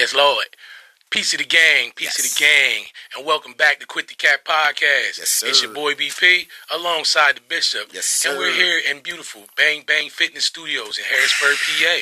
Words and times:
Yes, 0.00 0.14
Lord. 0.14 0.46
Peace 1.10 1.34
of 1.34 1.40
the 1.40 1.44
gang, 1.44 1.92
peace 1.94 2.18
of 2.18 2.24
the 2.24 2.40
gang, 2.40 2.84
and 3.14 3.26
welcome 3.26 3.52
back 3.52 3.80
to 3.80 3.86
Quit 3.86 4.08
the 4.08 4.14
Cat 4.14 4.46
Podcast. 4.46 5.18
Yes, 5.18 5.44
It's 5.46 5.62
your 5.62 5.74
boy 5.74 5.92
BP 5.92 6.46
alongside 6.74 7.36
the 7.36 7.42
Bishop. 7.46 7.90
Yes, 7.92 8.06
sir. 8.06 8.30
And 8.30 8.38
we're 8.38 8.50
here 8.50 8.80
in 8.90 9.00
beautiful 9.00 9.42
Bang 9.58 9.84
Bang 9.86 10.08
Fitness 10.08 10.46
Studios 10.46 10.96
in 10.96 11.04
Harrisburg, 11.04 11.58
PA. 11.58 11.96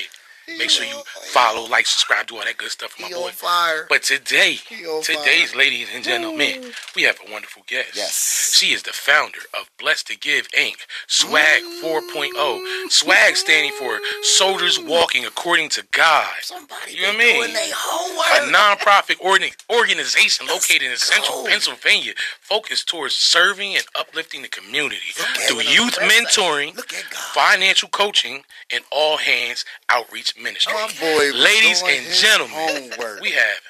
Make 0.56 0.70
sure 0.70 0.86
you 0.86 1.02
follow, 1.30 1.68
like, 1.68 1.86
subscribe, 1.86 2.26
do 2.26 2.36
all 2.38 2.44
that 2.44 2.56
good 2.56 2.70
stuff 2.70 2.92
for 2.92 3.02
my 3.02 3.08
He 3.08 3.14
boy. 3.14 3.30
fire. 3.30 3.86
But 3.88 4.02
today, 4.02 4.58
today's 5.02 5.50
fire. 5.50 5.58
ladies 5.58 5.88
and 5.94 6.02
gentlemen, 6.02 6.72
we 6.96 7.02
have 7.02 7.18
a 7.26 7.30
wonderful 7.30 7.64
guest. 7.66 7.90
Yes. 7.94 8.54
She 8.56 8.72
is 8.72 8.82
the 8.84 8.92
founder 8.92 9.40
of 9.52 9.68
Blessed 9.78 10.06
to 10.08 10.16
Give 10.16 10.48
Inc. 10.52 10.76
Swag 11.06 11.62
4.0. 11.82 12.90
Swag 12.90 13.36
standing 13.36 13.72
for 13.78 13.98
Soldiers 14.22 14.78
Walking 14.80 15.26
According 15.26 15.68
to 15.70 15.84
God. 15.90 16.28
Somebody 16.42 16.94
You 16.94 17.02
know 17.02 17.18
been 17.18 17.36
what 17.36 17.50
I 17.50 18.40
mean? 18.46 18.52
A 18.52 18.56
nonprofit 18.56 19.20
organ- 19.20 19.50
organization 19.70 20.46
located 20.46 20.82
in 20.82 20.96
central. 20.96 21.44
Pennsylvania 21.44 22.14
focused 22.40 22.88
towards 22.88 23.14
serving 23.14 23.76
and 23.76 23.84
uplifting 23.94 24.42
the 24.42 24.48
community 24.48 25.12
through 25.46 25.60
youth 25.62 25.98
mentoring, 25.98 26.74
Look 26.74 26.94
at 26.94 27.04
God. 27.10 27.18
financial 27.34 27.88
coaching, 27.88 28.44
and 28.72 28.82
all 28.90 29.18
hands 29.18 29.64
outreach 29.90 30.36
ministry. 30.40 30.72
Oh, 30.76 30.86
my 30.86 31.00
boy 31.00 31.38
Ladies 31.38 31.82
and 31.82 32.06
gentlemen, 32.14 32.54
homework. 32.56 33.20
we 33.20 33.30
have 33.32 33.60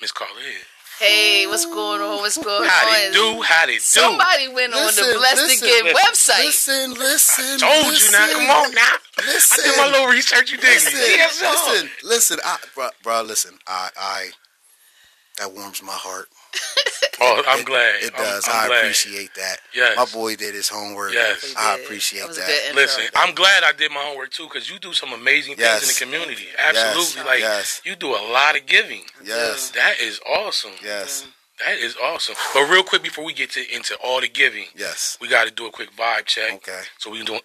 Miss 0.00 0.12
Carla. 0.12 0.34
Hey, 0.98 1.46
what's 1.48 1.64
going 1.64 2.00
on? 2.00 2.18
What's 2.18 2.38
going 2.38 2.68
How 2.68 2.86
on? 2.86 2.92
they 2.92 3.10
do? 3.12 3.42
How 3.42 3.66
they 3.66 3.74
do? 3.74 3.80
Somebody 3.80 4.48
went 4.48 4.72
on 4.72 4.86
the 4.94 5.14
Blessed 5.18 5.58
to 5.60 5.66
Give 5.66 5.84
listen, 5.86 6.34
website. 6.34 6.44
Listen, 6.44 6.94
listen. 6.94 7.58
Told 7.58 7.86
listen, 7.86 8.12
you 8.12 8.18
now. 8.18 8.32
Come 8.32 8.50
on 8.50 8.74
now. 8.74 8.92
Listen. 9.26 9.58
I 9.60 9.68
did 9.68 9.76
my 9.78 9.90
little 9.90 10.06
research. 10.06 10.52
You 10.52 10.58
did 10.58 10.66
Listen, 10.68 10.92
me? 11.00 11.06
Yes, 11.16 11.40
listen, 11.40 11.90
listen, 12.04 12.38
I, 12.44 12.58
bro, 12.74 12.88
bro, 13.02 13.22
listen. 13.22 13.58
I, 13.66 13.88
I, 13.96 14.28
that 15.38 15.52
warms 15.52 15.82
my 15.82 15.92
heart. 15.92 16.28
Oh, 17.24 17.40
I'm 17.46 17.62
glad. 17.64 18.02
It 18.02 18.12
I'm- 18.16 18.24
does. 18.24 18.48
I'm 18.48 18.64
i 18.64 18.66
glad. 18.66 18.78
appreciate 18.80 19.32
that. 19.36 19.58
Yes. 19.72 19.96
My 19.96 20.06
boy 20.06 20.34
did 20.34 20.54
his 20.56 20.68
homework. 20.68 21.12
Yes. 21.12 21.54
I 21.56 21.76
appreciate 21.78 22.26
That 22.26 22.34
that. 22.34 22.48
a 22.48 22.66
good. 22.72 22.74
Listen, 22.76 23.04
I'm 23.14 23.32
glad 23.34 23.62
I 23.62 23.70
did 23.72 23.92
my 23.92 24.00
homework 24.02 24.30
too, 24.30 24.44
because 24.48 24.68
you 24.68 24.80
do 24.80 24.92
some 24.92 25.12
amazing 25.12 25.54
things 25.54 25.60
Yes. 25.68 25.82
in 25.82 25.88
the 25.88 25.94
community. 26.18 26.48
Absolutely, 26.58 27.14
Yes. 27.20 27.26
like 27.26 27.40
Yes. 27.40 27.80
you 27.84 27.94
do 27.94 28.08
a 28.08 28.22
lot 28.32 28.56
of 28.56 28.66
giving. 28.66 29.04
Yes. 29.22 29.70
That 29.70 30.00
is 30.00 30.18
awesome. 30.26 30.72
Yes. 30.82 31.26
That 31.64 31.78
is 31.78 31.96
awesome. 31.96 32.34
But 32.54 32.62
real 32.68 32.82
quick 32.82 33.04
before 33.04 33.22
we 33.24 33.34
get 33.34 33.52
to 33.52 33.72
into 33.72 33.94
all 34.02 34.20
the 34.20 34.26
giving, 34.28 34.66
Yes. 34.74 35.16
we 35.20 35.28
got 35.28 35.44
to 35.44 35.52
do 35.52 35.66
a 35.66 35.70
quick 35.70 35.94
vibe 35.96 36.26
check. 36.26 36.54
Okay. 36.54 36.82
So 36.98 37.08
we 37.10 37.18
can 37.18 37.26
do 37.26 37.34
a 37.36 37.40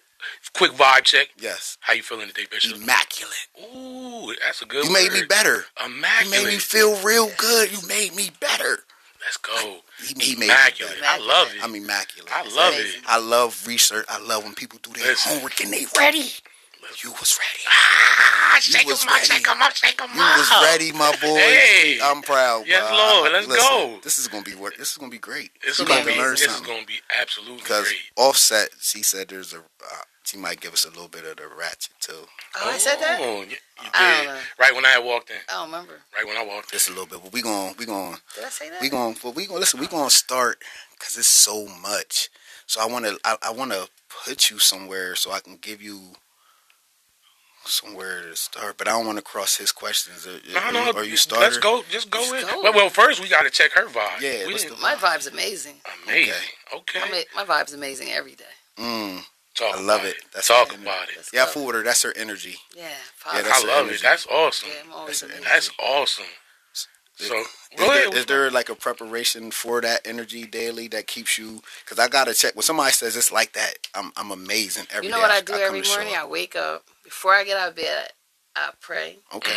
quick 0.54 0.72
vibe 0.72 1.04
check. 1.04 1.28
Yes. 1.38 1.76
How 1.80 1.92
you 1.92 2.02
feeling 2.02 2.26
today, 2.26 2.46
Bishop? 2.50 2.74
Immaculate. 2.78 3.46
Ooh, 3.62 4.34
that's 4.44 4.60
a 4.60 4.64
good. 4.64 4.86
You 4.86 4.92
made 4.92 5.12
me 5.12 5.22
better. 5.22 5.66
Immaculate. 5.84 6.24
You 6.40 6.44
made 6.46 6.52
me 6.54 6.58
feel 6.58 7.00
real 7.02 7.30
good. 7.36 7.70
You 7.70 7.86
made 7.86 8.16
me 8.16 8.30
better. 8.40 8.80
Let's 9.28 9.36
go. 9.36 9.76
He, 10.00 10.06
he 10.06 10.14
made 10.36 10.38
me 10.38 10.44
Immaculate. 10.46 10.94
better. 11.00 11.04
I 11.06 11.18
love 11.18 11.48
it. 11.54 11.62
I'm 11.62 11.74
immaculate. 11.74 12.32
I 12.32 12.42
love 12.54 12.72
it. 12.72 12.80
amazing. 12.80 13.00
I 13.06 13.18
love 13.18 13.66
research. 13.66 14.06
I 14.08 14.18
love 14.20 14.42
when 14.44 14.54
people 14.54 14.78
do 14.82 14.90
their 14.94 15.08
Listen. 15.08 15.32
homework 15.34 15.60
and 15.60 15.70
they 15.72 15.84
ready. 15.98 16.24
You 17.04 17.10
was 17.10 17.38
ready. 17.38 17.64
Ah, 17.68 18.56
shake 18.62 18.86
was 18.86 19.02
'em 19.02 19.08
up, 19.08 19.14
ready. 19.16 19.26
shake 19.26 19.48
'em 19.50 19.60
up, 19.62 19.76
shake 19.76 20.00
'em 20.00 20.08
You 20.14 20.22
up. 20.22 20.34
You 20.36 20.40
was 20.40 20.50
ready, 20.64 20.92
my 20.92 21.10
boy. 21.20 21.36
Hey. 21.36 21.98
I'm 22.02 22.22
proud. 22.22 22.66
Yes, 22.66 22.88
bro. 22.88 22.96
Lord. 22.96 23.32
Let's 23.32 23.46
Listen, 23.46 23.68
go. 23.68 24.00
This 24.02 24.18
is 24.18 24.28
gonna 24.28 24.42
be 24.42 24.54
work. 24.54 24.76
This 24.78 24.92
is 24.92 24.96
gonna 24.96 25.10
be 25.10 25.18
great. 25.18 25.50
This 25.62 25.78
You 25.78 25.84
is 25.84 25.88
gonna 25.90 26.04
be. 26.06 26.12
to 26.12 26.18
learn 26.18 26.30
This 26.36 26.46
is 26.46 26.60
gonna 26.62 26.86
be 26.86 27.00
absolutely 27.20 27.58
Because 27.58 27.84
great. 27.88 27.98
Offset, 28.16 28.70
she 28.80 29.02
said 29.02 29.28
there's 29.28 29.52
a. 29.52 29.58
Uh, 29.58 29.62
she 30.28 30.36
might 30.36 30.60
give 30.60 30.72
us 30.72 30.84
a 30.84 30.88
little 30.88 31.08
bit 31.08 31.24
of 31.24 31.36
the 31.36 31.46
ratchet 31.58 31.92
too. 32.00 32.12
oh, 32.60 32.70
I 32.70 32.76
said 32.78 32.96
that? 32.96 33.18
Oh, 33.20 33.40
you, 33.42 33.56
you 33.82 33.90
did. 33.98 34.26
know. 34.26 34.38
Right 34.58 34.74
when 34.74 34.84
I 34.84 34.90
had 34.90 35.04
walked 35.04 35.30
in. 35.30 35.36
I 35.48 35.52
don't 35.54 35.66
remember. 35.72 35.94
Right 36.14 36.26
when 36.26 36.36
I 36.36 36.44
walked 36.44 36.72
in. 36.72 36.76
Just 36.76 36.88
a 36.88 36.92
little 36.92 37.06
bit, 37.06 37.20
but 37.22 37.32
we 37.32 37.40
gon' 37.42 37.74
we 37.78 37.86
gon' 37.86 38.16
Did 38.34 38.44
I 38.44 38.48
say 38.50 38.68
that? 38.70 38.80
we 38.82 38.88
gon' 38.90 39.14
but 39.22 39.34
we 39.34 39.46
gon' 39.46 39.58
listen. 39.58 39.80
We 39.80 39.86
gonna 39.86 40.10
start 40.10 40.58
because 40.92 41.16
it's 41.16 41.26
so 41.28 41.66
much. 41.82 42.28
So 42.66 42.80
I 42.82 42.86
wanna 42.86 43.12
I, 43.24 43.36
I 43.42 43.50
wanna 43.52 43.86
put 44.24 44.50
you 44.50 44.58
somewhere 44.58 45.14
so 45.14 45.32
I 45.32 45.40
can 45.40 45.56
give 45.60 45.80
you 45.82 46.12
somewhere 47.64 48.22
to 48.22 48.36
start. 48.36 48.78
But 48.78 48.88
I 48.88 48.92
don't 48.92 49.06
want 49.06 49.18
to 49.18 49.24
cross 49.24 49.56
his 49.56 49.72
questions. 49.72 50.26
Are, 50.26 50.40
No, 50.52 50.58
are 50.60 50.72
no. 50.72 50.84
you, 50.86 50.92
are 50.92 51.04
you 51.04 51.16
Let's 51.38 51.58
go. 51.58 51.82
Just 51.90 52.10
go 52.10 52.18
Let's 52.30 52.44
in. 52.44 52.48
go. 52.50 52.62
Well, 52.62 52.72
well, 52.74 52.88
first 52.90 53.20
we 53.20 53.28
got 53.28 53.42
to 53.42 53.50
check 53.50 53.72
her 53.72 53.86
vibe. 53.86 54.20
Yeah, 54.20 54.46
We 54.46 54.52
what's 54.54 54.80
my 54.80 54.94
vibe's 54.94 55.26
amazing. 55.26 55.76
amazing. 56.06 56.32
Okay. 56.74 57.00
I 57.02 57.10
mean, 57.10 57.24
my 57.36 57.44
vibe's 57.44 57.74
amazing 57.74 58.08
every 58.10 58.34
day. 58.34 58.44
Mm, 58.78 59.22
Talk 59.58 59.76
I 59.76 59.80
love 59.80 60.00
about 60.02 60.10
it. 60.10 60.16
That's 60.34 60.48
Talk 60.48 60.72
her 60.72 60.82
about 60.82 61.08
it. 61.10 61.16
Let's 61.16 61.32
yeah, 61.34 61.42
I 61.42 61.46
go. 61.46 61.52
fool 61.52 61.66
with 61.66 61.76
her. 61.76 61.84
That's 61.84 62.02
her 62.04 62.14
energy. 62.16 62.56
Yeah, 62.76 62.90
Yeah, 63.34 63.42
that's 63.42 63.64
I 63.64 63.68
love 63.68 63.86
energy. 63.86 63.96
it. 63.96 64.02
That's 64.02 64.26
awesome. 64.28 64.70
yeah, 64.70 65.04
That's. 65.06 65.20
That's 65.22 65.70
awesome. 65.80 66.26
So 67.16 67.34
Is 67.40 67.46
go 67.78 67.84
ahead. 67.90 68.12
there, 68.12 68.18
is 68.18 68.26
there 68.26 68.50
like 68.50 68.68
a 68.70 68.76
preparation 68.76 69.50
for 69.50 69.80
that 69.82 70.02
energy 70.06 70.46
daily 70.46 70.88
that 70.88 71.06
keeps 71.08 71.38
you? 71.38 71.62
Because 71.84 71.98
I 71.98 72.08
gotta 72.08 72.34
check 72.34 72.54
when 72.56 72.62
somebody 72.62 72.92
says 72.92 73.16
it's 73.16 73.32
like 73.32 73.54
that. 73.54 73.74
I'm 73.94 74.12
I'm 74.16 74.30
amazing 74.30 74.86
every 74.92 75.06
You 75.06 75.10
know 75.12 75.18
day 75.18 75.22
what 75.22 75.30
I- 75.32 75.36
I 75.38 75.40
do 75.42 75.54
I 75.54 75.56
come 75.58 75.64
every 75.66 75.82
morning? 75.82 76.14
I 76.16 76.26
wake 76.26 76.56
up 76.56 76.84
before 77.04 77.34
I 77.34 77.44
get 77.44 77.58
out 77.58 77.70
of 77.70 77.76
bed. 77.76 78.12
I 78.56 78.70
pray, 78.80 79.18
Okay, 79.34 79.52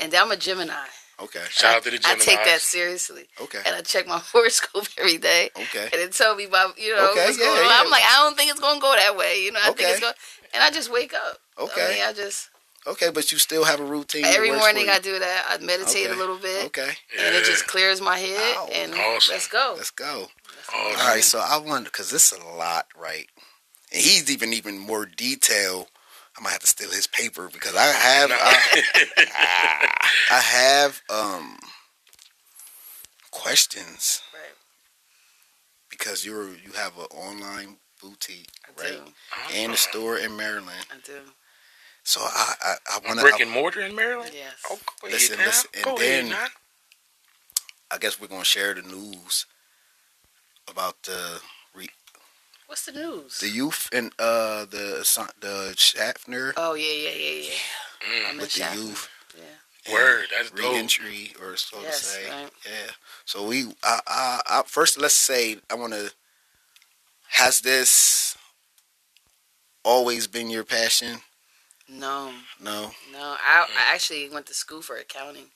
and 0.00 0.12
then 0.12 0.22
I'm 0.22 0.30
a 0.32 0.36
Gemini. 0.36 0.74
Okay, 1.22 1.42
Shout 1.50 1.76
out 1.76 1.82
to 1.84 1.90
the 1.90 2.00
I 2.04 2.14
take 2.16 2.42
that 2.44 2.60
seriously, 2.60 3.26
okay, 3.42 3.60
and 3.66 3.74
I 3.76 3.80
check 3.82 4.06
my 4.06 4.18
horoscope 4.32 4.86
every 4.98 5.18
day. 5.18 5.50
okay. 5.56 5.84
and 5.92 6.00
it 6.00 6.12
tell 6.12 6.34
me 6.36 6.44
about 6.44 6.78
you 6.78 6.94
know 6.94 7.10
Okay, 7.12 7.26
what's 7.26 7.38
yeah, 7.38 7.44
going 7.46 7.58
on. 7.58 7.64
yeah. 7.66 7.78
I'm 7.82 7.90
like, 7.90 8.02
I 8.04 8.22
don't 8.24 8.36
think 8.36 8.50
it's 8.50 8.60
gonna 8.60 8.80
go 8.80 8.94
that 8.96 9.16
way. 9.16 9.42
You 9.44 9.52
know, 9.52 9.60
I 9.62 9.72
think 9.72 9.88
it's 9.90 10.00
going, 10.00 10.14
and 10.54 10.62
I 10.62 10.70
just 10.70 10.90
wake 10.92 11.14
up. 11.14 11.38
Okay. 11.58 11.86
I, 11.86 11.94
mean, 11.94 12.04
I 12.08 12.12
just 12.12 12.48
Okay, 12.86 13.10
but 13.10 13.30
you 13.30 13.36
still 13.38 13.64
have 13.64 13.78
a 13.78 13.84
routine. 13.84 14.24
every 14.24 14.50
morning. 14.50 14.88
I 14.88 14.98
do 15.00 15.18
that. 15.18 15.46
I 15.50 15.58
meditate 15.62 16.06
Okay. 16.06 16.14
a 16.14 16.16
little 16.16 16.38
bit, 16.38 16.64
Okay, 16.66 16.90
and 17.18 17.34
it 17.36 17.44
just 17.44 17.66
clears 17.66 18.00
my 18.00 18.16
head. 18.18 18.56
Ow. 18.56 18.68
and 18.72 18.94
Awesome. 18.94 19.34
let's 19.34 19.48
go. 19.48 19.74
let's 19.76 19.90
go. 19.90 20.28
Awesome. 20.74 21.00
All 21.00 21.08
right, 21.08 21.22
so 21.22 21.38
I 21.40 21.58
wonder 21.58 21.90
because 21.90 22.10
this 22.10 22.32
is 22.32 22.38
a 22.38 22.46
lot, 22.56 22.86
right? 22.98 23.26
And 23.92 24.00
he's 24.00 24.30
even 24.30 24.52
even 24.54 24.78
more 24.78 25.04
detailed. 25.04 25.88
I 26.40 26.42
might 26.42 26.50
have 26.52 26.60
to 26.60 26.66
steal 26.66 26.90
his 26.90 27.06
paper 27.06 27.50
because 27.52 27.76
I 27.76 27.84
have 27.84 28.30
I, 28.32 28.82
I 30.30 30.40
have 30.40 31.02
um 31.10 31.58
questions 33.30 34.22
Right. 34.32 34.54
because 35.90 36.24
you're 36.24 36.48
you 36.48 36.72
have 36.76 36.96
an 36.98 37.04
online 37.14 37.76
boutique, 38.02 38.48
I 38.66 38.82
right? 38.82 38.92
do. 38.92 39.12
And 39.54 39.72
a 39.72 39.76
store 39.76 40.16
in 40.18 40.36
Maryland. 40.36 40.86
I 40.90 40.96
do. 41.04 41.20
So 42.04 42.20
I 42.22 42.76
I 42.90 42.98
want 43.06 43.20
brick 43.20 43.36
to. 43.36 43.42
and 43.42 43.50
mortar 43.52 43.82
in 43.82 43.94
Maryland. 43.94 44.32
Yes. 44.34 44.54
Oh, 44.70 44.78
go 45.02 45.08
ahead 45.08 45.12
Listen, 45.20 45.38
now. 45.38 45.44
listen, 45.46 45.70
and 45.74 45.84
go 45.84 45.98
then- 45.98 46.26
ahead 46.26 46.30
now. 46.30 46.46
I 47.92 47.98
guess 47.98 48.20
we're 48.20 48.28
gonna 48.28 48.44
share 48.44 48.72
the 48.72 48.82
news 48.82 49.46
about 50.68 51.02
the 51.02 51.40
re, 51.74 51.88
What's 52.70 52.86
the 52.86 52.92
news? 52.92 53.40
the 53.40 53.48
youth 53.48 53.88
and 53.92 54.12
uh 54.20 54.64
the 54.64 55.00
son- 55.02 55.34
the 55.40 55.74
Schaffner 55.76 56.54
oh 56.56 56.74
yeah, 56.74 56.86
yeah, 56.86 57.10
yeah, 57.10 57.42
yeah. 57.48 58.28
I'm 58.28 58.36
Mm, 58.36 58.40
with 58.42 58.52
the 58.54 58.60
Chapel. 58.60 58.78
youth. 58.78 59.08
Yeah. 59.36 59.92
Word, 59.92 60.26
that's 60.30 60.50
dope. 60.50 60.60
reentry 60.72 61.32
or 61.42 61.56
so 61.56 61.82
Yes, 61.82 61.98
to 61.98 62.04
say. 62.06 62.30
right. 62.30 62.50
Yeah. 62.64 62.92
So 63.24 63.44
we, 63.48 63.74
I, 63.82 63.98
I, 64.06 64.40
I, 64.48 64.62
first, 64.66 65.00
let's 65.00 65.16
say, 65.16 65.56
I 65.68 65.74
want 65.74 65.94
to. 65.94 66.12
Has 67.30 67.60
this 67.60 68.36
always 69.84 70.28
been 70.28 70.48
your 70.48 70.62
passion? 70.64 71.18
No, 71.88 72.32
No. 72.60 72.92
no. 73.12 73.36
I, 73.40 73.66
I 73.76 73.94
actually 73.94 74.30
went 74.30 74.46
to 74.46 74.54
school 74.54 74.80
for 74.80 74.94
accounting. 74.96 75.46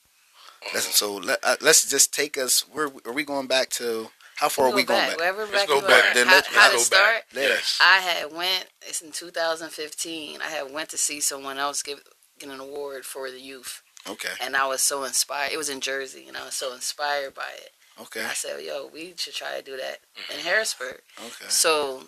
Let's, 0.73 0.93
so 0.99 1.15
let, 1.15 1.39
uh, 1.43 1.55
let's 1.61 1.89
just 1.89 2.13
take 2.13 2.37
us. 2.37 2.65
Where 2.69 2.91
are 3.05 3.13
we 3.13 3.23
going 3.23 3.47
back 3.47 3.69
to? 3.71 4.09
How 4.35 4.49
far 4.49 4.65
We 4.67 4.71
are 4.71 4.75
we 4.75 4.83
go 4.83 4.87
going 4.93 4.99
back. 5.01 5.09
back? 5.11 5.17
Wherever 5.17 5.41
Let's 5.45 5.51
back 5.53 5.67
go 5.67 5.81
back. 5.81 6.11
are. 6.11 6.13
Then 6.13 6.27
how, 6.27 6.33
let's- 6.35 6.47
how 6.47 6.71
let's 6.71 6.71
to 6.71 6.77
go 6.77 6.97
start? 6.97 7.15
back. 7.15 7.25
Let 7.33 7.51
us. 7.51 7.57
Yes. 7.57 7.79
I 7.81 7.97
had 7.99 8.33
went. 8.33 8.65
It's 8.81 9.01
in 9.01 9.11
2015. 9.11 10.41
I 10.41 10.47
had 10.49 10.71
went 10.71 10.89
to 10.89 10.97
see 10.97 11.19
someone 11.21 11.57
else 11.57 11.81
give 11.83 12.01
get 12.39 12.49
an 12.49 12.59
award 12.59 13.05
for 13.05 13.31
the 13.31 13.39
youth, 13.39 13.81
Okay. 14.09 14.27
and 14.41 14.57
I 14.57 14.67
was 14.67 14.81
so 14.81 15.05
inspired. 15.05 15.53
It 15.53 15.57
was 15.57 15.69
in 15.69 15.79
Jersey, 15.79 16.25
and 16.27 16.35
I 16.35 16.43
was 16.45 16.53
so 16.53 16.73
inspired 16.73 17.33
by 17.33 17.49
it. 17.55 17.71
Okay. 18.01 18.25
I 18.25 18.33
said, 18.33 18.61
"Yo, 18.61 18.87
we 18.93 19.13
should 19.17 19.33
try 19.35 19.55
to 19.55 19.61
do 19.61 19.77
that 19.77 19.99
in 20.33 20.39
Harrisburg." 20.41 21.01
Okay. 21.17 21.45
So 21.47 22.07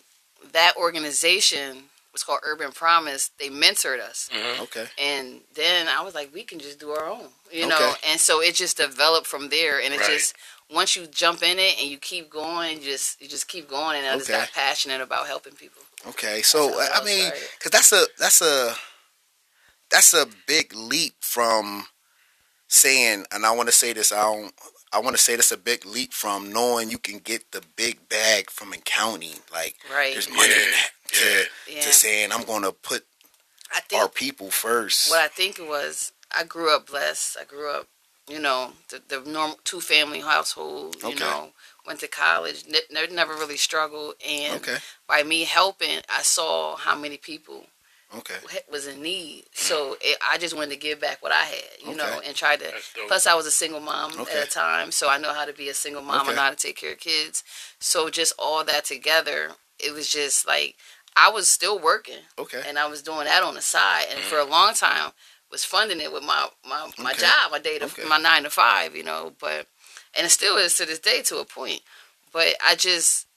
that 0.52 0.76
organization 0.76 1.90
was 2.12 2.24
called 2.24 2.40
Urban 2.44 2.72
Promise. 2.74 3.32
They 3.40 3.50
mentored 3.50 4.02
us, 4.02 4.28
Mhm. 4.34 4.60
Okay. 4.64 4.90
and 4.98 5.44
then 5.54 5.88
I 5.88 6.02
was 6.02 6.14
like, 6.14 6.34
"We 6.34 6.44
can 6.44 6.60
just 6.60 6.78
do 6.80 6.92
our 6.92 7.06
own," 7.08 7.32
you 7.52 7.66
know. 7.68 7.78
Okay. 7.78 8.12
And 8.12 8.20
so 8.20 8.42
it 8.42 8.56
just 8.56 8.76
developed 8.78 9.28
from 9.28 9.48
there, 9.50 9.80
and 9.80 9.94
it 9.94 10.02
Right. 10.02 10.10
just 10.10 10.34
once 10.74 10.96
you 10.96 11.08
jump 11.08 11.44
in 11.44 11.60
it 11.60 11.80
and 11.80 11.90
you 11.90 11.98
keep 11.98 12.30
going, 12.30 12.78
you 12.80 12.84
just 12.84 13.22
you 13.22 13.28
just 13.28 13.48
keep 13.48 13.70
going, 13.70 13.98
and 13.98 14.08
I 14.08 14.18
just 14.18 14.30
Okay. 14.30 14.40
got 14.40 14.52
passionate 14.52 15.02
about 15.02 15.28
helping 15.28 15.54
people. 15.54 15.82
Okay. 16.08 16.42
So 16.42 16.70
That's 16.78 17.00
I 17.02 17.04
mean, 17.04 17.32
because 17.58 17.72
that's 17.72 17.92
a 17.92 18.06
that's 18.18 18.42
a 18.42 18.76
that's 19.90 20.14
a 20.14 20.28
big 20.46 20.74
leap 20.74 21.16
from 21.22 21.88
saying, 22.68 23.26
and 23.32 23.46
I 23.46 23.52
want 23.52 23.70
to 23.70 23.74
say 23.76 23.94
this. 23.94 24.12
I 24.12 24.22
don't. 24.22 24.54
I 24.94 25.00
want 25.00 25.18
to 25.18 25.22
say 25.22 25.36
this 25.36 25.52
a 25.52 25.58
big 25.58 25.86
leap 25.86 26.14
from 26.14 26.52
knowing 26.52 26.90
you 26.90 26.98
can 26.98 27.18
get 27.20 27.52
the 27.52 27.62
big 27.76 28.08
bag 28.08 28.50
from 28.50 28.72
accounting. 28.72 29.36
Like 29.52 29.76
Right. 29.92 30.14
there's 30.14 30.30
money 30.30 30.54
in 30.54 30.72
that. 30.72 30.90
To, 31.14 31.46
Yeah. 31.68 31.82
to 31.82 31.92
saying 31.94 32.32
I'm 32.32 32.44
going 32.44 32.64
to 32.64 32.72
put 32.72 33.06
I 33.74 33.82
think 33.82 34.02
our 34.02 34.08
people 34.10 34.50
first. 34.50 35.10
what 35.10 35.20
I 35.20 35.28
think 35.28 35.60
it 35.60 35.68
was, 35.68 36.14
I 36.32 36.44
grew 36.46 36.74
up 36.74 36.88
blessed. 36.88 37.38
I 37.40 37.44
grew 37.44 37.70
up 37.70 37.88
you 38.28 38.40
know, 38.40 38.74
the, 38.90 39.02
the 39.08 39.30
normal 39.30 39.60
two 39.64 39.82
family 39.82 40.20
household. 40.22 40.98
You 41.02 41.10
Okay. 41.10 41.20
know, 41.20 41.52
went 41.86 42.00
to 42.02 42.08
college. 42.08 42.66
Ne- 42.68 42.80
ne- 42.92 43.14
never 43.14 43.34
really 43.34 43.58
struggled, 43.58 44.16
and 44.26 44.62
Okay. 44.62 44.78
by 45.08 45.24
me 45.24 45.44
helping, 45.46 46.02
I 46.10 46.22
saw 46.22 46.76
how 46.76 46.96
many 46.96 47.18
people 47.18 47.68
Okay. 48.16 48.36
was 48.72 48.88
in 48.88 49.02
need. 49.02 49.46
So 49.54 49.98
it, 50.00 50.18
I 50.22 50.38
just 50.38 50.56
wanted 50.56 50.70
to 50.72 50.78
give 50.78 51.00
back 51.00 51.22
what 51.22 51.32
I 51.34 51.44
had, 51.44 51.64
you 51.86 51.94
know, 51.96 52.22
and 52.26 52.36
try 52.36 52.56
to. 52.56 52.74
Plus, 53.08 53.28
I 53.28 53.34
was 53.34 53.46
a 53.46 53.52
single 53.52 53.82
mom 53.82 54.20
Okay. 54.20 54.40
at 54.40 54.48
a 54.48 54.50
time, 54.50 54.92
so 54.92 55.10
I 55.10 55.18
know 55.18 55.34
how 55.34 55.46
to 55.46 55.54
be 55.54 55.68
a 55.70 55.74
single 55.74 56.02
mom. 56.02 56.22
Okay. 56.22 56.32
I 56.32 56.36
know 56.36 56.42
how 56.42 56.50
to 56.50 56.56
take 56.56 56.78
care 56.78 56.94
of 56.94 57.00
kids. 57.00 57.44
So 57.80 58.10
just 58.10 58.34
all 58.40 58.64
that 58.64 58.86
together, 58.86 59.52
it 59.80 59.94
was 59.94 60.10
just 60.10 60.48
like 60.48 60.76
I 61.18 61.30
was 61.30 61.50
still 61.50 61.80
working, 61.80 62.24
Okay. 62.38 62.62
and 62.66 62.78
I 62.78 62.86
was 62.88 63.02
doing 63.02 63.26
that 63.26 63.44
on 63.44 63.56
the 63.56 63.62
side, 63.62 64.06
and 64.10 64.20
mm-hmm. 64.20 64.30
for 64.30 64.40
a 64.40 64.46
long 64.46 64.74
time 64.74 65.12
was 65.52 65.64
funding 65.66 66.00
it 66.02 66.12
with 66.12 66.24
my 66.24 66.48
my, 66.68 66.90
my 66.98 67.12
Okay. 67.12 67.22
job, 67.22 67.52
my 67.52 67.60
day 67.60 67.80
to 67.80 67.86
Okay. 67.86 68.04
my 68.04 68.18
nine 68.18 68.44
to 68.44 68.50
five, 68.50 68.96
you 68.96 69.04
know. 69.04 69.34
But 69.40 69.68
and 70.16 70.26
it 70.26 70.30
still 70.30 70.58
is 70.58 70.76
to 70.78 70.86
this 70.86 71.00
day 71.00 71.22
to 71.24 71.38
a 71.38 71.46
point. 71.46 71.82
But 72.32 72.56
I 72.66 72.76
just 72.76 73.28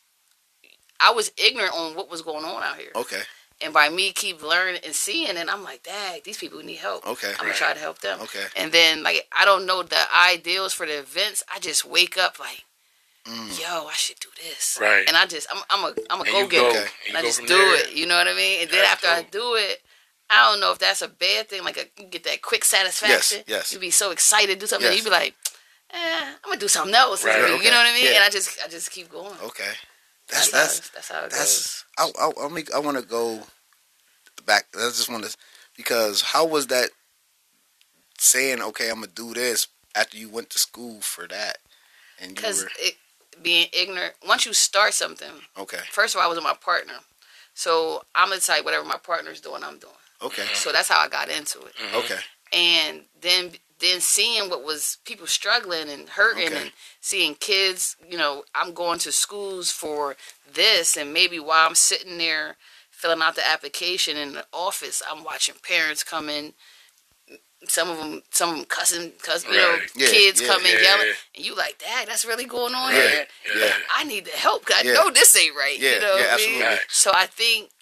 I 1.00 1.12
was 1.12 1.32
ignorant 1.36 1.74
on 1.74 1.94
what 1.94 2.10
was 2.10 2.22
going 2.22 2.44
on 2.44 2.62
out 2.62 2.76
here. 2.76 2.92
Okay. 2.94 3.22
And 3.62 3.74
by 3.74 3.90
me 3.90 4.12
keep 4.12 4.42
learning 4.42 4.80
and 4.84 4.94
seeing 4.94 5.36
and 5.36 5.50
I'm 5.50 5.62
like, 5.62 5.82
dang, 5.82 6.20
these 6.24 6.38
people 6.38 6.60
need 6.62 6.76
help. 6.78 7.06
Okay. 7.06 7.30
I'm 7.38 7.44
gonna 7.46 7.52
try 7.54 7.72
to 7.74 7.80
help 7.80 8.00
them. 8.00 8.20
Okay. 8.22 8.44
And 8.56 8.72
then 8.72 9.02
like 9.02 9.28
I 9.36 9.44
don't 9.44 9.66
know 9.66 9.82
the 9.82 9.98
ideals 10.16 10.72
for 10.72 10.86
the 10.86 10.98
events. 10.98 11.42
I 11.54 11.58
just 11.58 11.84
wake 11.84 12.16
up 12.18 12.38
like, 12.38 12.64
Mm. 13.26 13.60
yo, 13.60 13.86
I 13.86 13.92
should 13.92 14.18
do 14.18 14.28
this. 14.42 14.78
Right. 14.80 15.04
And 15.06 15.14
I 15.14 15.26
just 15.26 15.46
I'm 15.54 15.62
I'm 15.68 15.84
a 15.84 15.94
I'm 16.08 16.20
a 16.20 16.24
And 16.24 16.32
go 16.32 16.40
you 16.40 16.48
getter. 16.48 16.62
go, 16.62 16.70
Okay. 16.70 16.86
and 17.08 17.08
And 17.08 17.18
I 17.18 17.20
go 17.20 17.26
just 17.26 17.40
do 17.40 17.46
there. 17.54 17.76
it. 17.76 17.92
You 17.92 18.06
know 18.06 18.16
what 18.16 18.26
I 18.26 18.34
mean? 18.34 18.62
And 18.62 18.70
then 18.70 18.80
That's 18.80 18.92
after 19.04 19.08
I 19.08 19.22
do 19.30 19.54
it, 19.56 19.82
I 20.30 20.50
don't 20.50 20.60
know 20.60 20.72
if 20.72 20.78
that's 20.78 21.02
a 21.02 21.08
bad 21.08 21.48
thing. 21.48 21.64
Like 21.64 21.76
a, 21.76 22.04
get 22.04 22.24
that 22.24 22.40
quick 22.42 22.64
satisfaction. 22.64 23.38
yes. 23.38 23.44
yes. 23.48 23.72
You'd 23.72 23.80
be 23.80 23.90
so 23.90 24.12
excited 24.12 24.54
to 24.54 24.60
do 24.60 24.66
something. 24.66 24.88
Yes. 24.88 24.98
You 24.98 25.04
be 25.04 25.10
like, 25.10 25.34
eh, 25.92 26.24
I'm 26.44 26.50
gonna 26.50 26.60
do 26.60 26.68
something 26.68 26.94
else. 26.94 27.24
Right, 27.24 27.38
You 27.38 27.54
okay. 27.56 27.70
know 27.70 27.76
what 27.76 27.86
I 27.86 27.94
mean? 27.94 28.04
Yeah. 28.04 28.16
And 28.16 28.24
I 28.24 28.30
just 28.30 28.58
I 28.64 28.68
just 28.68 28.90
keep 28.92 29.10
going. 29.10 29.34
Okay. 29.42 29.72
That's 30.30 30.50
That's 30.50 30.90
that's 30.90 31.10
how, 31.10 31.24
it 31.24 31.30
that's. 31.30 31.84
I 31.98 32.10
I 32.18 32.30
I, 32.44 32.48
make, 32.48 32.72
I 32.72 32.78
want 32.78 32.96
to 32.96 33.02
go 33.02 33.40
back. 34.46 34.66
I 34.74 34.86
just 34.88 35.10
want 35.10 35.24
to 35.24 35.36
because 35.76 36.22
how 36.22 36.46
was 36.46 36.68
that 36.68 36.90
saying? 38.18 38.62
Okay, 38.62 38.88
I'm 38.88 38.96
gonna 38.96 39.08
do 39.08 39.34
this 39.34 39.66
after 39.96 40.16
you 40.16 40.28
went 40.28 40.50
to 40.50 40.58
school 40.58 41.00
for 41.00 41.26
that, 41.26 41.58
and 42.20 42.30
you 42.30 42.36
Because 42.36 42.62
were 42.64 42.70
being 43.42 43.66
ignorant. 43.72 44.14
Once 44.26 44.46
you 44.46 44.52
start 44.52 44.94
something, 44.94 45.32
okay. 45.58 45.78
first 45.90 46.14
of 46.14 46.20
all, 46.20 46.26
I 46.26 46.28
was 46.28 46.36
with 46.36 46.44
my 46.44 46.54
partner. 46.54 46.94
So 47.54 48.04
I'm 48.14 48.28
gonna 48.28 48.40
type, 48.40 48.64
whatever 48.64 48.84
my 48.84 48.98
partner's 48.98 49.40
doing, 49.40 49.62
I'm 49.64 49.78
doing. 49.78 49.92
Okay. 50.22 50.46
So 50.54 50.72
that's 50.72 50.88
how 50.88 51.00
I 51.00 51.08
got 51.08 51.28
into 51.28 51.60
it. 51.62 51.74
Mhm. 51.76 51.94
Okay. 52.04 52.18
And 52.52 53.06
then 53.20 53.52
then 53.78 54.00
seeing 54.02 54.50
what 54.50 54.62
was 54.62 54.98
people 55.06 55.26
struggling 55.26 55.88
and 55.88 56.06
hurting 56.10 56.48
Okay. 56.52 56.60
and 56.62 56.72
seeing 57.00 57.34
kids, 57.34 57.96
you 58.06 58.18
know, 58.18 58.44
I'm 58.54 58.74
going 58.74 58.98
to 59.00 59.10
schools 59.12 59.70
for 59.70 60.16
this 60.52 60.98
and 60.98 61.14
maybe 61.14 61.38
while 61.38 61.66
I'm 61.66 61.74
sitting 61.74 62.18
there 62.18 62.58
filling 62.90 63.22
out 63.22 63.36
the 63.36 63.48
application 63.48 64.18
in 64.18 64.34
the 64.34 64.46
office, 64.52 65.02
I'm 65.10 65.24
watching 65.24 65.54
parents 65.62 66.04
come 66.04 66.28
in 66.28 66.52
some 67.68 67.90
of 67.90 67.98
them, 67.98 68.22
some 68.30 68.50
of 68.50 68.56
them 68.56 68.64
cussing, 68.66 69.12
cuss, 69.22 69.44
you 69.44 69.52
know, 69.52 69.78
Yeah, 69.94 70.06
kids 70.08 70.40
yeah, 70.40 70.46
come 70.46 70.64
in 70.66 70.72
yeah, 70.76 70.82
yelling, 70.82 71.06
yeah. 71.08 71.12
and 71.36 71.44
you 71.46 71.54
like, 71.54 71.78
Dad, 71.78 72.08
that's 72.08 72.24
really 72.24 72.46
going 72.46 72.74
on 72.74 72.92
Yeah, 72.94 73.08
here. 73.08 73.26
yeah. 73.54 73.74
I 73.94 74.04
need 74.04 74.24
the 74.24 74.30
help. 74.32 74.64
'cause 74.64 74.76
I 74.78 74.82
Yeah. 74.82 74.94
know 74.94 75.10
this 75.10 75.36
ain't 75.36 75.54
right. 75.54 75.78
Yeah, 75.78 75.94
you 75.94 76.00
know 76.00 76.16
yeah, 76.16 76.22
what 76.22 76.30
I 76.32 76.36
mean? 76.36 76.62
absolutely. 76.62 76.66
Right. 76.66 76.80
So 76.90 77.12
I 77.14 77.26
think 77.26 77.70
th- 77.70 77.79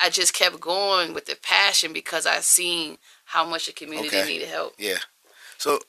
I 0.00 0.10
just 0.10 0.32
kept 0.34 0.60
going 0.60 1.12
with 1.14 1.26
the 1.26 1.36
passion 1.42 1.92
because 1.92 2.26
I 2.26 2.40
seen 2.40 2.98
how 3.26 3.44
much 3.44 3.66
the 3.66 3.72
community 3.72 4.16
Okay. 4.16 4.26
needed 4.26 4.48
help. 4.48 4.74
Yeah. 4.78 4.98
So. 5.58 5.80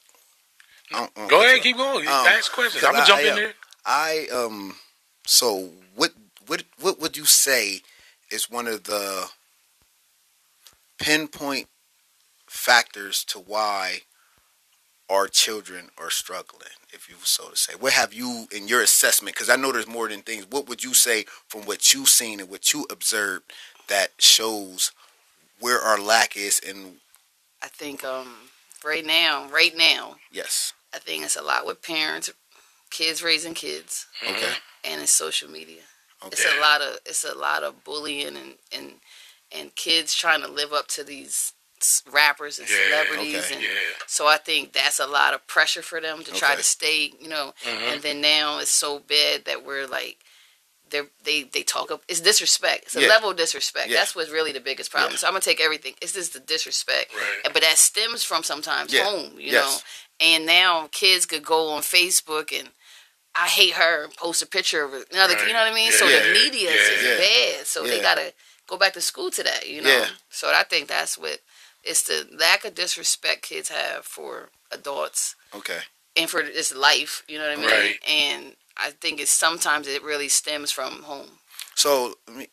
I 0.92 1.00
don't- 1.02 1.12
I 1.16 1.20
don't 1.20 1.28
Go 1.30 1.42
ahead, 1.42 1.58
so. 1.58 1.64
keep 1.64 1.78
going. 1.78 2.08
Um, 2.08 2.26
Ask 2.28 2.52
questions. 2.52 2.82
'cause 2.84 2.88
I'm 2.90 2.94
gonna 2.94 3.04
I- 3.04 3.08
jump 3.08 3.20
I, 3.20 3.24
in 3.24 3.32
uh, 3.34 3.36
there. 3.36 3.54
I 3.86 4.28
um. 4.30 4.80
So 5.28 5.74
what 5.96 6.14
what 6.48 6.64
what 6.80 7.00
would 7.00 7.16
you 7.16 7.26
say 7.26 7.84
is 8.32 8.50
one 8.50 8.68
of 8.68 8.86
the 8.86 9.30
pinpoint 11.00 11.68
factors 12.48 13.24
to 13.26 13.40
why 13.40 14.02
our 15.10 15.28
children 15.28 15.90
are 15.98 16.10
struggling, 16.12 16.70
if 16.92 17.10
you 17.10 17.16
so 17.24 17.50
to 17.50 17.56
say? 17.56 17.74
What 17.80 17.94
have 17.94 18.14
you 18.14 18.48
in 18.52 18.68
your 18.68 18.82
assessment? 18.82 19.36
Because 19.36 19.50
I 19.50 19.56
know 19.56 19.72
there's 19.72 19.88
more 19.88 20.08
than 20.08 20.22
things. 20.24 20.46
What 20.48 20.68
would 20.68 20.84
you 20.84 20.94
say 20.94 21.26
from 21.48 21.62
what 21.66 21.94
you've 21.94 22.10
seen 22.10 22.40
and 22.40 22.50
what 22.50 22.74
you 22.74 22.86
observed 22.90 23.52
that 23.90 24.12
shows 24.20 24.92
where 25.60 25.80
our 25.80 26.00
lack 26.00 26.38
is? 26.38 26.60
And 26.68 26.98
I 27.62 27.68
think 27.68 28.04
um 28.04 28.50
right 28.84 29.06
now, 29.06 29.48
right 29.50 29.76
now, 29.76 30.16
yes, 30.32 30.74
I 30.94 31.00
think 31.00 31.24
it's 31.24 31.36
a 31.36 31.42
lot 31.42 31.66
with 31.66 31.82
parents, 31.82 32.30
kids 32.90 33.22
raising 33.22 33.54
kids, 33.54 34.08
okay, 34.28 34.54
and 34.84 35.02
it's 35.02 35.12
social 35.12 35.50
media. 35.50 35.82
It's 36.32 36.46
a 36.46 36.60
lot 36.60 36.82
of 36.82 37.00
it's 37.06 37.24
a 37.24 37.36
lot 37.38 37.64
of 37.64 37.84
bullying 37.84 38.36
and 38.38 38.56
and 38.72 38.94
and 39.52 39.76
kids 39.76 40.14
trying 40.14 40.42
to 40.42 40.48
live 40.48 40.74
up 40.74 40.88
to 40.90 41.04
these 41.04 41.54
rappers 42.12 42.60
and 42.60 42.70
Yeah, 42.70 42.76
celebrities 42.76 43.46
okay, 43.46 43.56
and 43.56 43.64
Yeah. 43.64 43.70
so 44.06 44.28
I 44.28 44.38
think 44.38 44.74
that's 44.74 45.00
a 45.00 45.08
lot 45.08 45.34
of 45.34 45.48
pressure 45.48 45.82
for 45.82 46.02
them 46.02 46.24
to 46.24 46.32
try 46.32 46.56
to 46.56 46.64
stay, 46.64 47.14
you 47.20 47.30
know. 47.30 47.54
Mhm. 47.64 47.94
And 47.94 48.02
then 48.02 48.22
now 48.22 48.60
it's 48.60 48.72
so 48.72 49.00
bad 49.00 49.46
that 49.46 49.64
we're 49.64 49.88
like, 49.88 50.18
they 50.92 51.02
they 51.24 51.44
they 51.44 51.64
talk 51.64 51.92
up. 51.92 52.02
It's 52.08 52.20
disrespect. 52.22 52.84
It's 52.86 52.96
a 52.96 53.02
Yeah. 53.02 53.08
level 53.08 53.30
of 53.32 53.38
disrespect. 53.38 53.90
Yeah. 53.90 53.98
That's 53.98 54.16
what's 54.16 54.30
really 54.30 54.52
the 54.52 54.60
biggest 54.60 54.92
problem. 54.92 55.14
Yeah. 55.14 55.18
So 55.18 55.28
I'm 55.28 55.34
gonna 55.34 55.42
take 55.42 55.62
everything. 55.62 55.96
It's 56.02 56.14
just 56.14 56.34
the 56.34 56.40
disrespect. 56.40 57.14
Right. 57.16 57.54
But 57.54 57.62
that 57.62 57.78
stems 57.78 58.24
from 58.24 58.44
sometimes 58.44 58.98
home, 58.98 59.40
you 59.40 59.52
Yes. 59.52 59.54
know. 59.66 60.26
And 60.28 60.46
now 60.46 60.88
kids 60.92 61.26
could 61.26 61.44
go 61.46 61.70
on 61.70 61.82
Facebook 61.82 62.52
and 62.58 62.70
I 63.36 63.48
hate 63.48 63.74
her 63.74 64.04
and 64.06 64.16
post 64.16 64.42
a 64.42 64.46
picture 64.48 64.84
of 64.84 64.94
another. 65.12 65.36
Right. 65.36 65.48
You 65.48 65.54
know 65.54 65.60
what 65.64 65.72
I 65.72 65.76
mean? 65.76 65.92
So 65.92 66.06
the 66.08 66.34
media 66.34 66.72
is 66.72 67.18
bad. 67.20 67.68
So 67.68 67.84
they 67.84 68.02
gotta 68.02 68.34
go 68.68 68.78
back 68.78 68.94
to 68.94 69.02
school 69.02 69.32
to 69.32 69.44
that. 69.44 69.68
You 69.68 69.82
know. 69.82 70.06
So 70.30 70.52
I 70.52 70.64
think 70.64 70.88
that's 70.88 71.18
what 71.18 71.40
it's 71.84 72.04
the 72.04 72.28
lack 72.32 72.66
of 72.66 72.76
disrespect 72.76 73.44
kids 73.44 73.70
have 73.70 74.06
for 74.06 74.50
adults 74.72 75.36
okay, 75.56 75.80
and 76.18 76.30
for 76.30 76.44
this 76.44 76.76
life. 76.76 77.24
You 77.30 77.38
know 77.38 77.48
what 77.48 77.58
I 77.58 77.62
mean? 77.62 77.70
Right. 77.70 78.00
And 78.08 78.56
I 78.78 78.92
think 78.92 79.20
it's 79.20 79.32
sometimes 79.32 79.88
it 79.88 80.04
really 80.04 80.30
stems 80.30 80.72
from 80.72 81.04
home. 81.04 81.40
So 81.76 82.16
me, 82.34 82.48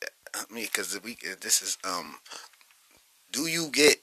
me, 0.51 0.63
because 0.63 0.99
we 1.03 1.17
this 1.41 1.63
is 1.63 1.79
um, 1.85 2.17
do 3.33 3.47
you 3.47 3.69
get 3.73 3.97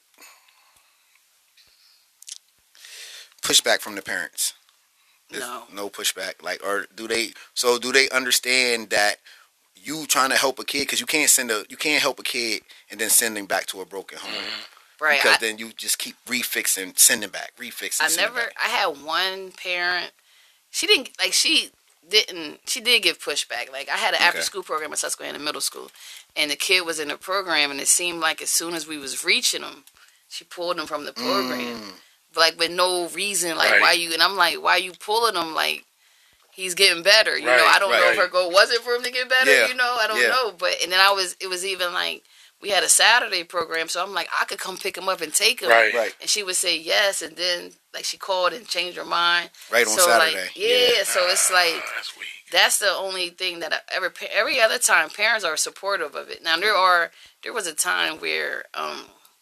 pushback 3.42 3.80
from 3.81 3.95
the 3.95 4.02
parents? 4.02 4.54
Is- 5.30 5.40
No. 5.40 5.64
no 5.73 5.90
pushback. 5.90 6.42
Like, 6.42 6.64
or 6.64 6.87
do 6.95 7.07
they? 7.07 7.33
So 7.54 7.78
do 7.78 7.92
they 7.92 8.09
understand 8.09 8.90
that 8.92 9.18
you 9.76 10.06
trying 10.06 10.30
to 10.30 10.37
help 10.37 10.59
a 10.59 10.64
kid 10.64 10.81
because 10.81 10.99
you 11.02 11.06
can't 11.06 11.30
send 11.30 11.52
a 11.52 11.66
you 11.69 11.76
can't 11.78 12.02
help 12.02 12.19
a 12.19 12.23
kid 12.23 12.61
and 12.90 12.99
then 12.99 13.09
send 13.09 13.37
him 13.37 13.45
back 13.45 13.66
to 13.68 13.81
a 13.81 13.85
broken 13.85 14.18
home 14.18 14.31
Right. 15.02 15.19
because 15.21 15.35
I, 15.37 15.40
then 15.40 15.57
you 15.57 15.73
just 15.73 15.97
keep 15.97 16.16
refixing, 16.26 16.97
sending 16.97 17.30
back, 17.30 17.52
refixing. 17.59 18.02
I 18.02 18.16
never. 18.16 18.40
I 18.64 18.69
had 18.69 19.04
one 19.04 19.52
parent. 19.52 20.11
She 20.69 20.87
didn't 20.87 21.09
like. 21.19 21.33
She 21.33 21.71
didn't. 22.10 22.60
She 22.68 22.81
did 22.81 23.02
give 23.04 23.19
pushback. 23.19 23.72
Like 23.72 23.90
I 23.90 23.98
had 23.98 24.14
an 24.14 24.16
Okay. 24.18 24.26
after 24.26 24.42
school 24.42 24.64
program 24.64 24.92
at 24.94 25.00
Susquehanna 25.00 25.40
Middle 25.40 25.62
School, 25.62 25.90
and 26.36 26.52
the 26.52 26.56
kid 26.56 26.86
was 26.86 27.00
in 27.00 27.07
the 27.10 27.18
program, 27.18 27.72
and 27.72 27.80
it 27.80 27.88
seemed 27.88 28.19
like 28.19 28.42
as 28.42 28.50
soon 28.50 28.74
as 28.74 28.88
we 28.88 28.98
was 28.98 29.24
reaching 29.24 29.62
him, 29.64 29.83
she 30.30 30.44
pulled 30.44 30.80
him 30.80 30.86
from 30.88 31.06
the 31.06 31.14
program. 31.14 31.60
Mm, 31.81 31.92
like 32.36 32.57
with 32.60 32.72
no 32.72 33.07
reason. 33.10 33.56
Like 33.57 33.72
Right. 33.72 33.81
why 33.81 33.92
you? 33.94 34.14
And 34.14 34.22
I'm 34.22 34.36
like, 34.36 34.62
why 34.62 34.78
you 34.78 34.92
pulling 34.94 35.36
him? 35.36 35.54
Like 35.56 35.86
he's 36.52 36.76
getting 36.76 37.04
better. 37.04 37.38
You 37.38 37.45
know, 37.45 37.66
I 37.68 37.80
don't 37.80 37.92
know 37.92 38.12
if 38.12 38.18
her 38.18 38.28
goal 38.28 38.52
wasn't 38.52 38.81
for 38.83 38.94
him 38.94 39.04
to 39.04 39.12
get 39.12 39.30
better. 39.30 39.52
Yeah, 39.52 39.68
You 39.68 39.76
know, 39.76 39.98
I 40.00 40.07
don't 40.07 40.22
yeah. 40.22 40.28
know. 40.30 40.52
But 40.57 40.76
and 40.83 40.92
then 40.92 41.00
I 41.00 41.12
was. 41.12 41.36
It 41.40 41.48
was 41.48 41.66
even 41.66 41.94
like 41.94 42.24
we 42.63 42.69
had 42.69 42.83
a 42.83 42.89
Saturday 42.89 43.43
program, 43.43 43.87
so 43.89 44.01
I'm 44.01 44.13
like, 44.13 44.27
I 44.41 44.45
could 44.45 44.57
come 44.57 44.77
pick 44.77 44.97
him 44.97 45.07
up 45.09 45.21
and 45.21 45.31
take 45.33 45.59
him. 45.61 45.69
Right. 45.69 45.93
right, 45.93 46.15
And 46.21 46.29
she 46.29 46.41
would 46.43 46.55
say 46.55 46.79
yes, 46.79 47.21
and 47.21 47.35
then 47.37 47.73
like 47.93 48.05
she 48.05 48.17
called 48.17 48.53
and 48.53 48.65
changed 48.67 48.97
her 48.97 49.05
mind. 49.05 49.51
right 49.71 49.85
on 49.85 49.93
so 49.93 50.05
Saturday. 50.07 50.35
like 50.41 50.51
yeah, 50.55 51.03
so 51.03 51.19
it's 51.27 51.51
like 51.51 51.75
that's 51.95 52.17
weak. 52.17 52.27
that's 52.51 52.79
the 52.79 52.89
only 52.89 53.29
thing 53.29 53.59
that 53.59 53.71
I 53.73 53.77
ever 53.95 54.11
every 54.33 54.59
other 54.61 54.79
time 54.79 55.09
parents 55.09 55.43
are 55.45 55.57
supportive 55.57 56.15
of 56.15 56.29
it. 56.29 56.41
Now 56.41 56.57
there 56.57 56.73
are 56.75 57.11
there 57.43 57.53
was 57.53 57.67
a 57.67 57.75
time 57.75 58.17
where 58.19 58.63
um 58.73 59.01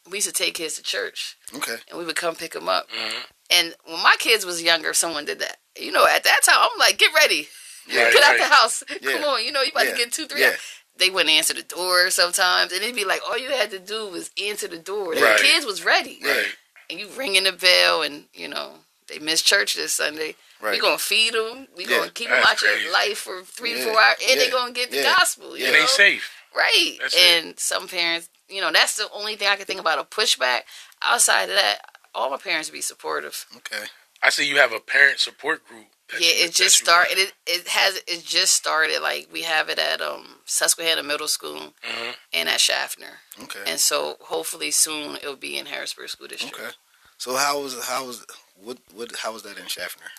we 0.09 0.17
used 0.17 0.27
to 0.27 0.33
take 0.33 0.55
kids 0.55 0.75
to 0.77 0.83
church 0.83 1.37
Okay. 1.55 1.75
and 1.89 1.97
we 1.99 2.03
would 2.05 2.15
come 2.15 2.35
pick 2.35 2.53
them 2.53 2.67
up. 2.67 2.89
Mhm. 2.89 3.23
And 3.51 3.75
when 3.85 4.01
my 4.01 4.15
kids 4.17 4.45
was 4.45 4.63
younger, 4.63 4.93
someone 4.93 5.25
did 5.25 5.39
that, 5.39 5.57
you 5.79 5.91
know, 5.91 6.05
at 6.07 6.23
that 6.23 6.41
time 6.43 6.57
I'm 6.59 6.77
like, 6.79 6.97
get 6.97 7.13
ready, 7.13 7.47
Right, 7.87 8.11
get 8.11 8.23
out 8.23 8.37
the 8.37 8.53
house, 8.55 8.83
Yeah. 9.01 9.11
come 9.13 9.23
on, 9.25 9.45
you 9.45 9.51
know, 9.51 9.61
you 9.61 9.71
about 9.71 9.85
Yeah. 9.85 9.91
to 9.91 9.97
get 9.97 10.11
two, 10.11 10.25
three. 10.27 10.41
Yeah. 10.41 10.55
Hours. 11.01 11.07
They 11.09 11.13
wouldn't 11.13 11.35
answer 11.35 11.53
the 11.53 11.63
door 11.63 12.09
sometimes, 12.09 12.71
and 12.71 12.81
it'd 12.81 12.95
be 12.95 13.05
like 13.05 13.21
all 13.27 13.37
you 13.37 13.49
had 13.49 13.71
to 13.71 13.79
do 13.79 14.07
was 14.09 14.29
answer 14.41 14.67
the 14.67 14.77
door. 14.77 15.15
The 15.15 15.21
Right. 15.21 15.39
kids 15.39 15.65
was 15.65 15.83
ready, 15.83 16.19
Right. 16.23 16.55
and 16.89 16.99
you 16.99 17.07
ringing 17.09 17.43
the 17.43 17.51
bell, 17.53 18.01
and 18.01 18.27
you 18.33 18.47
know 18.47 18.85
they 19.07 19.19
missed 19.19 19.45
church 19.45 19.73
this 19.73 19.93
Sunday. 19.93 20.35
Right. 20.59 20.73
We 20.73 20.79
gonna 20.79 20.99
feed 20.99 21.33
them. 21.33 21.67
We 21.75 21.85
Yeah. 21.85 21.97
gonna 21.97 22.11
keep 22.11 22.29
them 22.29 22.37
That's 22.37 22.51
out 22.51 22.57
crazy. 22.57 22.83
your 22.83 22.93
life 22.93 23.17
for 23.19 23.43
three 23.43 23.71
Yeah. 23.73 23.85
to 23.85 23.91
four 23.91 24.01
hours, 24.01 24.17
and 24.21 24.29
Yeah. 24.29 24.35
they 24.37 24.49
gonna 24.51 24.71
get 24.71 24.91
the 24.91 24.97
Yeah. 24.97 25.15
gospel. 25.17 25.57
You 25.57 25.65
Yeah. 25.65 25.71
Know? 25.71 25.81
they 25.81 25.87
safe. 25.87 26.31
right? 26.53 26.97
That's 26.99 27.13
it. 27.13 27.19
and 27.21 27.57
some 27.59 27.87
parents, 27.87 28.27
you 28.49 28.59
know, 28.59 28.71
that's 28.73 28.95
the 28.95 29.09
only 29.11 29.37
thing 29.37 29.47
I 29.47 29.55
can 29.55 29.65
think 29.65 29.79
about 29.79 29.99
a 29.99 30.03
pushback. 30.03 30.63
Outside 31.01 31.43
of 31.49 31.55
that, 31.55 31.79
all 32.13 32.29
my 32.29 32.35
parents 32.35 32.69
be 32.69 32.81
supportive. 32.81 33.45
Okay. 33.55 33.85
I 34.21 34.29
see 34.31 34.43
you 34.45 34.57
have 34.57 34.73
a 34.73 34.81
parent 34.81 35.21
support 35.21 35.65
group. 35.65 35.87
Yeah, 36.19 36.45
it 36.45 36.53
just 36.53 36.77
started. 36.77 37.17
It, 37.17 37.33
it 37.47 37.67
has. 37.69 37.97
It 38.07 38.25
just 38.25 38.53
started. 38.55 39.01
Like 39.01 39.29
we 39.31 39.43
have 39.43 39.69
it 39.69 39.79
at 39.79 40.01
um 40.01 40.39
Susquehanna 40.45 41.03
Middle 41.03 41.27
School 41.27 41.73
Mhm. 41.83 42.15
and 42.33 42.49
at 42.49 42.59
Schaffner, 42.59 43.19
Okay. 43.43 43.61
and 43.65 43.79
so 43.79 44.17
hopefully 44.21 44.71
soon 44.71 45.15
it'll 45.17 45.35
be 45.35 45.57
in 45.57 45.67
Harrisburg 45.67 46.09
School 46.09 46.27
District. 46.27 46.59
Okay. 46.59 46.71
So 47.17 47.35
how 47.35 47.59
was 47.61 47.81
how 47.85 48.05
was 48.05 48.25
what 48.55 48.77
what 48.93 49.15
how 49.17 49.31
was 49.31 49.43
that 49.43 49.57
in 49.57 49.67
Schaffner? 49.67 50.11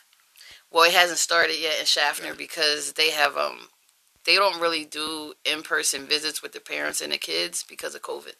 Well, 0.71 0.85
it 0.85 0.95
hasn't 0.95 1.19
started 1.19 1.59
yet 1.59 1.79
in 1.81 1.85
Schaffner 1.87 2.29
Okay. 2.29 2.39
because 2.39 2.95
they 2.95 3.11
have 3.11 3.37
um 3.37 3.69
they 4.25 4.37
don't 4.37 4.61
really 4.61 4.85
do 4.85 5.35
in 5.45 5.63
person 5.63 6.07
visits 6.07 6.43
with 6.43 6.53
the 6.53 6.61
parents 6.61 7.01
and 7.01 7.13
the 7.13 7.19
kids 7.19 7.65
because 7.69 7.95
of 7.95 8.03
COVID. 8.03 8.35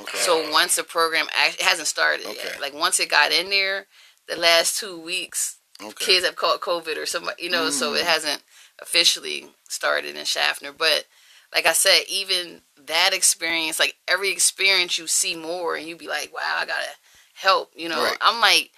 Okay. 0.00 0.18
So 0.18 0.50
once 0.50 0.76
the 0.76 0.84
program 0.84 1.26
act- 1.34 1.56
it 1.56 1.62
hasn't 1.62 1.88
started 1.88 2.26
Okay. 2.26 2.36
yet. 2.44 2.60
Like 2.60 2.74
once 2.74 3.00
it 3.00 3.08
got 3.08 3.32
in 3.32 3.50
there, 3.50 3.86
the 4.28 4.36
last 4.36 4.78
two 4.78 4.96
weeks 4.98 5.56
okay. 5.82 6.04
kids 6.04 6.24
have 6.26 6.36
caught 6.36 6.60
COVID 6.60 6.96
or 6.96 7.06
somebody, 7.06 7.42
you 7.44 7.50
know, 7.50 7.70
so 7.70 7.94
it 7.94 8.02
Mm. 8.02 8.06
hasn't 8.06 8.42
officially 8.80 9.50
started 9.68 10.16
in 10.16 10.24
Schaffner. 10.24 10.72
But 10.72 11.06
like 11.54 11.66
I 11.66 11.72
said, 11.72 12.02
even 12.08 12.62
that 12.86 13.12
experience, 13.12 13.78
like 13.78 13.96
every 14.08 14.30
experience 14.30 14.98
you 14.98 15.06
see 15.06 15.34
more 15.36 15.76
and 15.76 15.86
you 15.86 15.96
be 15.96 16.08
like, 16.08 16.32
wow, 16.32 16.56
I 16.58 16.66
gotta 16.66 16.96
help, 17.34 17.72
you 17.76 17.88
know. 17.88 18.02
Right. 18.02 18.18
I'm 18.20 18.40
like, 18.40 18.70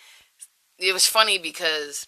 it 0.78 0.92
was 0.92 1.06
funny 1.06 1.38
because 1.38 2.06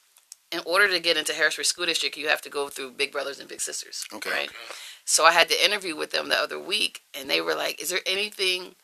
in 0.53 0.61
order 0.65 0.89
to 0.89 1.01
get 1.01 1.17
into 1.17 1.33
Harrisburg 1.33 1.67
School 1.67 1.87
District, 1.87 2.17
you 2.17 2.29
have 2.29 2.43
to 2.43 2.51
go 2.51 2.69
through 2.69 2.93
Big 2.93 3.13
Brothers 3.13 3.39
and 3.41 3.49
Big 3.49 3.61
Sisters, 3.61 4.05
Okay. 4.13 4.31
right? 4.31 4.51
So 5.05 5.25
I 5.25 5.33
had 5.33 5.49
to 5.49 5.65
interview 5.65 5.97
with 5.97 6.11
them 6.11 6.29
the 6.29 6.37
other 6.37 6.59
week, 6.59 7.03
and 7.15 7.31
they 7.31 7.41
were 7.41 7.55
like, 7.55 7.81
"Is 7.81 7.91
there 7.91 8.01
anything 8.07 8.75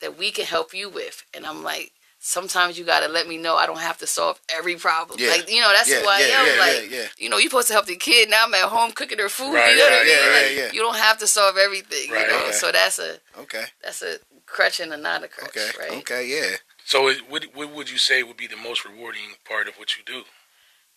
that 0.00 0.16
we 0.18 0.30
can 0.32 0.44
help 0.46 0.74
you 0.74 0.88
with?" 0.88 1.24
And 1.32 1.46
I'm 1.46 1.62
like, 1.62 1.92
"Sometimes 2.24 2.78
you 2.78 2.84
gotta 2.84 3.08
let 3.08 3.26
me 3.26 3.36
know. 3.36 3.56
I 3.56 3.66
don't 3.66 3.80
have 3.80 3.98
to 3.98 4.06
solve 4.06 4.40
every 4.48 4.76
problem. 4.76 5.18
Yeah. 5.20 5.30
Like, 5.30 5.50
you 5.50 5.60
know, 5.60 5.72
that's 5.72 5.90
yeah, 5.90 6.00
who 6.00 6.06
I 6.08 6.20
yeah, 6.20 6.26
am. 6.38 6.46
yeah, 6.46 6.60
like, 6.60 6.90
yeah, 6.90 6.96
yeah. 6.98 7.06
you 7.18 7.28
know, 7.28 7.36
you're 7.36 7.50
supposed 7.50 7.66
to 7.68 7.74
help 7.74 7.86
the 7.86 7.96
kid. 7.96 8.30
Now 8.30 8.44
I'm 8.44 8.54
at 8.54 8.62
home 8.68 8.92
cooking 8.92 9.18
their 9.18 9.28
food. 9.28 9.52
Right, 9.52 9.70
you 9.72 9.76
know 9.78 9.84
what 9.84 9.92
I 9.92 10.04
mean? 10.04 10.08
yeah, 10.08 10.32
Like, 10.32 10.50
yeah, 10.56 10.62
yeah. 10.66 10.72
You 10.72 10.80
don't 10.80 10.96
have 10.96 11.18
to 11.18 11.26
solve 11.26 11.56
everything. 11.56 12.10
Right, 12.12 12.26
you 12.26 12.32
know, 12.32 12.42
okay. 12.44 12.52
so 12.52 12.70
that's 12.72 12.98
a 13.00 13.18
Okay. 13.38 13.64
that's 13.82 14.02
a 14.02 14.18
crutch 14.46 14.78
and 14.80 14.92
a 14.92 14.96
not 14.96 15.24
a 15.24 15.28
crutch, 15.28 15.48
Okay. 15.56 15.70
right? 15.78 15.98
Okay. 15.98 16.26
Yeah. 16.28 16.56
So, 16.84 17.08
it, 17.08 17.28
what, 17.28 17.44
what 17.54 17.70
would 17.72 17.90
you 17.90 17.98
say 17.98 18.22
would 18.22 18.36
be 18.36 18.46
the 18.46 18.56
most 18.56 18.84
rewarding 18.84 19.34
part 19.44 19.66
of 19.68 19.74
what 19.74 19.96
you 19.96 20.02
do? 20.04 20.22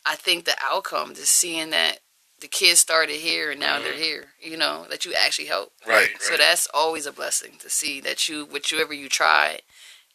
I 0.06 0.16
think 0.16 0.46
the 0.46 0.56
outcome 0.72 1.12
is 1.14 1.30
seeing 1.30 1.72
that 1.72 2.00
the 2.40 2.48
kids 2.48 2.80
started 2.80 3.16
here 3.16 3.50
and 3.52 3.60
now 3.60 3.80
Mhm. 3.80 3.84
they're 3.84 3.94
here. 3.94 4.34
You 4.40 4.58
know 4.58 4.86
that 4.92 5.06
you 5.06 5.14
actually 5.16 5.48
help. 5.48 5.74
Right. 5.88 6.10
right. 6.14 6.22
So 6.22 6.38
that's 6.38 6.68
always 6.74 7.06
a 7.08 7.12
blessing 7.12 7.54
to 7.60 7.70
see 7.70 8.00
that 8.02 8.28
you, 8.30 8.46
whichever 8.46 8.94
you 8.94 9.10
tried, 9.10 9.62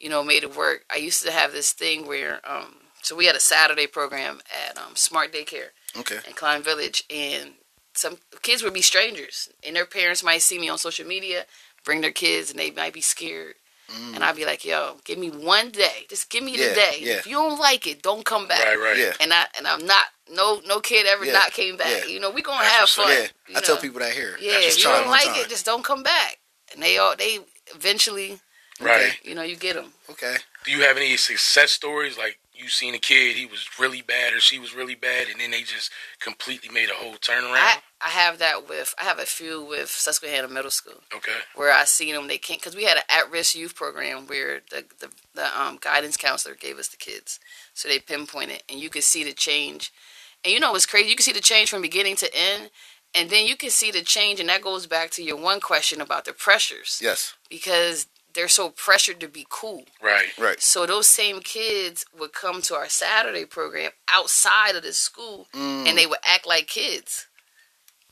you 0.00 0.08
know, 0.08 0.24
made 0.24 0.42
it 0.42 0.56
work. 0.56 0.84
I 0.90 0.96
used 0.96 1.22
to 1.24 1.30
have 1.30 1.52
this 1.52 1.72
thing 1.72 2.06
where, 2.06 2.40
um, 2.50 2.76
so 3.02 3.14
we 3.14 3.26
had 3.26 3.36
a 3.36 3.40
Saturday 3.40 3.86
program 3.86 4.40
at 4.68 4.76
um, 4.78 4.94
Smart 4.96 5.32
Daycare 5.32 5.68
Okay. 5.98 6.18
in 6.26 6.32
Kline 6.34 6.62
Village, 6.62 7.04
and 7.10 7.52
some 7.94 8.18
kids 8.42 8.62
would 8.62 8.74
be 8.74 8.82
strangers, 8.82 9.48
and 9.62 9.76
their 9.76 9.86
parents 9.86 10.22
might 10.24 10.42
see 10.42 10.58
me 10.58 10.68
on 10.68 10.78
social 10.78 11.06
media, 11.06 11.44
bring 11.84 12.00
their 12.00 12.12
kids, 12.12 12.50
and 12.50 12.58
they 12.58 12.70
might 12.70 12.92
be 12.94 13.00
scared. 13.00 13.54
Mm. 13.90 14.14
And 14.14 14.24
I'd 14.24 14.36
be 14.36 14.44
like, 14.46 14.64
"Yo, 14.64 14.98
give 15.04 15.18
me 15.18 15.30
one 15.30 15.70
day. 15.70 16.06
Just 16.08 16.30
give 16.30 16.44
me 16.44 16.56
Yeah, 16.56 16.68
the 16.68 16.74
day. 16.74 16.96
yeah. 17.00 17.12
If 17.14 17.26
you 17.26 17.34
don't 17.34 17.58
like 17.58 17.88
it, 17.88 18.02
don't 18.02 18.24
come 18.24 18.46
back." 18.46 18.64
right, 18.64 18.78
right. 18.78 18.96
Yeah. 18.96 19.14
And 19.20 19.32
I 19.32 19.46
and 19.58 19.66
I'm 19.66 19.84
not 19.84 20.04
no 20.32 20.60
no 20.64 20.78
kid 20.78 21.06
ever 21.08 21.24
Yeah, 21.24 21.32
not 21.32 21.50
came 21.52 21.76
back. 21.76 22.04
yeah. 22.04 22.04
You 22.06 22.20
know, 22.20 22.30
we 22.30 22.40
gonna 22.40 22.62
That's 22.62 22.96
have 22.96 23.04
fun. 23.04 23.08
Yeah. 23.12 23.26
you 23.48 23.56
I 23.56 23.60
tell 23.62 23.78
people 23.78 23.98
that 23.98 24.12
here. 24.12 24.36
Yeah, 24.40 24.60
Just 24.60 24.78
if 24.78 24.84
you 24.84 24.90
don't 24.90 25.08
like 25.08 25.24
time. 25.24 25.34
it, 25.40 25.48
just 25.48 25.66
don't 25.66 25.82
come 25.84 26.04
back. 26.04 26.38
And 26.72 26.80
they 26.80 26.98
all 26.98 27.16
they 27.16 27.40
eventually, 27.74 28.38
Right. 28.80 29.18
you 29.22 29.34
know, 29.34 29.42
you 29.42 29.56
get 29.56 29.74
them. 29.76 29.92
Okay. 30.08 30.36
Do 30.64 30.72
you 30.72 30.82
have 30.82 30.96
any 30.96 31.16
success 31.16 31.70
stories? 31.70 32.16
Like 32.18 32.38
you 32.54 32.68
seen 32.68 32.94
a 32.94 32.98
kid, 32.98 33.36
he 33.36 33.46
was 33.46 33.66
really 33.78 34.02
bad 34.02 34.32
or 34.32 34.40
she 34.40 34.58
was 34.58 34.74
really 34.74 34.94
bad, 34.94 35.28
and 35.28 35.40
then 35.40 35.50
they 35.50 35.62
just 35.62 35.90
completely 36.20 36.68
made 36.68 36.90
a 36.90 36.94
whole 36.94 37.14
turnaround? 37.14 37.54
I 37.54 37.78
I 38.02 38.08
have 38.08 38.38
that 38.38 38.68
with 38.68 38.94
I 39.00 39.04
have 39.04 39.18
a 39.18 39.26
few 39.26 39.62
with 39.62 39.90
Susquehanna 39.90 40.48
Middle 40.48 40.70
School 40.70 41.00
okay. 41.14 41.32
where 41.54 41.72
I 41.72 41.84
seen 41.84 42.14
them. 42.14 42.28
They 42.28 42.38
can't 42.38 42.60
because 42.60 42.76
we 42.76 42.84
had 42.84 42.96
an 42.96 43.02
at 43.08 43.30
risk 43.30 43.54
youth 43.54 43.74
program 43.74 44.26
where 44.26 44.60
the 44.70 44.84
the, 44.98 45.10
the 45.34 45.60
um, 45.60 45.78
guidance 45.80 46.16
counselor 46.16 46.54
gave 46.54 46.78
us 46.78 46.88
the 46.88 46.96
kids, 46.96 47.40
so 47.74 47.88
they 47.88 47.98
pinpointed 47.98 48.62
and 48.68 48.80
you 48.80 48.90
could 48.90 49.04
see 49.04 49.24
the 49.24 49.32
change. 49.32 49.92
And 50.44 50.52
you 50.52 50.60
know 50.60 50.72
what's 50.72 50.86
crazy? 50.86 51.10
You 51.10 51.16
can 51.16 51.24
see 51.24 51.32
the 51.32 51.40
change 51.40 51.70
from 51.70 51.82
beginning 51.82 52.16
to 52.16 52.30
end. 52.34 52.70
And 53.12 53.28
then 53.28 53.44
you 53.44 53.56
can 53.56 53.70
see 53.70 53.90
the 53.90 54.02
change, 54.02 54.38
and 54.38 54.48
that 54.48 54.62
goes 54.62 54.86
back 54.86 55.10
to 55.12 55.22
your 55.22 55.36
one 55.36 55.58
question 55.58 56.00
about 56.00 56.24
the 56.26 56.32
pressures. 56.32 57.00
Yes. 57.02 57.34
because 57.48 58.06
they're 58.34 58.48
so 58.48 58.70
pressured 58.70 59.20
to 59.20 59.28
be 59.28 59.46
cool. 59.48 59.84
Right. 60.02 60.28
Right. 60.38 60.60
So 60.60 60.86
those 60.86 61.06
same 61.08 61.40
kids 61.40 62.04
would 62.18 62.32
come 62.32 62.62
to 62.62 62.74
our 62.74 62.88
Saturday 62.88 63.44
program 63.44 63.90
outside 64.08 64.76
of 64.76 64.82
the 64.82 64.92
school 64.92 65.48
Mm. 65.54 65.88
and 65.88 65.98
they 65.98 66.06
would 66.06 66.18
act 66.24 66.46
like 66.46 66.66
kids. 66.66 67.26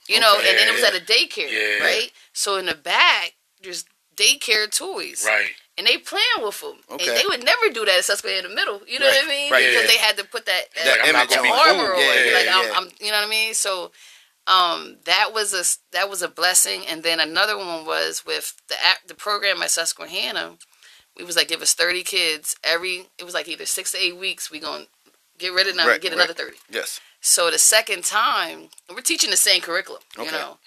You 0.08 0.20
know, 0.20 0.38
Okay. 0.38 0.48
and 0.50 0.58
then 0.58 0.68
it 0.68 0.72
was 0.72 0.80
Yeah, 0.80 0.88
at 0.88 0.94
a 0.96 1.00
daycare, 1.04 1.50
Yeah. 1.50 1.84
right? 1.84 2.10
So 2.32 2.56
in 2.56 2.66
the 2.66 2.75
back, 2.75 3.34
there's 3.60 3.84
daycare 4.16 4.70
toys. 4.75 5.25
Right. 5.26 5.50
And 5.76 5.87
they 5.87 5.96
playing 5.98 6.25
with 6.42 6.58
them. 6.60 6.82
Okay. 6.90 7.06
And 7.08 7.16
they 7.16 7.25
would 7.26 7.44
never 7.44 7.68
do 7.68 7.84
that 7.84 7.98
at 7.98 8.04
Susquehanna 8.04 8.44
in 8.44 8.48
the 8.50 8.54
middle. 8.54 8.82
You 8.87 8.98
know 8.98 9.06
Right, 9.06 9.16
what 9.16 9.25
I 9.26 9.28
mean? 9.28 9.52
right, 9.52 9.64
because 9.66 9.82
yeah. 9.82 9.87
they 9.87 9.98
had 9.98 10.16
to 10.16 10.25
put 10.25 10.46
that, 10.46 10.64
that, 10.75 10.84
That 10.84 11.00
I'm 11.06 11.12
not 11.12 11.25
image 11.30 11.37
gonna 11.37 11.48
on 11.50 11.56
be 11.56 11.62
cool. 11.62 11.80
armor 11.82 11.94
on. 11.94 12.00
Yeah, 12.00 12.25
yeah, 12.25 12.34
like 12.34 12.44
yeah. 12.46 12.56
I'm, 12.56 12.75
I'm, 12.87 12.90
you 13.00 13.10
know 13.12 13.18
what 13.18 13.26
I 13.26 13.30
mean? 13.30 13.54
So 13.54 13.92
um, 14.49 14.97
that 15.05 15.31
was 15.35 15.52
a 15.55 15.64
that 15.93 16.09
was 16.09 16.23
a 16.23 16.28
blessing. 16.28 16.83
And 16.88 17.02
then 17.02 17.21
another 17.21 17.57
one 17.57 17.85
was 17.87 18.25
with 18.26 18.55
the 18.69 18.76
the 19.07 19.14
program 19.14 19.62
at 19.62 19.71
Susquehanna. 19.71 20.57
We 21.17 21.25
was 21.25 21.37
like 21.37 21.49
give 21.49 21.62
us 21.62 21.75
thirty 21.75 22.02
kids 22.02 22.57
every. 22.64 23.07
It 23.19 23.25
was 23.25 23.35
like 23.35 23.49
either 23.49 23.67
six 23.67 23.93
to 23.93 23.99
eight 23.99 24.17
weeks. 24.17 24.50
We 24.50 24.61
gonna 24.61 24.87
get 25.38 25.52
rid 25.52 25.69
of 25.69 25.76
them 25.76 25.87
Right, 25.87 25.95
and 25.95 26.02
get 26.02 26.11
right. 26.12 26.19
another 26.19 26.35
thirty. 26.35 26.57
Yes. 26.71 27.00
So 27.21 27.50
the 27.50 27.59
second 27.59 28.05
time, 28.05 28.69
we're 28.88 29.00
teaching 29.00 29.31
the 29.31 29.37
same 29.37 29.61
curriculum. 29.61 30.02
You 30.17 30.23
Okay. 30.25 30.31
know, 30.33 30.59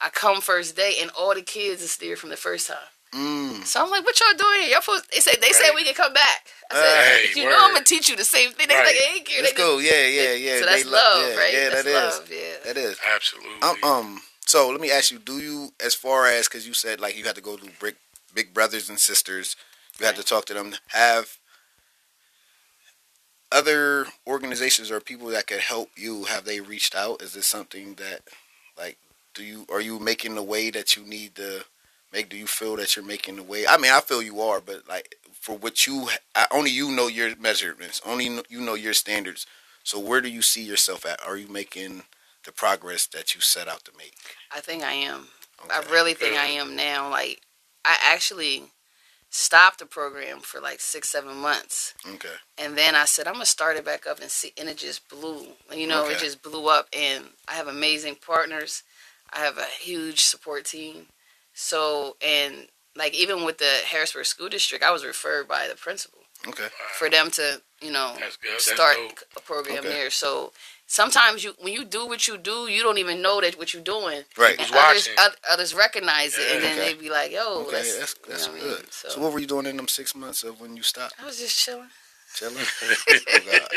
I 0.00 0.08
come 0.10 0.40
first 0.40 0.76
day 0.76 0.94
and 1.00 1.10
all 1.18 1.34
the 1.34 1.42
kids 1.42 1.82
is 1.82 1.96
there 1.96 2.14
from 2.16 2.30
the 2.30 2.36
first 2.36 2.68
time. 2.68 2.76
Mm. 3.14 3.64
So 3.64 3.82
I'm 3.82 3.90
like, 3.90 4.04
what 4.04 4.18
y'all 4.20 4.36
doing? 4.36 4.70
Y'all 4.70 4.82
supposed, 4.82 5.10
they 5.12 5.20
said 5.20 5.36
they 5.40 5.52
said 5.52 5.70
we 5.74 5.84
can 5.84 5.94
come 5.94 6.12
back. 6.12 6.46
I 6.70 6.74
said, 6.74 7.04
Hey, 7.34 7.40
you 7.40 7.46
word. 7.46 7.52
know 7.52 7.58
I'm 7.64 7.72
gonna 7.72 7.84
teach 7.84 8.08
you 8.08 8.16
the 8.16 8.24
same 8.24 8.50
thing. 8.52 8.68
They 8.68 8.74
Right. 8.74 8.86
like, 8.86 8.96
hey, 8.96 9.20
kid, 9.20 9.42
Let's 9.42 9.54
they 9.54 9.56
go. 9.58 9.78
Yeah. 9.78 10.06
Yeah. 10.06 10.32
Yeah. 10.34 10.58
So 10.60 10.66
that's 10.66 10.84
lo- 10.84 10.92
love, 10.92 11.28
yeah, 11.30 11.36
right? 11.36 11.52
Yeah. 11.54 11.68
that's 11.70 11.84
that 11.84 11.90
is. 11.90 12.18
love. 12.18 12.30
Yeah. 12.30 12.54
That 12.64 12.76
is. 12.76 12.98
Absolutely. 13.14 13.62
Um, 13.62 13.76
um. 13.84 14.22
So 14.46 14.68
let 14.70 14.80
me 14.80 14.90
ask 14.90 15.10
you: 15.10 15.18
Do 15.18 15.38
you, 15.38 15.70
as 15.84 15.94
far 15.94 16.26
as 16.26 16.48
because 16.48 16.66
you 16.66 16.74
said 16.74 17.00
like 17.00 17.16
you 17.16 17.24
had 17.24 17.34
to 17.36 17.40
go 17.42 17.56
to 17.56 17.70
big, 17.80 17.96
big 18.34 18.52
brothers 18.54 18.88
and 18.90 18.98
sisters, 18.98 19.56
you 19.98 20.04
had 20.06 20.16
to 20.16 20.22
talk 20.22 20.44
to 20.46 20.54
them. 20.54 20.74
Have 20.88 21.38
other 23.50 24.06
organizations 24.26 24.90
or 24.90 25.00
people 25.00 25.28
that 25.28 25.46
could 25.46 25.60
help 25.60 25.90
you? 25.96 26.24
Have 26.24 26.44
they 26.44 26.60
reached 26.60 26.94
out? 26.94 27.22
Is 27.22 27.32
this 27.32 27.46
something 27.46 27.94
that, 27.94 28.20
like, 28.76 28.98
do 29.34 29.42
you 29.44 29.66
are 29.70 29.80
you 29.80 29.98
making 29.98 30.34
the 30.34 30.42
way 30.42 30.70
that 30.70 30.96
you 30.96 31.04
need 31.04 31.34
to 31.36 31.64
make? 32.12 32.28
Do 32.28 32.36
you 32.36 32.46
feel 32.46 32.76
that 32.76 32.96
you're 32.96 33.04
making 33.04 33.36
the 33.36 33.42
way? 33.42 33.66
I 33.66 33.76
mean, 33.78 33.92
I 33.92 34.00
feel 34.00 34.22
you 34.22 34.40
are, 34.40 34.60
but 34.60 34.88
like 34.88 35.16
for 35.32 35.56
what 35.56 35.86
you, 35.86 36.08
I, 36.34 36.46
only 36.50 36.70
you 36.70 36.90
know 36.90 37.06
your 37.06 37.34
measurements. 37.36 38.00
Only 38.04 38.24
you 38.48 38.60
know 38.60 38.74
your 38.74 38.94
standards. 38.94 39.46
So 39.84 39.98
where 39.98 40.20
do 40.20 40.28
you 40.28 40.42
see 40.42 40.62
yourself 40.62 41.06
at? 41.06 41.20
Are 41.26 41.36
you 41.36 41.48
making 41.48 42.02
the 42.44 42.52
progress 42.52 43.06
that 43.06 43.34
you 43.34 43.40
set 43.40 43.68
out 43.68 43.84
to 43.84 43.92
make? 43.96 44.14
I 44.54 44.60
think 44.60 44.82
I 44.82 44.92
am. 44.92 45.28
I 45.70 45.82
really 45.90 46.14
think 46.14 46.36
I 46.36 46.46
am 46.46 46.76
now. 46.76 47.10
Like, 47.10 47.40
I 47.84 47.96
actually 48.04 48.64
stopped 49.30 49.78
the 49.78 49.86
program 49.86 50.40
for 50.40 50.60
like 50.60 50.80
six, 50.80 51.08
seven 51.10 51.36
months, 51.36 51.94
Okay. 52.06 52.34
and 52.56 52.76
then 52.78 52.94
I 52.94 53.04
said 53.04 53.26
I'm 53.26 53.34
gonna 53.34 53.46
start 53.46 53.76
it 53.76 53.84
back 53.84 54.06
up 54.06 54.20
and 54.20 54.30
see, 54.30 54.52
and 54.58 54.68
it 54.68 54.78
just 54.78 55.08
blew. 55.08 55.48
You 55.74 55.86
know, 55.86 56.08
it 56.08 56.18
just 56.18 56.42
blew 56.42 56.68
up, 56.68 56.88
and 56.96 57.24
I 57.46 57.54
have 57.54 57.66
amazing 57.68 58.16
partners. 58.24 58.82
I 59.32 59.40
have 59.40 59.58
a 59.58 59.66
huge 59.80 60.20
support 60.20 60.64
team. 60.64 61.06
So, 61.68 62.16
and 62.24 62.68
like 62.94 63.14
even 63.14 63.44
with 63.44 63.58
the 63.58 63.80
Harrisburg 63.90 64.26
School 64.26 64.48
District, 64.48 64.84
I 64.84 64.92
was 64.92 65.04
referred 65.04 65.48
by 65.48 65.66
the 65.66 65.74
principal 65.74 66.20
Okay. 66.46 66.68
for 66.96 67.10
them 67.10 67.32
to, 67.32 67.60
you 67.80 67.90
know, 67.90 68.14
That's 68.20 68.36
good. 68.36 68.52
That's 68.52 68.64
start 68.70 68.96
a 69.36 69.40
program 69.40 69.78
Okay. 69.78 69.88
there. 69.88 70.10
So 70.10 70.52
sometimes 70.86 71.42
you, 71.42 71.54
when 71.58 71.72
you 71.72 71.84
do 71.84 72.06
what 72.06 72.28
you 72.28 72.38
do, 72.38 72.68
you 72.68 72.80
don't 72.84 72.98
even 72.98 73.20
know 73.20 73.40
that 73.40 73.58
what 73.58 73.74
you're 73.74 73.82
doing. 73.82 74.22
Right. 74.36 74.56
And 74.56 74.70
others, 74.72 75.08
watching? 75.08 75.14
oth- 75.18 75.36
others 75.50 75.74
recognize 75.74 76.38
it, 76.38 76.48
and 76.52 76.62
then 76.62 76.78
Okay. 76.78 76.92
they 76.92 76.94
be 76.94 77.10
like, 77.10 77.32
"Yo, 77.32 77.64
Okay. 77.66 77.72
that's, 77.72 78.14
That's 78.28 78.46
you 78.46 78.52
know 78.52 78.52
what 78.52 78.62
I 78.62 78.64
good. 78.74 78.78
mean? 78.82 78.90
So, 78.92 79.08
So, 79.08 79.20
what 79.20 79.32
were 79.32 79.40
you 79.40 79.46
doing 79.48 79.66
in 79.66 79.76
them 79.76 79.88
six 79.88 80.14
months 80.14 80.44
of 80.44 80.60
when 80.60 80.76
you 80.76 80.84
stopped 80.84 81.14
I 81.20 81.24
was 81.26 81.38
just 81.38 81.58
chilling. 81.58 81.90
chilling? 82.36 82.56
oh 83.10 83.40
God. 83.44 83.68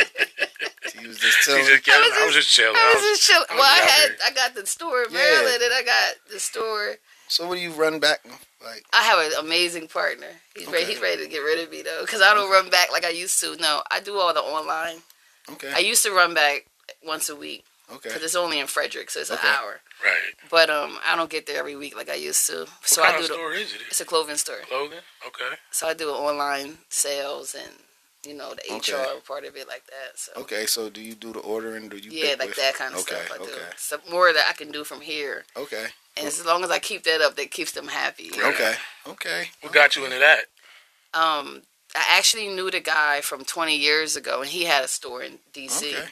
Was 1.07 1.17
just 1.17 1.39
chilling. 1.41 1.65
just 1.65 1.89
I 1.89 1.97
was 1.99 2.13
I 2.21 2.25
was 2.25 2.35
just 2.35 2.49
chilling. 2.49 2.75
I 2.77 2.93
was 2.93 3.01
just 3.03 3.23
chilling. 3.23 3.45
Well, 3.49 3.57
was 3.59 3.65
I 3.65 3.89
had 3.89 4.09
there. 4.11 4.17
I 4.27 4.31
got 4.33 4.53
the 4.53 4.65
store 4.67 5.03
in 5.03 5.11
Yeah. 5.11 5.17
Maryland, 5.17 5.63
and 5.63 5.73
I 5.73 5.81
got 5.83 6.13
the 6.29 6.39
store. 6.39 6.95
So 7.31 7.47
what 7.47 7.55
do 7.55 7.61
you 7.61 7.71
run 7.71 7.99
back 7.99 8.19
like? 8.63 8.83
I 8.93 9.01
have 9.03 9.19
an 9.19 9.45
amazing 9.45 9.87
partner. 9.87 10.27
He's 10.55 10.67
ready. 10.67 10.85
He's 10.85 10.99
ready 11.01 11.23
to 11.23 11.29
get 11.29 11.39
rid 11.39 11.63
of 11.63 11.71
me 11.71 11.81
though, 11.81 12.01
because 12.01 12.21
I 12.21 12.33
don't 12.33 12.51
run 12.51 12.69
back 12.69 12.91
like 12.91 13.05
I 13.05 13.09
used 13.09 13.39
to. 13.41 13.55
No, 13.57 13.81
I 13.91 13.99
do 14.01 14.17
all 14.17 14.33
the 14.33 14.41
online. 14.41 14.97
Okay. 15.51 15.71
I 15.73 15.79
used 15.79 16.03
to 16.03 16.11
run 16.11 16.33
back 16.33 16.65
once 17.05 17.29
a 17.29 17.35
week 17.35 17.63
Okay. 17.91 18.09
because 18.09 18.23
it's 18.23 18.35
only 18.35 18.59
in 18.59 18.67
Frederick, 18.67 19.09
so 19.09 19.19
it's 19.21 19.31
Okay. 19.31 19.47
an 19.47 19.53
hour. 19.55 19.81
Right. 20.03 20.33
But 20.49 20.69
um, 20.69 20.97
I 21.05 21.15
don't 21.15 21.29
get 21.29 21.45
there 21.47 21.57
every 21.59 21.75
week 21.75 21.95
like 21.95 22.09
I 22.09 22.15
used 22.15 22.45
to. 22.47 22.59
What 22.59 22.69
So 22.83 23.01
kind 23.03 23.15
I 23.15 23.17
do 23.19 23.23
of 23.23 23.27
the. 23.29 23.33
store 23.35 23.53
is 23.53 23.73
it? 23.73 23.81
It's 23.87 24.01
a 24.01 24.05
clothing 24.05 24.37
store. 24.37 24.59
Clothing. 24.67 24.99
Okay. 25.27 25.55
So 25.71 25.87
I 25.87 25.93
do 25.93 26.09
online 26.09 26.79
sales 26.89 27.55
and 27.55 27.71
you 28.25 28.33
know, 28.35 28.53
the 28.53 28.73
Okay. 28.75 28.93
HR 28.93 29.19
part 29.21 29.45
of 29.45 29.55
it 29.55 29.67
like 29.67 29.85
that. 29.87 30.17
So 30.19 30.31
Okay, 30.37 30.65
so 30.65 30.89
do 30.89 31.01
you 31.01 31.15
do 31.15 31.33
the 31.33 31.39
ordering? 31.39 31.89
Do 31.89 31.97
you 31.97 32.11
yeah, 32.11 32.35
like 32.37 32.49
with- 32.49 32.55
that 32.57 32.75
kind 32.75 32.93
of 32.93 33.01
okay, 33.01 33.15
stuff. 33.25 33.31
I 33.31 33.37
do 33.43 33.51
okay, 33.51 33.65
some 33.77 34.01
more 34.09 34.31
that 34.31 34.45
I 34.49 34.53
can 34.53 34.71
do 34.71 34.83
from 34.83 35.01
here, 35.01 35.45
okay, 35.55 35.87
and 36.17 36.27
as 36.27 36.45
long 36.45 36.63
as 36.63 36.69
I 36.71 36.79
keep 36.79 37.03
that 37.03 37.21
up, 37.21 37.35
that 37.35 37.51
keeps 37.51 37.71
them 37.71 37.87
happy. 37.87 38.29
Right. 38.31 38.53
okay, 38.53 38.75
okay. 39.07 39.49
What 39.61 39.73
got 39.73 39.95
you 39.95 40.05
into 40.05 40.19
that? 40.19 40.41
Um, 41.13 41.63
I 41.95 42.05
actually 42.17 42.47
knew 42.47 42.71
the 42.71 42.79
guy 42.79 43.21
from 43.21 43.43
20 43.43 43.75
years 43.75 44.15
ago, 44.15 44.41
and 44.41 44.49
he 44.49 44.63
had 44.65 44.83
a 44.83 44.87
store 44.87 45.23
in 45.23 45.39
DC, 45.53 45.93
Okay. 45.93 46.07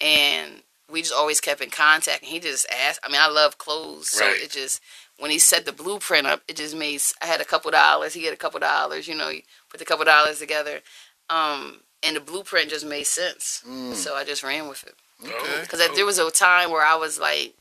and 0.00 0.62
we 0.90 1.00
just 1.02 1.14
always 1.14 1.40
kept 1.40 1.60
in 1.62 1.70
contact. 1.70 2.22
And 2.22 2.30
he 2.30 2.38
just 2.38 2.66
asked. 2.70 3.00
I 3.02 3.08
mean, 3.08 3.20
I 3.20 3.28
love 3.28 3.58
clothes, 3.58 4.08
so 4.10 4.26
Right. 4.26 4.40
it 4.42 4.50
just 4.50 4.80
when 5.18 5.30
he 5.30 5.38
set 5.38 5.64
the 5.64 5.72
blueprint 5.72 6.26
up, 6.26 6.42
it 6.48 6.56
just 6.56 6.74
made. 6.74 7.00
I 7.22 7.26
had 7.26 7.40
a 7.40 7.44
couple 7.44 7.70
dollars. 7.70 8.12
He 8.12 8.24
had 8.24 8.34
a 8.34 8.36
couple 8.36 8.60
dollars. 8.60 9.08
You 9.08 9.14
know, 9.14 9.30
you 9.30 9.42
put 9.70 9.78
the 9.78 9.86
couple 9.86 10.04
dollars 10.04 10.38
together, 10.38 10.82
um, 11.30 11.80
and 12.02 12.16
the 12.16 12.20
blueprint 12.20 12.70
just 12.70 12.86
made 12.86 13.06
sense. 13.06 13.62
Mm, 13.68 13.94
So 13.94 14.14
I 14.14 14.24
just 14.24 14.42
ran 14.42 14.68
with 14.68 14.84
it. 14.84 14.94
okay. 15.24 15.32
Oh. 15.36 15.60
Because 15.62 15.80
there 15.94 16.06
was 16.06 16.18
a 16.18 16.30
time 16.30 16.70
where 16.70 16.84
I 16.84 16.94
was 16.96 17.18
like, 17.18 17.54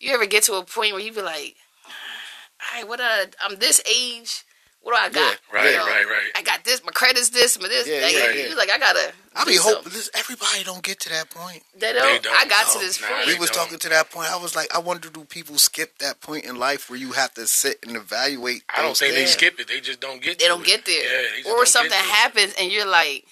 you 0.00 0.12
ever 0.12 0.26
get 0.26 0.42
to 0.44 0.54
a 0.54 0.64
point 0.64 0.92
where 0.92 1.02
you 1.02 1.12
be 1.12 1.22
like, 1.22 1.56
all 1.86 2.78
right, 2.80 2.88
what 2.88 3.00
I, 3.02 3.26
I'm 3.42 3.56
this 3.56 3.80
age, 3.88 4.44
what 4.84 4.92
do 4.94 4.96
I 5.02 5.08
got? 5.08 5.38
Right, 5.52 5.70
You 5.70 5.78
know, 5.78 5.86
right, 5.86 6.04
right. 6.06 6.30
I 6.36 6.42
got 6.42 6.62
this, 6.64 6.84
my 6.84 6.92
credit's 6.92 7.30
this, 7.30 7.58
my 7.60 7.68
this. 7.68 7.88
Yeah, 7.88 8.02
like, 8.02 8.12
yeah, 8.12 8.30
you 8.42 8.48
yeah. 8.50 8.54
like, 8.54 8.70
I 8.70 8.78
gotta. 8.78 9.12
I 9.34 9.44
be 9.44 9.56
hoping 9.56 9.92
this, 9.92 10.10
everybody 10.14 10.62
don't 10.62 10.82
get 10.82 11.00
to 11.00 11.08
that 11.08 11.30
point. 11.30 11.62
They 11.76 11.92
don't. 11.94 12.22
don't. 12.22 12.36
I 12.36 12.44
got 12.46 12.66
No, 12.66 12.74
to 12.74 12.86
this 12.86 13.00
nah, 13.00 13.08
point. 13.08 13.26
we 13.26 13.34
was 13.38 13.50
don't. 13.50 13.64
talking 13.64 13.78
to 13.78 13.88
that 13.88 14.10
point. 14.10 14.30
I 14.30 14.36
was 14.36 14.54
like, 14.54 14.72
I 14.74 14.78
wonder, 14.78 15.08
do 15.08 15.24
people 15.24 15.56
skip 15.58 15.98
that 15.98 16.20
point 16.20 16.44
in 16.44 16.56
life 16.56 16.88
where 16.90 16.98
you 16.98 17.12
have 17.12 17.32
to 17.34 17.46
sit 17.46 17.78
and 17.86 17.96
evaluate? 17.96 18.62
I 18.68 18.82
don't 18.82 18.90
those 18.90 19.00
think 19.00 19.14
they 19.14 19.24
skip 19.26 19.58
it. 19.58 19.68
They 19.68 19.80
just 19.80 20.00
don't 20.00 20.20
get. 20.22 20.38
they 20.38 20.44
to 20.44 20.50
don't 20.50 20.60
it. 20.60 20.66
get 20.66 20.84
there. 20.84 21.02
Yeah, 21.02 21.28
they 21.30 21.36
just 21.38 21.48
or 21.48 21.56
don't 21.56 21.68
something 21.68 21.90
get 21.90 22.04
happens 22.04 22.54
and 22.60 22.70
you're 22.70 22.86
like, 22.86 23.24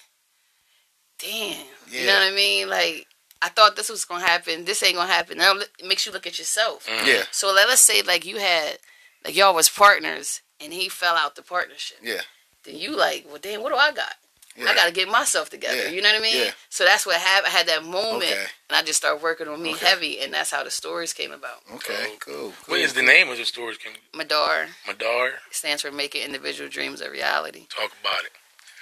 damn. 1.18 1.56
You 1.90 2.06
know 2.06 2.14
what 2.14 2.32
I 2.32 2.34
mean? 2.34 2.68
Like, 2.70 3.06
I 3.42 3.48
thought 3.50 3.76
this 3.76 3.90
was 3.90 4.04
gonna 4.04 4.24
happen. 4.24 4.64
This 4.64 4.82
ain't 4.82 4.96
gonna 4.96 5.12
happen. 5.12 5.36
Now 5.38 5.54
it 5.56 5.68
makes 5.84 6.06
you 6.06 6.12
look 6.12 6.26
at 6.26 6.38
yourself. 6.38 6.86
Mhm. 6.86 7.06
Yeah, 7.06 7.22
So 7.30 7.52
let 7.52 7.68
us 7.68 7.80
say 7.82 8.00
like 8.02 8.24
you 8.24 8.38
had 8.38 8.78
like 9.24 9.36
y'all 9.36 9.54
was 9.54 9.68
partners 9.68 10.40
and 10.62 10.72
he 10.72 10.88
fell 10.88 11.14
out 11.16 11.34
the 11.36 11.42
partnership. 11.42 11.98
yeah, 12.02 12.20
Then 12.64 12.76
you 12.76 12.96
like, 12.96 13.26
well 13.28 13.38
damn, 13.40 13.62
what 13.62 13.70
do 13.72 13.76
I 13.78 13.92
got? 13.92 14.14
yeah. 14.56 14.68
I 14.68 14.74
gotta 14.74 14.92
get 14.92 15.08
myself 15.08 15.48
together. 15.50 15.84
Yeah. 15.84 15.88
You 15.90 16.02
know 16.02 16.10
what 16.12 16.18
I 16.18 16.22
mean? 16.22 16.44
Yeah. 16.46 16.50
So 16.68 16.84
that's 16.84 17.06
what 17.06 17.16
happened. 17.20 17.46
I 17.54 17.56
had 17.56 17.66
that 17.68 17.84
moment 17.84 18.24
Okay. 18.24 18.46
and 18.68 18.76
I 18.76 18.82
just 18.82 18.98
started 18.98 19.22
working 19.22 19.48
on 19.48 19.62
me 19.62 19.72
Okay. 19.74 19.86
heavy 19.86 20.20
and 20.20 20.32
that's 20.34 20.50
how 20.50 20.62
the 20.62 20.70
stories 20.70 21.12
came 21.14 21.32
about. 21.32 21.62
Okay, 21.74 22.16
cool. 22.20 22.48
What 22.48 22.66
cool, 22.66 22.74
is 22.76 22.92
the 22.92 23.02
name 23.02 23.28
of 23.30 23.38
the 23.38 23.44
store? 23.46 23.72
Can 23.72 23.92
Madar 24.14 24.66
Madar 24.86 25.32
stands 25.50 25.80
for 25.82 25.90
making 25.90 26.22
individual 26.22 26.68
dreams 26.68 27.00
a 27.00 27.10
reality. 27.10 27.66
talk 27.74 27.92
about 28.00 28.24
it? 28.24 28.32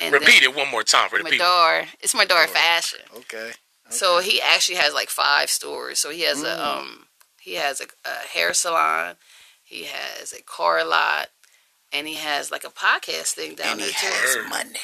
And 0.03 0.13
Repeat 0.15 0.43
it 0.43 0.55
one 0.57 0.69
more 0.71 0.83
time 0.83 1.09
for 1.11 1.19
the 1.19 1.25
then 1.25 1.33
people. 1.33 1.47
Madar, 1.47 1.87
it's 2.01 2.15
Madar 2.15 2.47
Madar. 2.47 2.55
fashion. 2.55 3.01
Okay. 3.17 3.53
So 3.91 4.21
he 4.21 4.41
actually 4.41 4.77
has 4.79 4.95
like 4.95 5.09
five 5.11 5.51
stores. 5.51 5.99
So 6.01 6.11
he 6.11 6.23
has 6.23 6.43
Mm. 6.43 6.47
a 6.47 6.67
um 6.69 7.07
he 7.41 7.55
has 7.55 7.81
a, 7.81 7.87
a 8.05 8.27
hair 8.35 8.53
salon, 8.55 9.17
he 9.63 9.85
has 9.85 10.33
a 10.33 10.43
car 10.43 10.85
lot, 10.85 11.29
and 11.93 12.07
he 12.07 12.15
has 12.15 12.51
like 12.51 12.65
a 12.65 12.69
podcast 12.71 13.35
thing 13.35 13.55
down 13.55 13.73
and 13.73 13.81
there 13.81 13.87
he 13.89 13.93
too. 13.93 14.07
has 14.07 14.37
Word. 14.37 14.77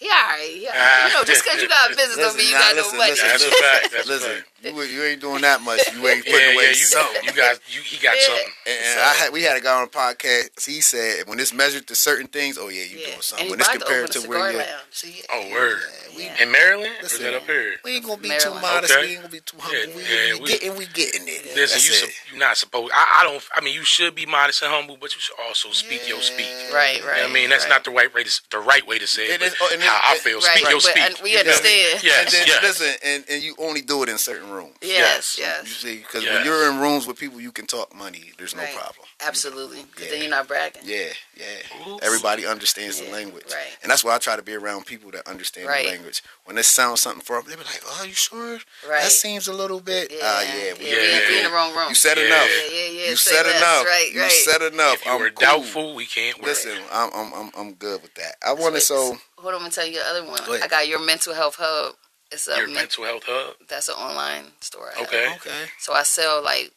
Money. 0.00 0.06
He 0.06 0.08
alright. 0.08 0.50
He 0.54 0.66
alright. 0.68 1.08
You 1.10 1.14
know, 1.18 1.24
just 1.24 1.44
because 1.44 1.62
you 1.62 1.68
got 1.68 1.90
a 1.90 1.96
business 1.96 2.16
don't 2.16 2.36
mean 2.36 2.46
you 2.48 2.54
Listen, 2.54 2.60
got 2.60 2.76
nah, 2.76 2.80
no 2.80 2.82
listen, 2.82 2.98
money. 2.98 3.10
listen, 3.10 3.28
That's 3.28 3.44
a 3.44 3.50
fact. 3.50 3.92
That's 3.92 4.06
a 4.06 4.12
Listen, 4.12 4.30
fact. 4.30 4.76
you, 4.76 4.82
you 4.82 5.02
ain't 5.04 5.20
doing 5.20 5.42
that 5.42 5.60
much. 5.62 5.80
You 5.94 6.06
ain't 6.08 6.24
putting 6.24 6.40
Yeah, 6.40 6.54
away 6.54 6.64
yeah, 6.64 6.68
you, 6.70 6.86
something. 6.86 7.22
you 7.24 7.32
got 7.32 7.58
you. 7.68 7.80
He 7.82 7.96
got 7.98 8.16
Yeah. 8.16 8.26
something. 8.26 8.52
And 8.66 8.84
So- 8.94 9.00
I 9.02 9.12
had, 9.18 9.32
we 9.32 9.42
had 9.42 9.56
a 9.56 9.60
guy 9.60 9.74
on 9.74 9.84
the 9.84 9.90
podcast. 9.90 10.64
He 10.66 10.80
said 10.80 11.26
when 11.26 11.38
it's 11.40 11.52
measured 11.52 11.86
to 11.88 11.94
certain 11.94 12.26
things, 12.28 12.58
oh 12.58 12.68
yeah, 12.68 12.84
you 12.84 12.98
Yeah. 12.98 13.06
doing 13.06 13.22
something. 13.22 13.46
he 13.46 13.50
When 13.50 13.60
it's 13.60 13.68
about 13.68 13.80
to 13.80 13.86
open 13.86 14.06
compared 14.06 14.22
to 14.22 14.28
where 14.28 14.52
you 14.52 14.58
lounge. 14.58 14.70
See, 14.90 15.22
Oh, 15.30 15.50
word. 15.50 15.78
Yeah, 15.82 16.16
we, 16.16 16.24
Yeah. 16.24 16.42
In 16.42 16.50
Maryland, 16.50 16.92
or 17.02 17.06
is 17.06 17.18
that 17.18 17.34
up 17.34 17.46
here? 17.46 17.76
we 17.84 17.96
ain't 17.96 18.04
gonna 18.06 18.16
be 18.22 18.30
too 18.38 18.50
modest. 18.54 18.92
Okay. 18.92 19.02
We 19.02 19.12
ain't 19.12 19.20
gonna 19.22 19.32
be 19.32 19.40
too 19.40 19.56
humble. 19.60 19.78
Yeah, 19.78 19.94
we, 19.94 20.02
yeah, 20.02 20.34
we, 20.34 20.40
we- 20.40 20.48
getting, 20.48 20.76
we 20.76 20.86
getting 20.86 21.28
it. 21.28 21.44
Listen, 21.54 21.78
That's 21.78 21.86
you 21.88 21.92
it. 21.94 21.98
sup- 22.00 22.10
you're 22.30 22.38
not 22.40 22.56
supposed. 22.56 22.92
I, 22.94 23.20
I 23.20 23.24
don't. 23.24 23.42
I 23.54 23.60
mean, 23.60 23.74
you 23.74 23.84
should 23.84 24.14
be 24.14 24.26
modest 24.26 24.62
and 24.62 24.72
humble, 24.72 24.96
but 25.00 25.14
you 25.14 25.20
should 25.20 25.36
also 25.46 25.70
speak 25.70 26.08
your 26.08 26.20
speak. 26.20 26.46
Right, 26.72 27.02
right. 27.04 27.22
I 27.24 27.28
mean, 27.32 27.50
that's 27.50 27.68
not 27.68 27.84
the 27.84 27.90
right 27.92 28.12
way 28.12 28.24
to 28.24 28.40
the 28.50 28.58
right 28.58 28.84
way 28.86 28.98
to 28.98 29.06
say 29.06 29.26
it. 29.26 29.40
It 29.88 29.94
is- 29.94 30.00
but 30.00 30.00
and 30.00 30.00
it- 30.00 30.02
how 30.02 30.12
I 30.12 30.18
feel. 30.18 30.38
Right, 30.40 30.44
Speak 30.44 30.64
right, 30.64 30.70
your 30.70 30.80
but- 30.80 30.90
speak. 30.90 31.02
and 31.04 31.14
we 31.22 31.30
You 31.32 31.38
feel 31.38 31.44
me? 31.44 31.50
understand. 31.50 32.02
Yes, 32.04 32.18
and 32.24 32.32
then, 32.32 32.46
yes. 32.46 32.62
listen, 32.62 32.94
and, 33.04 33.24
and 33.28 33.42
you 33.42 33.54
only 33.58 33.80
do 33.82 34.02
it 34.02 34.08
in 34.08 34.18
certain 34.18 34.50
rooms. 34.50 34.76
Yes, 34.80 35.36
Yes. 35.38 35.66
You 35.66 35.72
see, 35.74 35.96
because 35.98 36.22
Yes. 36.24 36.34
when 36.34 36.44
you're 36.44 36.70
in 36.70 36.78
rooms 36.78 37.06
with 37.06 37.18
people, 37.18 37.40
you 37.40 37.52
can 37.52 37.66
talk 37.66 37.94
money. 37.94 38.32
There's 38.38 38.54
no 38.54 38.62
Right. 38.62 38.74
problem. 38.74 39.06
Absolutely. 39.20 39.82
Because 39.82 40.04
Yeah. 40.04 40.10
then 40.12 40.20
you're 40.22 40.30
not 40.30 40.46
bragging. 40.46 40.82
Yeah, 40.84 41.08
yeah. 41.36 41.44
Oops. 41.88 42.04
Everybody 42.06 42.46
understands 42.46 43.00
the 43.00 43.08
language, 43.10 43.46
right. 43.52 43.76
and 43.82 43.90
that's 43.90 44.04
why 44.04 44.14
I 44.14 44.18
try 44.18 44.36
to 44.36 44.42
be 44.42 44.54
around 44.54 44.86
people 44.86 45.10
that 45.10 45.26
understand 45.26 45.66
Right. 45.66 45.84
the 45.86 45.90
language. 45.90 46.22
When 46.44 46.54
they 46.54 46.62
sound 46.62 46.98
something 47.00 47.22
for 47.22 47.36
them, 47.42 47.50
they 47.50 47.56
be 47.56 47.64
like, 47.64 47.82
"Oh, 47.84 48.04
you 48.04 48.14
sure? 48.14 48.60
Right. 48.86 49.02
That 49.02 49.10
seems 49.10 49.48
a 49.48 49.52
little 49.52 49.80
bit." 49.80 50.12
Yeah, 50.12 50.20
Ah, 50.22 50.40
yeah, 50.42 50.54
yeah, 50.54 50.72
we, 50.74 50.84
we 50.84 50.90
ain't 50.96 51.28
be 51.28 51.36
in 51.38 51.44
the 51.44 51.50
wrong 51.50 51.74
room. 51.74 51.88
You 51.88 51.94
said 51.96 52.16
Yeah. 52.16 52.26
enough. 52.26 52.48
yeah, 52.48 52.62
yeah, 52.70 52.86
yeah. 52.90 53.10
You 53.10 53.16
say 53.16 53.30
said 53.32 53.46
less. 53.46 53.56
enough. 53.56 53.84
Right, 53.86 54.12
you 54.12 54.30
said 54.30 54.62
enough. 54.62 54.94
If 54.94 55.04
you 55.06 55.10
I'm 55.12 55.20
were 55.20 55.30
cool. 55.30 55.46
doubtful, 55.46 55.94
we 55.96 56.06
can't 56.06 56.38
work. 56.38 56.46
Listen, 56.46 56.78
I'm, 56.92 57.10
I'm 57.12 57.34
I'm 57.34 57.50
I'm 57.56 57.74
good 57.74 58.02
with 58.02 58.14
that. 58.14 58.36
I 58.42 58.52
want 58.52 58.76
to 58.76 58.80
so 58.80 59.18
Hold 59.38 59.54
on, 59.54 59.54
I'm 59.54 59.60
gonna 59.62 59.70
tell 59.72 59.86
you 59.86 59.98
the 59.98 60.06
other 60.06 60.24
one. 60.24 60.38
Go 60.46 60.52
ahead. 60.54 60.64
I 60.64 60.68
got 60.68 60.86
your 60.88 61.00
mental 61.00 61.34
health 61.34 61.56
hub. 61.58 61.96
It's 62.30 62.46
a 62.46 62.56
Your 62.56 62.66
men- 62.66 62.74
mental 62.74 63.04
health 63.04 63.24
hub. 63.26 63.56
that's 63.68 63.88
an 63.88 63.94
online 63.94 64.52
store. 64.60 64.92
I 64.94 64.98
have. 64.98 65.08
Okay. 65.08 65.32
okay. 65.36 65.64
So 65.80 65.92
I 65.92 66.04
sell 66.04 66.40
like 66.42 66.72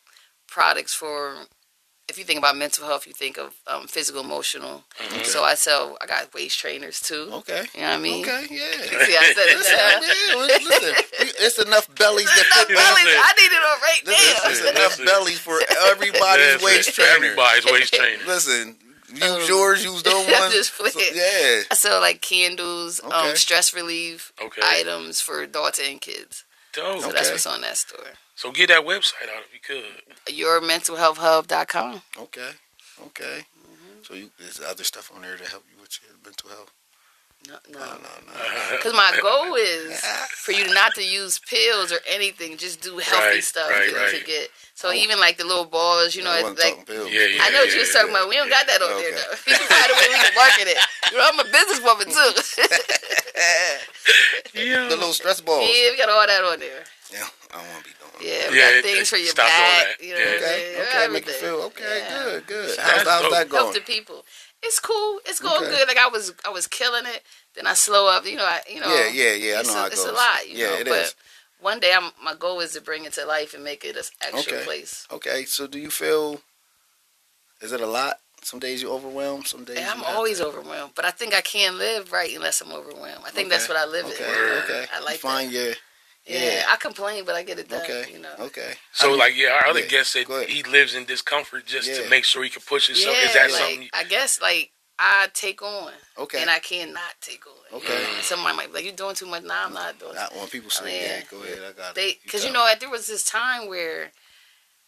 products 0.47 0.93
for. 0.95 1.45
If 2.11 2.17
you 2.19 2.25
think 2.25 2.39
about 2.39 2.57
mental 2.57 2.85
health, 2.85 3.07
you 3.07 3.13
think 3.13 3.37
of 3.37 3.53
um, 3.67 3.87
physical, 3.87 4.19
emotional. 4.21 4.83
Mhm. 4.99 5.25
So 5.25 5.43
I 5.43 5.55
sell. 5.55 5.97
I 6.01 6.05
got 6.05 6.33
waist 6.33 6.59
trainers 6.59 6.99
too. 6.99 7.29
Okay. 7.39 7.63
You 7.73 7.81
know 7.81 7.87
what 7.87 7.95
I 7.95 7.97
mean? 8.07 8.21
Okay. 8.25 8.43
Yeah. 8.51 9.05
See, 9.05 9.17
I 9.17 9.33
said. 9.33 9.47
Listen, 9.55 9.77
down. 9.77 10.01
yeah, 10.03 10.67
listen, 10.67 10.93
it's 11.45 11.57
enough 11.59 11.87
bellies 11.95 12.27
that 12.27 12.45
Enough 12.45 12.67
fit. 12.67 12.75
bellies. 12.75 13.05
Listen. 13.05 13.21
I 13.23 13.33
need 13.39 13.51
it 13.57 13.63
on 13.71 13.77
right 13.89 14.01
Listen, 14.05 14.27
now. 14.27 14.49
it's 14.49 14.59
Listen, 14.61 14.67
enough 14.75 14.91
listen. 14.99 15.05
bellies 15.05 15.39
for 15.39 15.59
everybody's 15.89 16.45
Listen, 16.61 16.65
waist 16.65 16.93
trainer. 16.95 17.11
Everybody's 17.15 17.65
waist 17.71 17.93
trainer. 17.99 18.23
Listen, 18.27 18.75
use 19.13 19.23
Um, 19.23 19.41
yours, 19.47 19.83
use 19.85 20.03
those 20.03 20.27
I'm 20.27 20.41
ones. 20.41 20.53
just 20.53 20.73
playing. 20.77 20.91
So- 20.93 21.15
yeah. 21.15 21.61
I 21.71 21.75
sell 21.75 21.99
like 22.01 22.21
candles, 22.21 22.99
Okay. 23.03 23.15
um, 23.15 23.35
stress 23.37 23.73
relief 23.73 24.33
Okay. 24.41 24.61
items 24.63 25.21
for 25.21 25.41
adults 25.41 25.79
and 25.79 26.01
kids. 26.01 26.43
Dope. 26.73 27.01
So 27.01 27.07
Okay. 27.07 27.15
that's 27.17 27.31
what's 27.31 27.47
on 27.47 27.61
that 27.61 27.77
store. 27.77 28.11
So 28.41 28.49
get 28.51 28.69
that 28.69 28.81
website 28.87 29.29
out 29.29 29.43
if 29.45 29.53
you 29.53 29.59
could. 29.61 29.85
YourMentalHealthHub.com. 30.33 32.01
Okay. 32.25 32.49
Okay. 33.05 33.45
Mm-hmm. 33.45 34.01
So 34.01 34.15
you, 34.15 34.31
there's 34.39 34.59
other 34.67 34.83
stuff 34.83 35.11
on 35.15 35.21
there 35.21 35.37
to 35.37 35.45
help 35.47 35.63
you 35.71 35.79
with 35.79 35.93
your 36.01 36.17
mental 36.25 36.49
health. 36.49 36.71
No, 37.47 37.57
No, 37.71 37.79
no. 37.85 37.85
no, 37.85 38.33
no. 38.33 38.33
Because 38.77 38.93
my 38.93 39.13
goal 39.21 39.53
is 39.55 39.99
for 40.41 40.53
you 40.53 40.73
not 40.73 40.95
to 40.95 41.03
use 41.05 41.37
pills 41.37 41.91
or 41.91 41.99
anything. 42.09 42.57
Just 42.57 42.81
do 42.81 42.97
healthy 42.97 43.25
Right, 43.37 43.43
stuff 43.43 43.69
right, 43.69 43.89
to, 43.89 43.95
right. 43.95 44.15
to 44.19 44.25
get. 44.25 44.49
So 44.73 44.91
even 44.91 45.19
like 45.19 45.37
the 45.37 45.45
little 45.45 45.65
balls, 45.65 46.15
you 46.15 46.23
know, 46.23 46.31
I 46.31 46.41
it's 46.41 46.63
like 46.63 46.87
pills. 46.87 47.11
Yeah, 47.13 47.27
yeah. 47.29 47.43
I 47.45 47.49
know 47.51 47.59
what 47.61 47.73
you 47.73 47.79
was 47.81 47.93
talking 47.93 48.09
about. 48.09 48.27
We 48.27 48.37
don't 48.37 48.49
got 48.49 48.65
that 48.65 48.81
on 48.81 48.89
Okay. 48.93 49.01
there 49.05 49.21
though. 49.21 49.37
You 49.53 49.57
can 49.57 49.67
find 49.69 49.85
a 49.85 49.95
way 50.01 50.07
we 50.09 50.17
can 50.17 50.33
market 50.33 50.65
it. 50.65 50.77
You 51.13 51.17
know, 51.17 51.29
I'm 51.29 51.37
a 51.37 51.45
businesswoman 51.45 52.09
too. 52.09 52.41
Yeah. 54.57 54.89
The 54.89 54.95
little 54.97 55.13
stress 55.13 55.41
balls. 55.41 55.69
yeah, 55.69 55.91
we 55.93 55.97
got 55.97 56.09
all 56.09 56.25
that 56.25 56.41
on 56.43 56.59
there. 56.59 56.83
Yeah, 57.13 57.27
I 57.53 57.57
don't 57.57 57.67
want 57.71 57.83
to 57.83 57.89
be 57.89 57.95
doing. 57.99 58.11
Yeah, 58.31 58.49
we 58.51 58.57
Yeah, 58.59 58.71
got 58.73 58.83
things 58.83 59.09
for 59.09 59.17
your 59.17 59.33
back. 59.35 60.01
You 60.01 60.13
know 60.13 60.19
Yeah. 60.19 60.25
what 60.25 60.29
I'm 60.29 60.35
Okay. 60.35 60.45
saying? 60.45 60.81
Okay. 60.87 61.07
Make 61.13 61.25
you 61.27 61.33
feel 61.33 61.55
okay. 61.63 61.99
Yeah. 61.99 62.23
Good. 62.23 62.47
Good. 62.47 62.79
How's, 62.79 63.07
how's 63.07 63.21
dope. 63.21 63.31
that 63.31 63.49
help 63.49 63.49
going? 63.49 63.73
the 63.73 63.81
people. 63.81 64.25
It's 64.63 64.79
cool. 64.79 65.19
It's 65.25 65.39
going 65.39 65.63
Okay. 65.63 65.71
good. 65.71 65.87
Like 65.87 65.97
I 65.97 66.07
was, 66.07 66.33
I 66.45 66.49
was 66.49 66.67
killing 66.67 67.05
it. 67.05 67.23
Then 67.55 67.67
I 67.67 67.73
slow 67.73 68.07
up. 68.07 68.25
You 68.25 68.37
know, 68.37 68.45
I, 68.45 68.61
you 68.71 68.79
know. 68.79 68.87
Yeah, 68.87 69.07
yeah, 69.09 69.33
yeah. 69.33 69.55
I 69.55 69.59
it's 69.61 69.67
know 69.69 69.73
a, 69.75 69.77
how 69.77 69.85
it 69.87 69.89
goes. 69.95 69.99
it's 69.99 70.09
a 70.09 70.13
lot. 70.13 70.47
You 70.49 70.57
yeah, 70.57 70.65
know, 70.67 70.75
it 70.77 70.87
but 70.87 70.99
is. 71.01 71.15
one 71.59 71.79
day, 71.79 71.93
I'm 71.93 72.11
my 72.23 72.35
goal 72.35 72.59
is 72.61 72.73
to 72.73 72.81
bring 72.81 73.05
it 73.05 73.13
to 73.13 73.25
life 73.25 73.53
and 73.53 73.63
make 73.63 73.83
it 73.83 73.95
an 73.97 74.03
actual 74.21 74.39
Okay. 74.53 74.63
place. 74.63 75.07
Okay. 75.11 75.45
So 75.45 75.67
do 75.67 75.79
you 75.79 75.89
feel? 75.89 76.41
Is 77.61 77.71
it 77.71 77.81
a 77.81 77.87
lot? 77.87 78.19
Some 78.43 78.59
days 78.59 78.81
you 78.81 78.89
overwhelmed. 78.91 79.47
Some 79.47 79.65
days. 79.65 79.77
And 79.77 79.85
I'm 79.87 79.97
you 79.97 80.03
not. 80.03 80.15
always 80.15 80.41
overwhelmed, 80.41 80.93
but 80.95 81.05
I 81.05 81.11
think 81.11 81.35
I 81.35 81.41
can't 81.41 81.75
live 81.75 82.11
right 82.11 82.33
unless 82.35 82.61
I'm 82.61 82.71
overwhelmed. 82.71 83.23
I 83.25 83.29
think 83.29 83.49
that's 83.49 83.67
what 83.67 83.77
I 83.77 83.85
live 83.85 84.05
Okay. 84.05 84.23
in. 84.23 84.29
you? 84.29 84.59
Okay. 84.63 84.85
I 84.93 84.99
like 85.01 85.13
you 85.15 85.19
find 85.19 85.49
that. 85.49 85.53
your. 85.55 85.73
Yeah. 86.25 86.39
yeah. 86.39 86.65
I 86.69 86.75
complain, 86.77 87.25
but 87.25 87.35
I 87.35 87.43
get 87.43 87.57
it 87.59 87.67
done. 87.69 87.81
Okay. 87.81 88.05
You 88.13 88.19
know. 88.19 88.33
Okay. 88.39 88.73
So 88.93 89.09
How 89.09 89.17
like 89.17 89.35
yeah, 89.35 89.49
our 89.53 89.67
other 89.67 89.79
Yeah, 89.81 89.87
guest 89.87 90.11
said 90.13 90.25
go 90.27 90.35
ahead. 90.37 90.49
he 90.49 90.63
lives 90.63 90.93
in 90.95 91.05
discomfort 91.05 91.65
just 91.65 91.87
Yeah. 91.87 92.01
to 92.03 92.09
make 92.09 92.25
sure 92.25 92.43
he 92.43 92.49
can 92.49 92.61
push 92.61 92.87
himself. 92.87 93.15
Yeah, 93.15 93.27
Is 93.27 93.33
that 93.33 93.51
like, 93.51 93.59
something? 93.59 93.89
I 93.93 94.03
guess 94.03 94.39
like 94.41 94.71
I 94.99 95.29
take 95.33 95.63
on, 95.63 95.91
Okay. 96.19 96.39
and 96.41 96.49
I 96.49 96.59
cannot 96.59 97.15
take 97.21 97.47
on. 97.47 97.77
Okay. 97.79 97.97
You 97.97 98.03
know? 98.07 98.13
And 98.15 98.23
somebody 98.23 98.55
might 98.55 98.67
be 98.67 98.73
like, 98.73 98.83
"You're 98.83 98.93
doing 98.93 99.15
too 99.15 99.25
much." 99.25 99.41
Nah, 99.43 99.65
I'm 99.65 99.73
not 99.73 99.97
doing. 99.97 100.13
Not 100.13 100.35
when 100.35 100.47
people 100.47 100.69
say, 100.69 101.01
Yeah. 101.01 101.17
"Yeah, 101.17 101.23
go 101.31 101.41
ahead, 101.41 101.59
I 101.67 101.71
got 101.71 101.95
They, 101.95 102.09
it." 102.09 102.23
because 102.23 102.45
you 102.45 102.51
tell 102.51 102.65
know, 102.67 102.73
there 102.79 102.89
was 102.89 103.07
this 103.07 103.23
time 103.23 103.67
where 103.67 104.11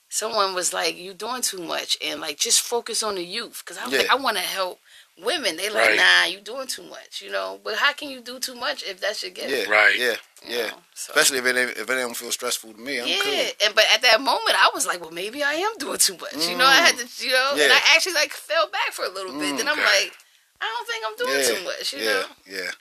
someone 0.09 0.53
was 0.53 0.71
like, 0.71 0.95
"You 0.97 1.15
doing 1.15 1.41
too 1.41 1.63
much," 1.63 1.97
and 1.99 2.21
like 2.21 2.37
just 2.37 2.61
focus 2.61 3.01
on 3.01 3.15
the 3.15 3.23
youth. 3.23 3.63
Because 3.65 3.79
I 3.79 3.85
was 3.85 3.93
Yeah. 3.93 3.99
like, 4.01 4.11
I 4.11 4.15
want 4.15 4.37
to 4.37 4.43
help 4.43 4.79
women. 5.21 5.57
They 5.57 5.69
like, 5.69 5.89
Right. 5.89 5.97
"Nah, 5.97 6.25
you 6.25 6.39
doing 6.39 6.67
too 6.67 6.83
much," 6.83 7.21
you 7.21 7.29
know. 7.31 7.59
But 7.63 7.75
how 7.75 7.93
can 7.93 8.09
you 8.09 8.21
do 8.21 8.39
too 8.39 8.55
much 8.55 8.83
if 8.83 8.99
that's 8.99 9.21
your 9.23 9.31
gift? 9.31 9.49
Yeah. 9.49 9.69
Right. 9.73 9.95
Yeah. 9.97 10.15
you 10.47 10.57
Yeah. 10.57 10.67
know? 10.67 10.81
So, 10.93 11.13
Especially 11.13 11.37
if 11.39 11.45
it 11.45 11.55
if 11.77 11.89
it 11.89 11.95
don't 11.95 12.15
feel 12.15 12.31
stressful 12.31 12.73
to 12.73 12.79
me, 12.79 12.99
I'm 12.99 13.07
yeah, 13.07 13.19
cool. 13.23 13.33
and 13.65 13.75
but 13.75 13.85
at 13.93 14.01
that 14.01 14.19
moment, 14.21 14.55
I 14.57 14.69
was 14.73 14.85
like, 14.85 14.99
"Well, 15.01 15.11
maybe 15.11 15.43
I 15.43 15.53
am 15.53 15.77
doing 15.77 15.97
too 15.99 16.17
much." 16.17 16.47
You 16.47 16.57
know, 16.57 16.65
I 16.65 16.75
had 16.81 16.97
to, 16.97 17.05
you 17.25 17.31
know, 17.31 17.51
and 17.53 17.59
Mm. 17.61 17.71
I 17.71 17.95
actually 17.95 18.13
like 18.13 18.33
fell 18.33 18.67
back 18.69 18.91
for 18.93 19.05
a 19.05 19.09
little 19.09 19.31
bit. 19.33 19.53
Mm, 19.53 19.57
then 19.57 19.67
I'm 19.69 19.79
okay. 19.79 20.03
like, 20.03 20.13
I 20.61 20.65
don't 20.65 20.87
think 20.87 21.05
I'm 21.05 21.15
doing 21.15 21.39
Yeah. 21.39 21.47
too 21.59 21.63
much. 21.63 21.93
You 21.93 21.99
yeah. 21.99 22.13
know. 22.13 22.25
Yeah. 22.47 22.71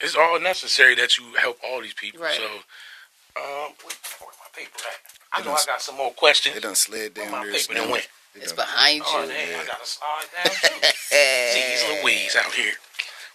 it's 0.00 0.16
all 0.16 0.38
necessary 0.40 0.94
that 0.96 1.16
you 1.16 1.24
help 1.34 1.58
all 1.64 1.80
these 1.80 1.94
people. 1.94 2.20
Right. 2.20 2.36
So, 2.36 2.44
um, 2.44 3.72
wait, 3.86 3.96
where's 4.18 4.36
my 4.42 4.50
paper 4.52 4.78
at? 4.88 5.00
I 5.32 5.42
know 5.44 5.54
I 5.54 5.64
got 5.64 5.80
some 5.80 5.96
more 5.96 6.12
questions. 6.12 6.56
It 6.56 6.62
done 6.62 6.74
slid 6.74 7.16
Where 7.16 7.24
down 7.26 7.32
my 7.32 7.44
there. 7.44 7.54
paper 7.54 7.74
done 7.74 7.90
went? 7.90 8.08
It 8.34 8.42
It's 8.42 8.52
done- 8.52 8.66
behind 8.66 8.96
you. 8.98 9.04
Oh, 9.06 9.26
damn, 9.28 9.60
I 9.60 9.64
gotta 9.64 9.86
slide 9.86 10.26
down 10.34 10.52
too. 10.80 10.86
Jeez 11.14 12.02
Louise 12.02 12.36
out 12.36 12.52
here. 12.52 12.74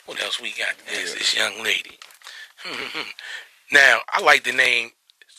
What 0.06 0.22
else 0.22 0.42
we 0.42 0.52
got? 0.52 0.76
There's 0.88 1.14
this 1.14 1.36
young 1.36 1.64
lady. 1.64 2.00
now, 3.72 4.00
I 4.10 4.22
like 4.22 4.44
the 4.44 4.52
name 4.52 4.92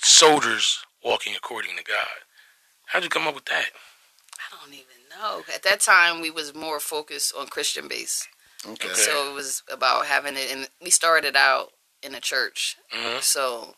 Soldiers 0.02 0.78
Walking 1.04 1.34
According 1.36 1.76
to 1.76 1.84
God. 1.84 2.06
How'd 2.86 3.02
you 3.04 3.10
come 3.10 3.26
up 3.26 3.34
with 3.34 3.46
that? 3.46 3.66
I 4.38 4.56
don't 4.64 4.72
even 4.74 4.86
know. 5.10 5.42
At 5.54 5.62
that 5.64 5.80
time, 5.80 6.20
we 6.20 6.30
was 6.30 6.54
more 6.54 6.80
focused 6.80 7.34
on 7.38 7.46
Christian 7.48 7.88
base, 7.88 8.26
Okay. 8.66 8.88
Okay. 8.88 8.94
so 9.00 9.30
it 9.30 9.34
was 9.34 9.62
about 9.70 10.06
having 10.06 10.36
it. 10.36 10.50
And 10.52 10.68
we 10.82 10.90
started 10.90 11.36
out 11.36 11.72
in 12.02 12.14
a 12.14 12.20
church, 12.20 12.76
Mhm. 12.92 13.22
so 13.22 13.76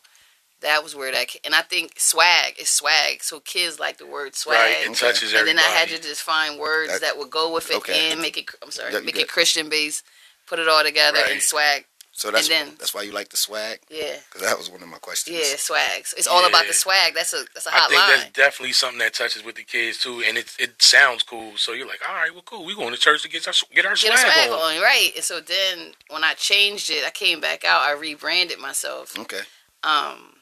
that 0.63 0.83
was 0.83 0.95
where 0.95 1.11
that. 1.11 1.27
And 1.45 1.53
I 1.55 1.61
think 1.61 1.99
swag 1.99 2.59
is 2.59 2.69
swag, 2.69 3.23
so 3.23 3.39
kids 3.39 3.79
like 3.79 3.97
the 3.97 4.07
word 4.07 4.35
swag. 4.35 4.57
Right, 4.57 4.85
it 4.85 4.89
Okay. 4.89 5.07
touches 5.11 5.33
and 5.33 5.47
then 5.47 5.59
I 5.59 5.63
had 5.63 5.89
to 5.89 5.99
just 6.01 6.21
find 6.23 6.59
words 6.59 6.91
That- 6.91 7.01
that, 7.01 7.17
would 7.17 7.29
go 7.29 7.53
with 7.53 7.69
it 7.69 7.77
okay. 7.77 8.11
and 8.11 8.21
make 8.21 8.37
it. 8.37 8.49
I'm 8.61 8.71
sorry, 8.71 8.91
Yeah, 8.91 8.99
you 8.99 9.05
make 9.05 9.15
good. 9.15 9.23
it 9.23 9.29
Christian 9.29 9.69
based. 9.69 10.03
Put 10.47 10.59
it 10.59 10.67
all 10.67 10.83
together 10.83 11.19
Right. 11.21 11.31
and 11.33 11.41
swag. 11.41 11.85
So 12.15 12.29
that's 12.29 12.47
and 12.47 12.67
then- 12.69 12.75
that's 12.77 12.93
why 12.93 13.01
you 13.01 13.11
like 13.11 13.29
the 13.29 13.37
swag 13.37 13.79
Yeah, 13.89 14.17
because 14.25 14.41
that 14.41 14.55
was 14.55 14.69
one 14.69 14.83
of 14.83 14.87
my 14.89 14.99
questions. 14.99 15.35
yeah, 15.35 15.55
swag. 15.57 16.05
So 16.05 16.15
it's 16.15 16.27
all 16.27 16.45
about 16.45 16.67
the 16.67 16.73
swag. 16.73 17.15
That's 17.15 17.33
a 17.33 17.43
that's 17.55 17.65
a 17.65 17.69
I 17.73 17.77
hot 17.79 17.85
I 17.85 17.87
think 17.89 18.01
line. 18.01 18.09
that's 18.19 18.29
definitely 18.33 18.73
something 18.73 18.99
that 18.99 19.15
touches 19.15 19.43
with 19.43 19.55
the 19.55 19.63
kids 19.63 19.97
too, 19.97 20.21
and 20.21 20.37
it 20.37 20.47
it 20.59 20.79
sounds 20.79 21.23
cool. 21.23 21.57
So 21.57 21.71
you're 21.73 21.87
like, 21.87 22.07
all 22.07 22.13
right, 22.13 22.31
well, 22.31 22.43
cool. 22.43 22.65
We 22.65 22.75
going 22.75 22.93
to 22.93 22.99
church 22.99 23.23
to 23.23 23.29
get 23.29 23.47
our 23.47 23.53
get 23.73 23.87
our 23.87 23.95
Get 23.95 24.19
swag, 24.19 24.31
swag 24.31 24.49
on. 24.51 24.75
on, 24.77 24.81
right? 24.83 25.11
And 25.15 25.25
so 25.25 25.39
then 25.39 25.95
when 26.09 26.23
I 26.23 26.35
changed 26.35 26.91
it, 26.91 27.03
I 27.03 27.09
came 27.09 27.39
back 27.41 27.63
out. 27.65 27.81
I 27.81 27.93
rebranded 27.93 28.59
myself. 28.59 29.17
Okay. 29.17 29.41
Um, 29.81 30.32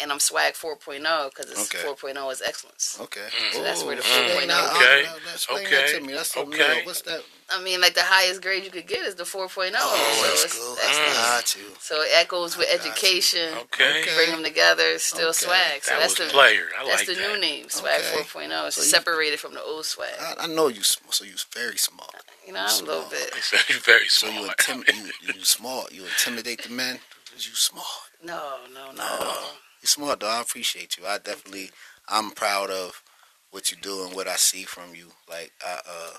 and 0.00 0.10
I'm 0.12 0.18
swag 0.18 0.54
4.0 0.54 1.30
because 1.30 1.50
it's 1.50 1.72
Okay. 1.74 1.86
4.0 1.86 2.32
is 2.32 2.42
excellence. 2.42 2.98
Okay. 3.00 3.26
So 3.52 3.62
that's 3.62 3.82
where 3.84 3.96
the 3.96 4.02
Oh, 4.02 4.04
mm. 4.04 4.40
4.0 4.42 4.46
now, 4.48 4.76
Okay. 4.76 5.06
Explain 5.32 5.66
Okay. 5.66 5.76
that 5.76 5.88
to 5.94 6.00
me. 6.00 6.12
That's 6.14 6.32
something 6.32 6.60
Okay. 6.60 6.80
new. 6.80 6.86
What's 6.86 7.02
that? 7.02 7.22
I 7.50 7.60
mean, 7.62 7.80
like 7.80 7.94
the 7.94 8.02
highest 8.02 8.40
grade 8.42 8.64
you 8.64 8.70
could 8.70 8.86
get 8.88 9.04
is 9.06 9.14
the 9.14 9.24
4.0. 9.24 9.72
Oh, 9.78 10.16
so 10.20 10.26
that's 10.28 10.44
it's 10.44 10.54
cool. 10.58 10.76
excellence. 10.82 11.16
Got 11.16 11.56
you. 11.56 11.76
So 11.80 12.00
it 12.02 12.10
echoes 12.14 12.56
with 12.56 12.68
I 12.72 12.76
got 12.76 12.84
you. 12.86 12.90
education. 12.90 13.54
Okay, 13.58 14.00
Okay. 14.02 14.14
Bring 14.16 14.30
them 14.32 14.42
together, 14.42 14.98
still 14.98 15.28
Okay. 15.28 15.46
swag. 15.46 15.84
So 15.84 15.90
that 15.92 16.00
that's 16.00 16.18
was 16.18 16.26
the 16.28 16.32
player. 16.32 16.68
I 16.78 16.84
that's 16.86 17.06
like 17.06 17.06
the 17.06 17.14
that. 17.14 17.28
new 17.34 17.40
name, 17.40 17.68
swag 17.68 18.00
Okay. 18.00 18.16
4.0. 18.22 18.66
It's 18.66 18.76
So 18.76 18.82
you- 18.82 18.88
separated 18.88 19.38
from 19.40 19.54
the 19.54 19.62
old 19.62 19.86
swag. 19.86 20.14
I, 20.18 20.34
I 20.40 20.46
know 20.46 20.68
you. 20.68 20.82
sm- 20.82 21.10
So 21.10 21.24
you're 21.24 21.36
very 21.52 21.76
smart. 21.78 22.14
you 22.46 22.52
know, 22.52 22.60
I'm 22.60 22.66
a 22.66 22.82
little 22.82 23.02
small. 23.02 23.10
bit. 23.10 23.34
So 23.44 23.56
you're 23.68 23.78
very 23.80 24.08
So 24.08 24.26
you, 24.28 24.42
smart. 24.44 24.58
intim- 24.58 24.88
you, 25.22 25.32
you 25.34 25.44
smart. 25.44 25.92
You 25.92 26.04
intimidate 26.06 26.62
the 26.62 26.70
men. 26.70 26.98
'cause 27.30 27.46
You 27.46 27.54
smart. 27.54 27.86
No, 28.22 28.58
no, 28.72 28.90
no. 28.92 29.02
at 29.04 29.20
all. 29.20 29.56
You're 29.84 29.88
smart 29.88 30.20
though. 30.20 30.28
I 30.30 30.40
appreciate 30.40 30.96
you. 30.96 31.04
I 31.06 31.18
definitely. 31.18 31.70
I'm 32.08 32.30
proud 32.30 32.70
of 32.70 33.02
what 33.50 33.70
you 33.70 33.76
do 33.76 34.06
and 34.06 34.16
what 34.16 34.26
I 34.26 34.36
see 34.36 34.62
from 34.64 34.94
you. 34.94 35.08
Like 35.28 35.52
I, 35.62 35.74
uh, 35.86 36.10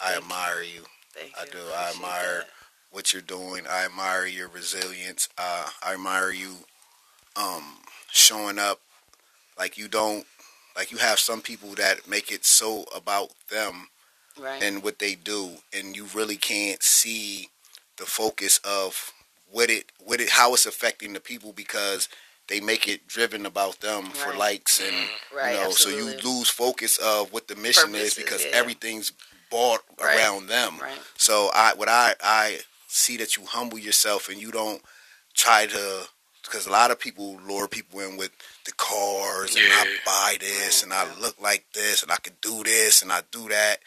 I 0.00 0.12
Thank 0.12 0.16
you. 0.16 0.22
admire 0.22 0.62
you. 0.62 0.82
Thank 1.12 1.32
I 1.38 1.44
you. 1.44 1.50
do. 1.52 1.58
I 1.58 1.90
Appreciate 1.90 1.94
admire 1.96 2.38
that. 2.38 2.48
what 2.90 3.12
you're 3.12 3.20
doing. 3.20 3.66
I 3.68 3.84
admire 3.84 4.24
your 4.24 4.48
resilience. 4.48 5.28
Uh, 5.36 5.68
I 5.84 5.92
admire 5.92 6.30
you 6.30 6.54
um, 7.36 7.80
showing 8.10 8.58
up 8.58 8.80
like 9.58 9.76
you 9.76 9.88
don't 9.88 10.24
like 10.74 10.90
you 10.90 10.96
have 10.96 11.18
some 11.18 11.42
people 11.42 11.74
that 11.74 12.08
make 12.08 12.32
it 12.32 12.46
so 12.46 12.86
about 12.96 13.28
them 13.50 13.88
Right. 14.40 14.62
and 14.62 14.82
what 14.82 14.98
they 14.98 15.14
do 15.14 15.58
and 15.74 15.94
you 15.94 16.06
really 16.14 16.36
can't 16.36 16.82
see 16.82 17.50
the 17.98 18.06
focus 18.06 18.58
of 18.64 19.12
what 19.50 19.68
it 19.68 19.92
what 20.02 20.22
it 20.22 20.30
how 20.30 20.54
it's 20.54 20.64
affecting 20.64 21.12
the 21.12 21.20
people 21.20 21.52
because 21.52 22.08
they 22.48 22.60
make 22.60 22.88
it 22.88 23.06
driven 23.06 23.46
about 23.46 23.80
them 23.80 24.04
for 24.06 24.34
likes 24.34 24.80
and 24.80 24.90
mm-hmm. 24.94 25.36
right. 25.36 25.54
you 25.54 25.60
know 25.60 25.70
so 25.70 25.88
you 25.88 26.06
lose 26.24 26.48
focus 26.48 26.98
of 26.98 27.32
what 27.32 27.48
the 27.48 27.56
mission 27.56 27.90
Purpose 27.90 28.00
is 28.00 28.08
is, 28.08 28.14
because 28.14 28.44
yeah. 28.44 28.52
everything's 28.54 29.12
bought 29.50 29.80
Right. 30.00 30.18
around 30.18 30.46
them 30.46 30.78
Right. 30.80 30.98
so 31.16 31.50
I 31.54 31.74
what 31.74 31.88
I 31.88 32.14
I 32.22 32.60
see 32.88 33.16
that 33.18 33.36
you 33.36 33.44
humble 33.46 33.78
yourself 33.78 34.28
and 34.28 34.40
you 34.40 34.50
don't 34.50 34.82
try 35.34 35.66
to 35.66 36.08
because 36.42 36.66
a 36.66 36.70
lot 36.70 36.90
of 36.90 36.98
people 36.98 37.38
lure 37.46 37.68
people 37.68 38.00
in 38.00 38.16
with 38.16 38.30
the 38.64 38.72
cars 38.72 39.56
and 39.56 39.64
I 39.70 39.86
buy 40.04 40.36
this 40.40 40.82
and 40.82 40.92
I 40.92 41.06
look 41.20 41.40
like 41.40 41.64
this 41.72 42.02
and 42.02 42.10
I 42.10 42.16
can 42.16 42.34
do 42.40 42.62
this 42.64 43.02
and 43.02 43.12
I 43.12 43.22
do 43.30 43.48
that 43.48 43.78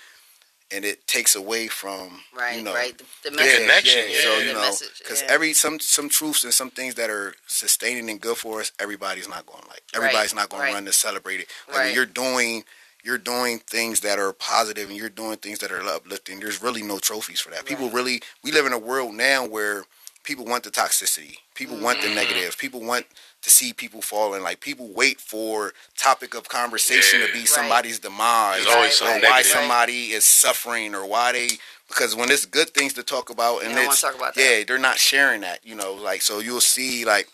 and 0.76 0.84
it 0.86 1.08
takes 1.08 1.36
away 1.36 1.68
from 1.68 2.22
Right. 2.38 2.58
you 2.58 2.64
know 2.64 2.74
right. 2.74 2.98
The, 2.98 3.06
the 3.24 3.30
The 3.32 3.36
message. 3.38 3.60
connection, 3.62 4.04
Yeah, 4.10 4.22
so 4.26 4.40
the 4.40 4.46
you 4.48 4.54
know 4.54 4.72
because 5.00 5.22
yeah. 5.22 5.28
every 5.36 5.54
some 5.54 5.80
some 5.80 6.10
truths 6.10 6.44
and 6.44 6.54
some 6.54 6.70
things 6.70 6.96
that 6.96 7.10
are 7.10 7.34
sustaining 7.48 8.10
and 8.10 8.20
good 8.22 8.38
for 8.38 8.60
us 8.62 8.72
everybody's 8.80 9.30
not 9.36 9.46
going 9.46 9.64
like 9.74 9.84
everybody's 9.96 10.36
not 10.36 10.50
going 10.50 10.62
right. 10.64 10.70
to 10.70 10.74
run 10.76 10.86
to 10.86 10.94
celebrate 10.94 11.40
it 11.42 11.48
like 11.68 11.78
Right. 11.78 11.86
when 11.88 11.96
you're 11.96 12.06
doing 12.06 12.64
you're 13.04 13.18
doing 13.20 13.60
things 13.60 14.00
that 14.02 14.18
are 14.20 14.34
positive 14.34 14.90
and 14.90 14.98
you're 14.98 15.10
doing 15.24 15.38
things 15.38 15.60
that 15.60 15.72
are 15.72 15.82
uplifting 15.98 16.40
there's 16.40 16.62
really 16.62 16.82
no 16.84 16.98
trophies 17.00 17.40
for 17.40 17.52
that 17.52 17.66
people 17.66 17.86
Right. 17.86 17.94
really 18.00 18.22
we 18.44 18.52
live 18.52 18.66
in 18.66 18.74
a 18.74 18.80
world 18.80 19.14
now 19.14 19.46
where 19.48 19.86
people 20.24 20.46
want 20.46 20.64
the 20.64 20.72
toxicity 20.72 21.36
people 21.54 21.78
want 21.78 22.00
Mm-hmm. 22.00 22.10
the 22.10 22.16
negative 22.16 22.58
people 22.58 22.82
want 22.82 23.06
to 23.46 23.52
see 23.52 23.74
people 23.74 24.02
falling 24.02 24.42
like 24.42 24.60
people 24.60 24.90
wait 24.92 25.22
for 25.22 25.72
topic 25.96 26.34
of 26.34 26.50
conversation 26.50 27.20
Yeah. 27.20 27.28
to 27.28 27.32
be 27.32 27.40
Right. 27.42 27.48
somebody's 27.48 28.00
demise 28.00 28.66
Right, 28.66 28.92
or 29.04 29.06
why 29.06 29.20
negative. 29.20 29.46
somebody 29.46 30.12
is 30.14 30.26
suffering 30.26 30.96
or 30.96 31.06
why 31.06 31.32
they 31.32 31.50
because 31.88 32.16
when 32.16 32.32
it's 32.32 32.48
good 32.48 32.72
things 32.72 32.94
to 32.94 33.04
talk 33.04 33.30
about 33.30 33.64
and 33.64 33.78
They 33.78 33.86
it's 33.86 34.02
talk 34.02 34.16
about 34.16 34.34
that. 34.34 34.42
yeah 34.42 34.64
they're 34.64 34.80
not 34.80 34.98
sharing 34.98 35.42
that 35.42 35.60
you 35.64 35.76
know 35.76 35.94
like 35.94 36.24
so 36.24 36.40
you'll 36.40 36.60
see 36.60 37.06
like 37.06 37.28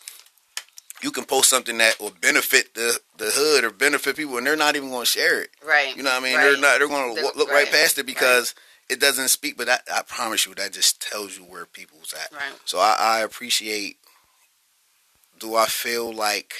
you 1.01 1.11
can 1.11 1.23
post 1.23 1.49
something 1.49 1.77
that 1.77 1.97
will 2.01 2.11
benefit 2.19 2.73
the 2.73 2.99
the 3.17 3.31
hood 3.33 3.63
or 3.63 3.71
benefit 3.71 4.17
people 4.17 4.37
and 4.37 4.45
they're 4.45 4.57
not 4.57 4.75
even 4.75 4.89
going 4.89 5.03
to 5.03 5.05
share 5.05 5.41
it 5.41 5.49
Right. 5.65 5.95
you 5.95 6.03
know 6.03 6.09
what 6.11 6.21
i 6.21 6.23
mean 6.25 6.35
right. 6.35 6.43
they're 6.43 6.57
not 6.59 6.79
they're 6.79 6.89
going 6.89 7.15
to 7.15 7.21
look 7.21 7.37
right 7.47 7.63
right, 7.63 7.71
past 7.71 7.97
it 7.99 8.05
because 8.05 8.53
it 8.89 8.99
doesn't 8.99 9.29
speak 9.29 9.55
but 9.57 9.67
that, 9.67 9.83
i 9.93 10.01
promise 10.01 10.45
you 10.45 10.53
that 10.55 10.73
just 10.73 11.01
tells 11.01 11.37
you 11.37 11.45
where 11.45 11.65
people's 11.65 12.13
at 12.13 12.33
Right. 12.33 12.51
so 12.65 12.79
i, 12.79 12.97
I 12.99 13.19
appreciate 13.21 13.95
do 15.41 15.55
i 15.55 15.65
feel 15.65 16.13
like 16.13 16.53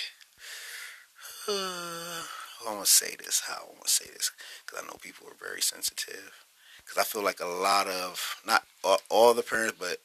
I 2.68 2.74
want 2.74 2.86
to 2.86 2.92
say 2.92 3.16
this. 3.18 3.42
How 3.46 3.64
I 3.64 3.66
want 3.68 3.86
to 3.86 3.90
say 3.90 4.06
this 4.12 4.32
because 4.66 4.84
I 4.84 4.88
know 4.88 4.98
people 5.02 5.28
are 5.28 5.46
very 5.46 5.62
sensitive. 5.62 6.46
Because 6.84 6.98
I 6.98 7.04
feel 7.04 7.24
like 7.24 7.40
a 7.40 7.46
lot 7.46 7.88
of 7.88 8.42
not 8.46 8.64
all, 8.84 9.00
all 9.10 9.34
the 9.34 9.44
parents, 9.44 9.76
but 9.80 9.98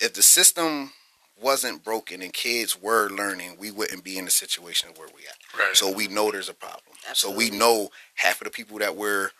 if 0.00 0.14
the 0.14 0.22
system 0.22 0.92
wasn't 1.40 1.84
broken 1.84 2.20
and 2.20 2.32
kids 2.32 2.80
were 2.80 3.08
learning, 3.08 3.56
we 3.58 3.70
wouldn't 3.70 4.02
be 4.02 4.18
in 4.18 4.24
the 4.24 4.30
situation 4.30 4.90
where 4.96 5.08
we 5.08 5.22
at. 5.22 5.58
Right. 5.58 5.76
So 5.76 5.92
we 5.92 6.08
know 6.08 6.30
there's 6.30 6.48
a 6.48 6.54
problem. 6.54 6.82
Absolutely. 7.08 7.46
So 7.46 7.52
we 7.52 7.56
know 7.56 7.90
half 8.16 8.40
of 8.40 8.46
the 8.46 8.50
people 8.50 8.78
that 8.78 8.96
we're 8.96 9.30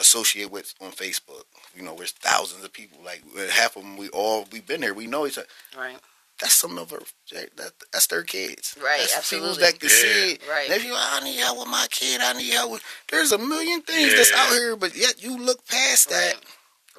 associated 0.00 0.50
with 0.50 0.74
on 0.80 0.92
Facebook. 0.92 1.44
You 1.76 1.82
know, 1.82 1.94
there's 1.94 2.12
thousands 2.12 2.64
of 2.64 2.72
people. 2.72 2.98
Like 3.04 3.22
half 3.50 3.76
of 3.76 3.82
them, 3.82 3.96
we 3.96 4.08
all 4.10 4.46
we've 4.50 4.66
been 4.66 4.80
there. 4.80 4.94
We 4.94 5.06
know 5.06 5.26
each 5.26 5.38
other. 5.38 5.48
Right. 5.76 5.98
That's 6.42 6.54
some 6.54 6.76
of 6.76 6.92
our 6.92 6.98
that, 7.32 7.72
that's 7.92 8.08
their 8.08 8.24
kids. 8.24 8.76
Right, 8.82 8.98
That's 8.98 9.16
absolutely. 9.18 9.50
People 9.50 9.64
that 9.64 9.78
can 9.80 9.88
Yeah. 9.88 9.94
see 9.94 10.32
it. 10.32 10.42
Right. 10.50 10.66
And 10.68 10.76
if 10.76 10.84
you, 10.84 10.92
I 10.94 11.20
need 11.22 11.38
help 11.38 11.60
with 11.60 11.68
my 11.68 11.86
kid. 11.88 12.20
I 12.20 12.32
need 12.32 12.52
help 12.52 12.72
with. 12.72 12.82
There's 13.10 13.30
a 13.30 13.38
million 13.38 13.80
things 13.82 14.12
that's 14.16 14.32
out 14.32 14.48
here, 14.50 14.74
but 14.74 14.96
yet 14.96 15.22
you 15.22 15.38
look 15.38 15.64
past 15.68 16.08
that. 16.10 16.34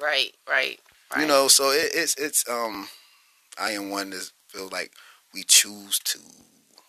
Right. 0.00 0.32
Right. 0.48 0.80
Right. 1.12 1.20
You 1.20 1.26
know, 1.26 1.48
so 1.48 1.70
it, 1.72 1.90
it's 1.94 2.16
it's 2.16 2.48
um, 2.48 2.88
I 3.58 3.72
am 3.72 3.90
one 3.90 4.10
that 4.10 4.30
feels 4.48 4.72
like 4.72 4.92
we 5.34 5.44
choose 5.44 5.98
to 6.00 6.18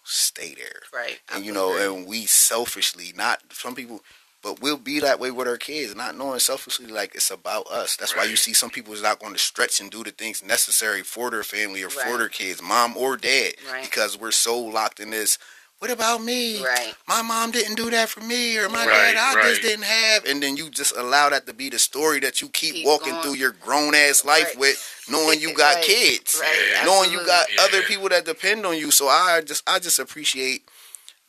stay 0.06 0.54
there, 0.56 0.82
Right. 0.94 1.20
I 1.30 1.36
and 1.38 1.46
you 1.46 1.52
know, 1.52 1.76
and 1.76 2.08
we 2.08 2.26
selfishly, 2.26 3.12
not 3.16 3.42
some 3.52 3.76
people, 3.76 4.00
but 4.46 4.62
we'll 4.62 4.78
be 4.78 5.00
that 5.00 5.20
way 5.20 5.32
with 5.32 5.48
our 5.48 5.58
kids, 5.58 5.96
not 5.96 6.16
knowing 6.16 6.38
selfishly 6.38 6.86
like 6.86 7.16
it's 7.16 7.32
about 7.32 7.66
us. 7.66 7.96
That's 7.96 8.16
why 8.16 8.26
you 8.26 8.36
see 8.36 8.54
some 8.54 8.70
people 8.70 8.94
is 8.94 9.02
not 9.02 9.18
going 9.18 9.34
to 9.34 9.40
stretch 9.40 9.82
and 9.82 9.90
do 9.90 10.04
the 10.04 10.12
things 10.12 10.44
necessary 10.44 11.02
for 11.02 11.32
their 11.32 11.42
family 11.42 11.82
or 11.82 11.90
for 11.90 12.20
their 12.20 12.30
kids, 12.30 12.62
mom 12.62 12.96
or 12.96 13.18
dad, 13.18 13.56
Right. 13.72 13.82
because 13.82 14.20
we're 14.20 14.30
so 14.30 14.60
locked 14.60 15.00
in 15.00 15.10
this. 15.10 15.40
What 15.80 15.90
about 15.90 16.24
me? 16.24 16.64
Right. 16.64 16.94
My 17.08 17.24
mom 17.24 17.50
didn't 17.50 17.74
do 17.74 17.90
that 17.90 18.08
for 18.08 18.22
me, 18.22 18.60
or 18.60 18.70
my 18.70 18.86
Right, 18.86 19.16
dad, 19.16 19.18
I 19.18 19.34
right. 19.34 19.44
just 19.46 19.64
didn't 19.64 19.86
have. 19.86 20.26
And 20.26 20.44
then 20.44 20.58
you 20.58 20.70
just 20.70 20.96
allow 20.96 21.28
that 21.30 21.48
to 21.48 21.54
be 21.54 21.70
the 21.70 21.80
story 21.80 22.20
that 22.20 22.40
you 22.40 22.50
keep, 22.50 22.76
Keep 22.76 22.86
walking 22.86 23.14
going. 23.14 23.24
through 23.24 23.36
your 23.38 23.52
grown 23.52 23.96
ass 23.96 24.24
life 24.24 24.50
Right. 24.50 24.60
with, 24.60 25.06
knowing 25.10 25.40
you 25.42 25.54
got 25.58 25.78
Right. 25.78 25.84
kids, 25.86 26.40
Right. 26.40 26.68
Yeah. 26.70 26.86
knowing 26.86 27.12
you 27.12 27.26
got 27.26 27.52
Yeah. 27.52 27.64
other 27.64 27.82
people 27.82 28.10
that 28.10 28.26
depend 28.26 28.64
on 28.68 28.78
you. 28.78 28.92
So 28.92 29.08
I 29.08 29.42
just, 29.42 29.68
I 29.68 29.80
just 29.80 29.98
appreciate 29.98 30.70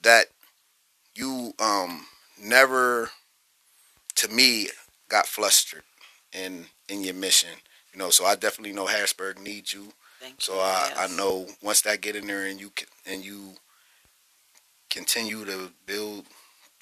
that 0.03 0.27
you 1.15 1.55
um 1.59 2.07
never, 2.41 3.11
to 4.17 4.29
me, 4.29 4.69
got 5.09 5.27
flustered 5.27 5.83
in 6.33 6.67
in 6.89 7.03
your 7.03 7.15
mission. 7.15 7.51
You 7.93 7.99
know, 7.99 8.11
so 8.11 8.25
I 8.27 8.35
definitely 8.37 8.73
know 8.75 8.87
Harrisburg 8.87 9.39
needs 9.39 9.73
you. 9.73 9.93
Thank 10.21 10.41
So 10.41 10.55
you. 10.55 10.61
I, 10.61 10.93
I 10.99 11.09
know 11.17 11.47
once 11.63 11.81
that 11.83 12.01
get 12.01 12.17
in 12.17 12.27
there 12.27 12.45
and 12.47 12.61
you 12.61 12.71
can, 12.71 12.89
and 13.07 13.25
you 13.25 13.55
continue 14.91 15.45
to 15.45 15.71
build 15.87 16.27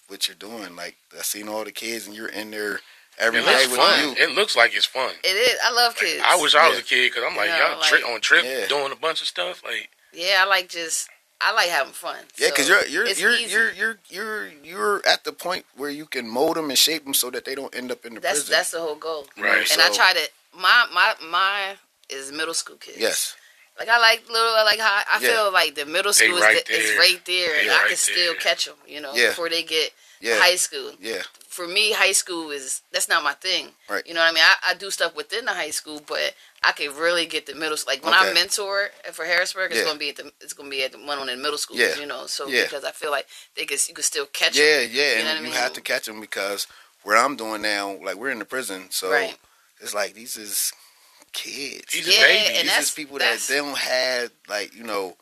what 0.09 0.29
you're 0.29 0.37
doing. 0.37 0.77
Like 0.77 0.97
I 1.19 1.23
seen 1.23 1.49
all 1.49 1.65
the 1.65 1.73
kids 1.73 2.07
and 2.07 2.15
you're 2.17 2.29
in 2.29 2.51
there 2.51 2.81
every 3.19 3.41
It 3.41 3.47
looks 3.47 3.69
with 3.69 3.77
fun. 3.79 4.01
you. 4.09 4.15
It 4.19 4.31
looks 4.35 4.57
like 4.57 4.75
it's 4.75 4.87
fun. 4.87 5.13
It 5.23 5.29
is. 5.29 5.59
I 5.65 5.71
love 5.73 5.95
Like, 5.97 6.05
kids. 6.07 6.23
I 6.25 6.41
wish 6.41 6.55
I 6.55 6.69
was 6.69 6.79
Yeah. 6.79 6.83
a 6.83 6.85
kid 6.87 7.11
because 7.13 7.25
I'm 7.31 7.37
like, 7.37 7.49
You 7.51 7.57
know, 7.59 7.69
y'all 7.71 7.83
tri- 7.83 8.13
on 8.13 8.21
trip 8.21 8.45
Yeah. 8.45 8.67
doing 8.67 8.93
a 8.93 8.97
bunch 8.97 9.21
of 9.23 9.29
stuff. 9.29 9.63
Like, 9.65 9.91
Yeah, 10.13 10.37
I 10.41 10.45
like 10.47 10.69
just. 10.69 11.09
I 11.47 11.53
like 11.53 11.69
having 11.69 11.93
fun. 11.93 12.17
Yeah, 12.39 12.49
So, 12.49 12.53
because 12.55 12.69
you're 12.69 12.87
you're 12.87 13.07
you're, 13.09 13.37
you're 13.39 13.71
you're 13.73 13.99
you're 14.09 14.49
you're 14.65 15.07
at 15.07 15.25
the 15.25 15.33
point 15.33 15.67
where 15.77 15.91
you 15.91 16.07
can 16.07 16.27
mold 16.29 16.57
them 16.57 16.71
and 16.71 16.79
shape 16.79 17.05
them 17.05 17.13
so 17.15 17.31
that 17.31 17.45
they 17.45 17.55
don't 17.55 17.75
end 17.77 17.93
up 17.93 18.07
in 18.07 18.15
the 18.15 18.21
That's 18.21 18.41
prison. 18.41 18.53
that's 18.53 18.71
the 18.71 18.81
whole 18.81 18.97
goal. 18.97 19.27
Right. 19.39 19.71
And 19.71 19.81
I 19.83 19.91
try 19.91 20.15
to. 20.15 20.25
My 20.59 20.87
my 20.93 21.15
my 21.31 21.75
is 22.09 22.33
middle 22.33 22.55
school 22.55 22.77
kids. 22.77 22.99
yes, 22.99 23.37
Like 23.79 23.89
I 23.89 23.99
like 23.99 24.27
little. 24.29 24.55
I 24.57 24.63
like 24.65 24.79
how 24.81 25.03
I 25.13 25.19
Yeah. 25.21 25.29
feel 25.33 25.53
like 25.53 25.75
the 25.75 25.85
middle 25.85 26.13
school 26.15 26.39
right 26.41 26.57
is, 26.57 26.65
the, 26.65 26.93
is 26.93 26.99
right 26.99 27.21
there, 27.27 27.59
and 27.59 27.69
They 27.69 27.73
I 27.75 27.79
right 27.79 27.89
can 27.89 27.97
still 27.97 28.35
catch 28.37 28.65
them. 28.67 28.77
You 28.87 29.01
know, 29.03 29.13
Yeah. 29.15 29.29
before 29.31 29.49
they 29.51 29.63
get 29.65 29.91
yeah, 30.21 30.39
high 30.39 30.57
school. 30.57 30.93
yeah, 31.01 31.23
For 31.49 31.67
me, 31.69 31.93
high 31.93 32.13
school 32.13 32.51
is 32.51 32.83
that's 32.93 33.09
not 33.09 33.23
my 33.23 33.33
thing. 33.35 33.69
Right. 33.89 34.07
You 34.07 34.15
know 34.15 34.21
what 34.21 34.31
I 34.31 34.35
mean? 34.35 34.43
I, 34.45 34.71
I 34.71 34.75
do 34.75 34.91
stuff 34.91 35.15
within 35.15 35.45
the 35.45 35.53
high 35.53 35.71
school, 35.71 36.01
but 36.07 36.35
I 36.63 36.73
can 36.73 36.95
really 36.97 37.27
get 37.27 37.47
the 37.47 37.55
middle. 37.55 37.77
Like 37.87 38.05
when 38.05 38.15
Okay. 38.15 38.31
I 38.31 38.33
mentor 38.33 38.91
for 39.13 39.25
Harrisburg, 39.25 39.71
it's 39.73 39.81
Yeah. 39.81 39.87
gonna 39.87 39.99
be 39.99 40.11
at 40.11 40.17
the 40.17 40.33
it's 40.41 40.53
gonna 40.53 40.71
be 40.71 40.83
at 40.83 40.93
the 40.93 40.99
one 40.99 41.19
on 41.19 41.27
the 41.27 41.37
middle 41.37 41.59
school. 41.59 41.77
Yeah. 41.77 41.97
You 41.99 42.07
know, 42.07 42.27
so 42.27 42.47
Yeah. 42.49 42.65
because 42.65 42.85
I 42.85 42.93
feel 42.93 43.11
like 43.11 43.27
they 43.57 43.65
can 43.67 43.79
you 43.89 43.95
can 43.95 44.05
still 44.05 44.27
catch 44.27 44.57
yeah, 44.57 44.65
'em. 44.65 44.91
yeah, 44.93 45.03
You 45.03 45.15
know 45.17 45.19
and 45.21 45.27
what 45.29 45.35
I 45.35 45.37
you 45.39 45.43
mean? 45.45 45.53
have 45.53 45.73
to 45.75 45.81
catch 45.81 46.07
them 46.07 46.21
because 46.21 46.67
where 47.03 47.17
I'm 47.17 47.37
doing 47.37 47.61
now, 47.63 47.99
like 48.03 48.17
we're 48.17 48.31
in 48.31 48.39
the 48.39 48.45
prison, 48.47 48.91
so 48.91 49.11
Right. 49.11 49.37
it's 49.81 49.95
like 49.95 50.15
these 50.15 50.37
is 50.37 50.73
kids. 51.33 51.93
These 51.93 52.07
Yeah, 52.07 52.15
is 52.15 52.21
babies. 52.23 52.49
and 52.49 52.57
these 52.59 52.65
that's- 52.67 52.85
is 52.85 52.91
people 52.93 53.19
that 53.19 53.25
that's- 53.25 53.47
they 53.49 53.57
don't 53.57 53.77
have 53.79 54.31
like 54.49 54.73
you 54.75 54.85
know 54.85 55.17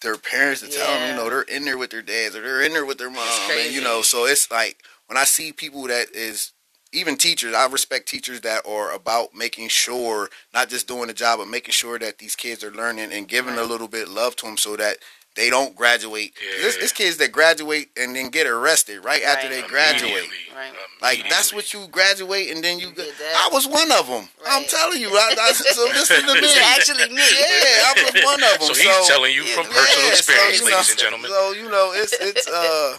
their 0.00 0.16
parents 0.16 0.60
to 0.60 0.68
tell 0.68 0.86
them 0.86 1.10
you 1.10 1.16
know 1.16 1.28
they're 1.28 1.42
in 1.42 1.64
there 1.64 1.78
with 1.78 1.90
their 1.90 2.02
dads 2.02 2.36
or 2.36 2.42
they're 2.42 2.62
in 2.62 2.72
there 2.72 2.86
with 2.86 2.98
their 2.98 3.10
mom 3.10 3.28
and 3.50 3.72
you 3.72 3.80
know 3.80 4.02
so 4.02 4.26
it's 4.26 4.50
like 4.50 4.82
when 5.06 5.16
I 5.16 5.24
see 5.24 5.52
people 5.52 5.82
that 5.88 6.14
is 6.14 6.52
even 6.92 7.16
teachers 7.16 7.54
I 7.54 7.66
respect 7.66 8.08
teachers 8.08 8.40
that 8.42 8.66
are 8.66 8.92
about 8.92 9.34
making 9.34 9.68
sure 9.68 10.28
not 10.54 10.68
just 10.68 10.86
doing 10.86 11.08
the 11.08 11.14
job 11.14 11.38
but 11.38 11.48
making 11.48 11.72
sure 11.72 11.98
that 11.98 12.18
these 12.18 12.36
kids 12.36 12.62
are 12.62 12.70
learning 12.70 13.12
and 13.12 13.28
giving 13.28 13.58
a 13.58 13.64
little 13.64 13.88
bit 13.88 14.08
of 14.08 14.14
love 14.14 14.36
to 14.36 14.46
them 14.46 14.56
so 14.56 14.76
that 14.76 14.98
they 15.38 15.50
don't 15.50 15.76
graduate. 15.76 16.34
Yeah. 16.42 16.66
It's, 16.66 16.76
it's 16.76 16.92
kids 16.92 17.16
that 17.18 17.30
graduate 17.30 17.90
and 17.96 18.14
then 18.16 18.28
get 18.28 18.48
arrested 18.48 19.04
right, 19.04 19.22
after 19.22 19.48
they 19.48 19.62
graduate. 19.62 20.28
Right. 20.54 20.72
Like 21.00 21.30
that's 21.30 21.54
what 21.54 21.72
you 21.72 21.86
graduate 21.92 22.50
and 22.50 22.62
then 22.62 22.80
you. 22.80 22.88
You 22.88 22.94
Go, 22.94 23.04
that. 23.04 23.46
I 23.46 23.54
was 23.54 23.66
one 23.68 23.92
of 23.92 24.08
them. 24.08 24.28
I'm 24.44 24.64
telling 24.64 25.00
you. 25.00 25.08
I, 25.10 25.34
I, 25.40 25.52
so 25.52 25.84
listen 25.94 26.26
to 26.26 26.34
me. 26.34 26.40
It's 26.42 26.58
actually 26.58 27.14
me. 27.14 27.22
Yeah, 27.22 27.86
I 27.86 28.10
was 28.12 28.24
one 28.24 28.42
of 28.42 28.58
them. 28.58 28.68
So 28.68 28.74
he's 28.74 29.08
telling 29.08 29.32
you 29.32 29.44
from 29.44 29.64
personal 29.66 30.06
yeah, 30.06 30.10
experience, 30.10 30.58
so, 30.58 30.64
ladies 30.64 30.74
know, 30.74 30.90
and 30.90 30.98
gentlemen. 30.98 31.30
So 31.30 31.52
you 31.52 31.70
know, 31.70 31.92
it's 31.94 32.12
it's 32.20 32.48
uh, 32.52 32.98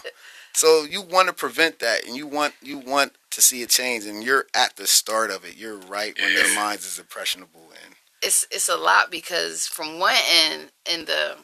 so 0.54 0.84
you 0.84 1.02
want 1.02 1.28
to 1.28 1.34
prevent 1.34 1.78
that, 1.80 2.06
and 2.06 2.16
you 2.16 2.26
want 2.26 2.54
you 2.62 2.78
want 2.78 3.12
to 3.32 3.42
see 3.42 3.62
a 3.62 3.66
change, 3.66 4.06
and 4.06 4.24
you're 4.24 4.46
at 4.54 4.76
the 4.76 4.86
start 4.86 5.30
of 5.30 5.44
it. 5.44 5.56
You're 5.56 5.76
right 5.76 6.18
when 6.18 6.34
their 6.34 6.48
Yeah. 6.48 6.54
minds 6.54 6.86
is 6.86 6.98
impressionable, 6.98 7.70
and 7.84 7.96
it's 8.22 8.46
it's 8.50 8.68
a 8.68 8.76
lot 8.76 9.10
because 9.10 9.66
from 9.66 9.98
one 9.98 10.16
end 10.28 10.70
in 10.90 11.04
the 11.04 11.36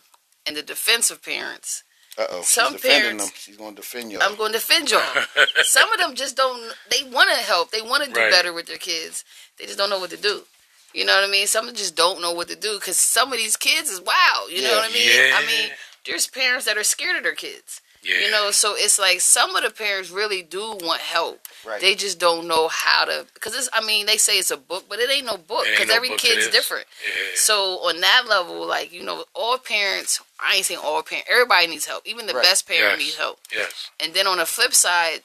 in 0.47 0.55
the 0.55 0.63
defense 0.63 1.11
of 1.11 1.23
parents, 1.23 1.83
uh 2.19 2.25
oh, 2.31 2.39
she's 2.41 2.49
Some 2.49 2.73
defending 2.75 3.01
parents- 3.03 3.25
them. 3.27 3.33
She's 3.37 3.57
going 3.57 3.75
to 3.75 3.83
defend 3.83 4.13
you. 4.13 4.19
I'm 4.21 4.37
going 4.37 4.53
to 4.53 4.59
defend 4.59 4.91
y'all. 4.91 5.01
Some 5.63 5.93
of 5.93 5.99
them 5.99 6.15
just 6.15 6.37
don't. 6.37 6.75
They 6.91 7.03
want 7.09 7.31
to 7.31 7.37
help. 7.37 7.71
They 7.71 7.83
want 7.83 8.05
to 8.05 8.11
do 8.11 8.21
Right. 8.21 8.31
better 8.31 8.53
with 8.53 8.67
their 8.67 8.79
kids. 8.79 9.25
They 9.59 9.67
just 9.67 9.77
don't 9.79 9.91
know 9.91 9.99
what 9.99 10.11
to 10.11 10.17
do. 10.17 10.43
You 10.95 11.05
know 11.05 11.15
what 11.15 11.29
I 11.29 11.31
mean? 11.31 11.47
Some 11.47 11.65
of 11.65 11.75
them 11.75 11.77
just 11.77 11.95
don't 11.95 12.23
know 12.23 12.33
what 12.33 12.49
to 12.49 12.57
do 12.57 12.75
because 12.79 12.97
some 12.97 13.33
of 13.33 13.39
these 13.39 13.57
kids 13.57 13.91
is 13.91 14.01
wow. 14.01 14.47
You 14.51 14.63
know 14.63 14.71
what 14.77 14.89
I 14.91 14.93
mean? 14.95 15.09
Yeah. 15.15 15.37
I 15.37 15.47
mean, 15.47 15.71
there's 16.07 16.27
parents 16.27 16.65
that 16.65 16.79
are 16.79 16.85
scared 16.85 17.17
of 17.17 17.23
their 17.23 17.35
kids. 17.35 17.83
Yeah. 18.07 18.21
You 18.21 18.31
know, 18.31 18.51
so 18.53 18.75
it's 18.77 18.99
like 19.01 19.21
some 19.21 19.57
of 19.57 19.65
the 19.65 19.71
parents 19.71 20.11
really 20.11 20.41
do 20.43 20.61
want 20.81 21.01
help. 21.01 21.41
Right. 21.67 21.81
They 21.81 21.95
just 21.97 22.21
don't 22.21 22.47
know 22.47 22.69
how 22.69 23.05
to. 23.05 23.27
Because 23.35 23.55
it's. 23.57 23.69
I 23.73 23.85
mean, 23.85 24.07
they 24.07 24.17
say 24.17 24.39
it's 24.39 24.53
a 24.53 24.57
book, 24.57 24.85
but 24.89 25.01
it 25.01 25.11
ain't 25.11 25.27
no 25.27 25.37
book 25.37 25.67
because 25.69 25.89
no 25.89 25.95
every 25.95 26.11
book 26.11 26.19
kid's 26.19 26.49
different. 26.49 26.87
Yeah. 27.05 27.23
So 27.35 27.79
on 27.89 28.01
that 28.01 28.25
level, 28.29 28.65
like 28.67 28.93
you 28.93 29.03
know, 29.03 29.25
all 29.35 29.59
parents. 29.59 30.23
I 30.39 30.57
ain't 30.57 30.67
saying 30.67 30.81
all 30.85 31.03
parents. 31.03 31.29
Everybody 31.31 31.67
needs 31.67 31.87
help. 31.87 32.07
Even 32.07 32.27
the 32.27 32.35
Right. 32.35 32.45
best 32.45 32.69
parent 32.69 32.99
Yes. 32.99 33.07
needs 33.07 33.17
help. 33.17 33.39
Yes. 33.53 33.91
And 33.99 34.15
then 34.15 34.27
on 34.29 34.39
the 34.39 34.47
flip 34.47 34.75
side, 34.75 35.23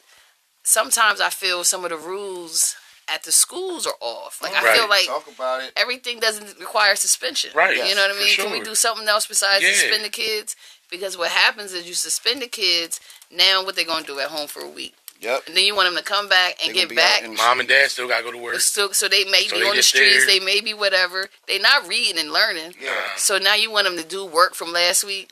sometimes 0.63 1.21
I 1.21 1.29
feel 1.29 1.63
some 1.63 1.83
of 1.83 1.89
the 1.91 1.97
rules 1.97 2.75
at 3.07 3.23
the 3.23 3.31
schools 3.31 3.85
are 3.85 3.95
off. 3.99 4.41
Like 4.41 4.53
I 4.55 4.73
feel 4.75 4.87
like 4.87 5.05
Talk 5.05 5.27
about 5.27 5.61
it. 5.63 5.73
everything 5.75 6.19
doesn't 6.19 6.57
require 6.59 6.95
suspension. 6.95 7.51
Right. 7.53 7.75
You 7.75 7.93
know 7.95 8.07
what 8.07 8.15
I 8.15 8.19
mean? 8.19 8.35
Can 8.35 8.51
we 8.51 8.61
do 8.61 8.73
something 8.73 9.07
else 9.07 9.25
besides 9.27 9.63
Yeah. 9.63 9.73
suspend 9.73 10.05
the 10.05 10.09
kids? 10.09 10.55
Because 10.91 11.17
what 11.17 11.31
happens 11.31 11.73
is 11.73 11.87
you 11.87 11.93
suspend 11.95 12.41
the 12.41 12.47
kids. 12.47 12.99
Now 13.31 13.63
what 13.63 13.75
they 13.75 13.83
gonna 13.85 14.05
do 14.05 14.19
at 14.19 14.27
home 14.27 14.47
for 14.47 14.59
a 14.61 14.67
week, 14.69 14.93
Yep. 15.21 15.47
and 15.47 15.55
then 15.57 15.63
you 15.63 15.73
want 15.73 15.87
them 15.87 15.97
to 15.97 16.03
come 16.03 16.27
back 16.27 16.57
and 16.61 16.69
They 16.69 16.73
get 16.73 16.89
gonna 16.89 16.95
be 16.95 17.01
out 17.01 17.07
back. 17.07 17.23
in 17.23 17.31
the 17.31 17.37
Mom 17.37 17.59
and 17.61 17.69
dad 17.69 17.89
still 17.89 18.07
gotta 18.09 18.23
go 18.23 18.31
to 18.31 18.37
work. 18.37 18.59
So, 18.59 18.91
so 18.91 19.07
they 19.07 19.23
may 19.25 19.47
So 19.47 19.55
be 19.55 19.61
they 19.63 19.69
on 19.69 19.75
the 19.77 19.83
streets. 19.83 20.17
there. 20.17 20.25
They 20.27 20.39
may 20.43 20.59
be 20.59 20.73
whatever. 20.73 21.29
They 21.47 21.59
not 21.59 21.87
reading 21.87 22.19
and 22.19 22.31
learning. 22.33 22.75
Yeah. 22.79 22.89
Uh-huh. 22.89 23.17
So 23.17 23.37
now 23.37 23.55
you 23.55 23.71
want 23.71 23.85
them 23.87 23.95
to 23.97 24.03
do 24.03 24.25
work 24.25 24.53
from 24.53 24.73
last 24.73 25.03
week, 25.05 25.29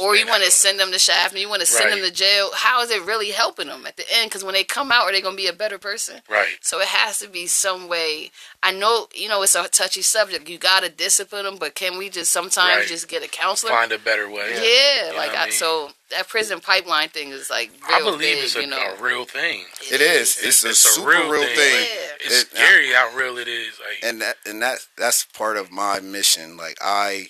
or 0.00 0.16
you 0.16 0.26
want 0.26 0.42
to 0.44 0.50
send 0.50 0.80
them 0.80 0.90
to 0.92 0.98
Shaft, 0.98 1.32
and 1.32 1.40
you 1.40 1.48
want 1.48 1.60
to 1.60 1.66
send 1.66 1.92
them 1.92 2.00
to 2.00 2.10
jail. 2.10 2.50
How 2.54 2.82
is 2.82 2.90
it 2.90 3.02
really 3.04 3.30
helping 3.30 3.68
them 3.68 3.86
at 3.86 3.96
the 3.96 4.04
end? 4.14 4.30
Because 4.30 4.44
when 4.44 4.54
they 4.54 4.64
come 4.64 4.90
out, 4.90 5.02
are 5.04 5.12
they 5.12 5.20
going 5.20 5.36
to 5.36 5.42
be 5.42 5.48
a 5.48 5.52
better 5.52 5.78
person? 5.78 6.20
Right. 6.28 6.56
So 6.60 6.80
it 6.80 6.88
has 6.88 7.18
to 7.20 7.28
be 7.28 7.46
some 7.46 7.88
way. 7.88 8.30
I 8.62 8.72
know, 8.72 9.06
you 9.14 9.28
know, 9.28 9.42
it's 9.42 9.54
a 9.54 9.68
touchy 9.68 10.02
subject. 10.02 10.48
You 10.48 10.58
got 10.58 10.82
to 10.82 10.88
discipline 10.90 11.44
them, 11.44 11.56
but 11.58 11.74
can 11.74 11.98
we 11.98 12.08
just 12.10 12.32
sometimes 12.32 12.78
Right. 12.80 12.86
just 12.88 13.08
get 13.08 13.24
a 13.24 13.28
counselor? 13.28 13.72
Find 13.72 13.92
a 13.92 13.98
better 13.98 14.28
way. 14.28 14.50
yeah, 14.54 15.06
You 15.06 15.12
know 15.12 15.18
like 15.18 15.28
what 15.30 15.38
I, 15.38 15.42
I 15.42 15.44
mean? 15.46 15.52
so 15.52 15.90
that 16.10 16.28
prison 16.28 16.60
pipeline 16.60 17.08
thing 17.08 17.30
is 17.30 17.48
like 17.50 17.70
real 17.88 17.96
I 17.96 18.00
believe 18.00 18.18
big, 18.36 18.44
it's 18.44 18.56
a, 18.56 18.60
you 18.62 18.66
know. 18.66 18.94
a 18.98 19.02
real 19.02 19.24
thing. 19.24 19.64
It 19.92 20.00
is. 20.00 20.38
It's, 20.42 20.64
a 20.64 20.74
super 20.74 21.08
real, 21.08 21.42
thing. 21.42 21.56
Yeah. 21.56 22.26
It's 22.26 22.42
It- 22.42 22.50
scary 22.50 22.92
how 22.92 23.14
real 23.14 23.38
it 23.38 23.48
is. 23.48 23.78
Like, 23.78 23.98
and 24.02 24.20
that 24.20 24.36
and 24.44 24.60
that 24.62 24.78
that's 24.98 25.24
part 25.24 25.56
of 25.56 25.70
my 25.70 26.00
mission 26.00 26.56
like 26.56 26.76
i 26.82 27.28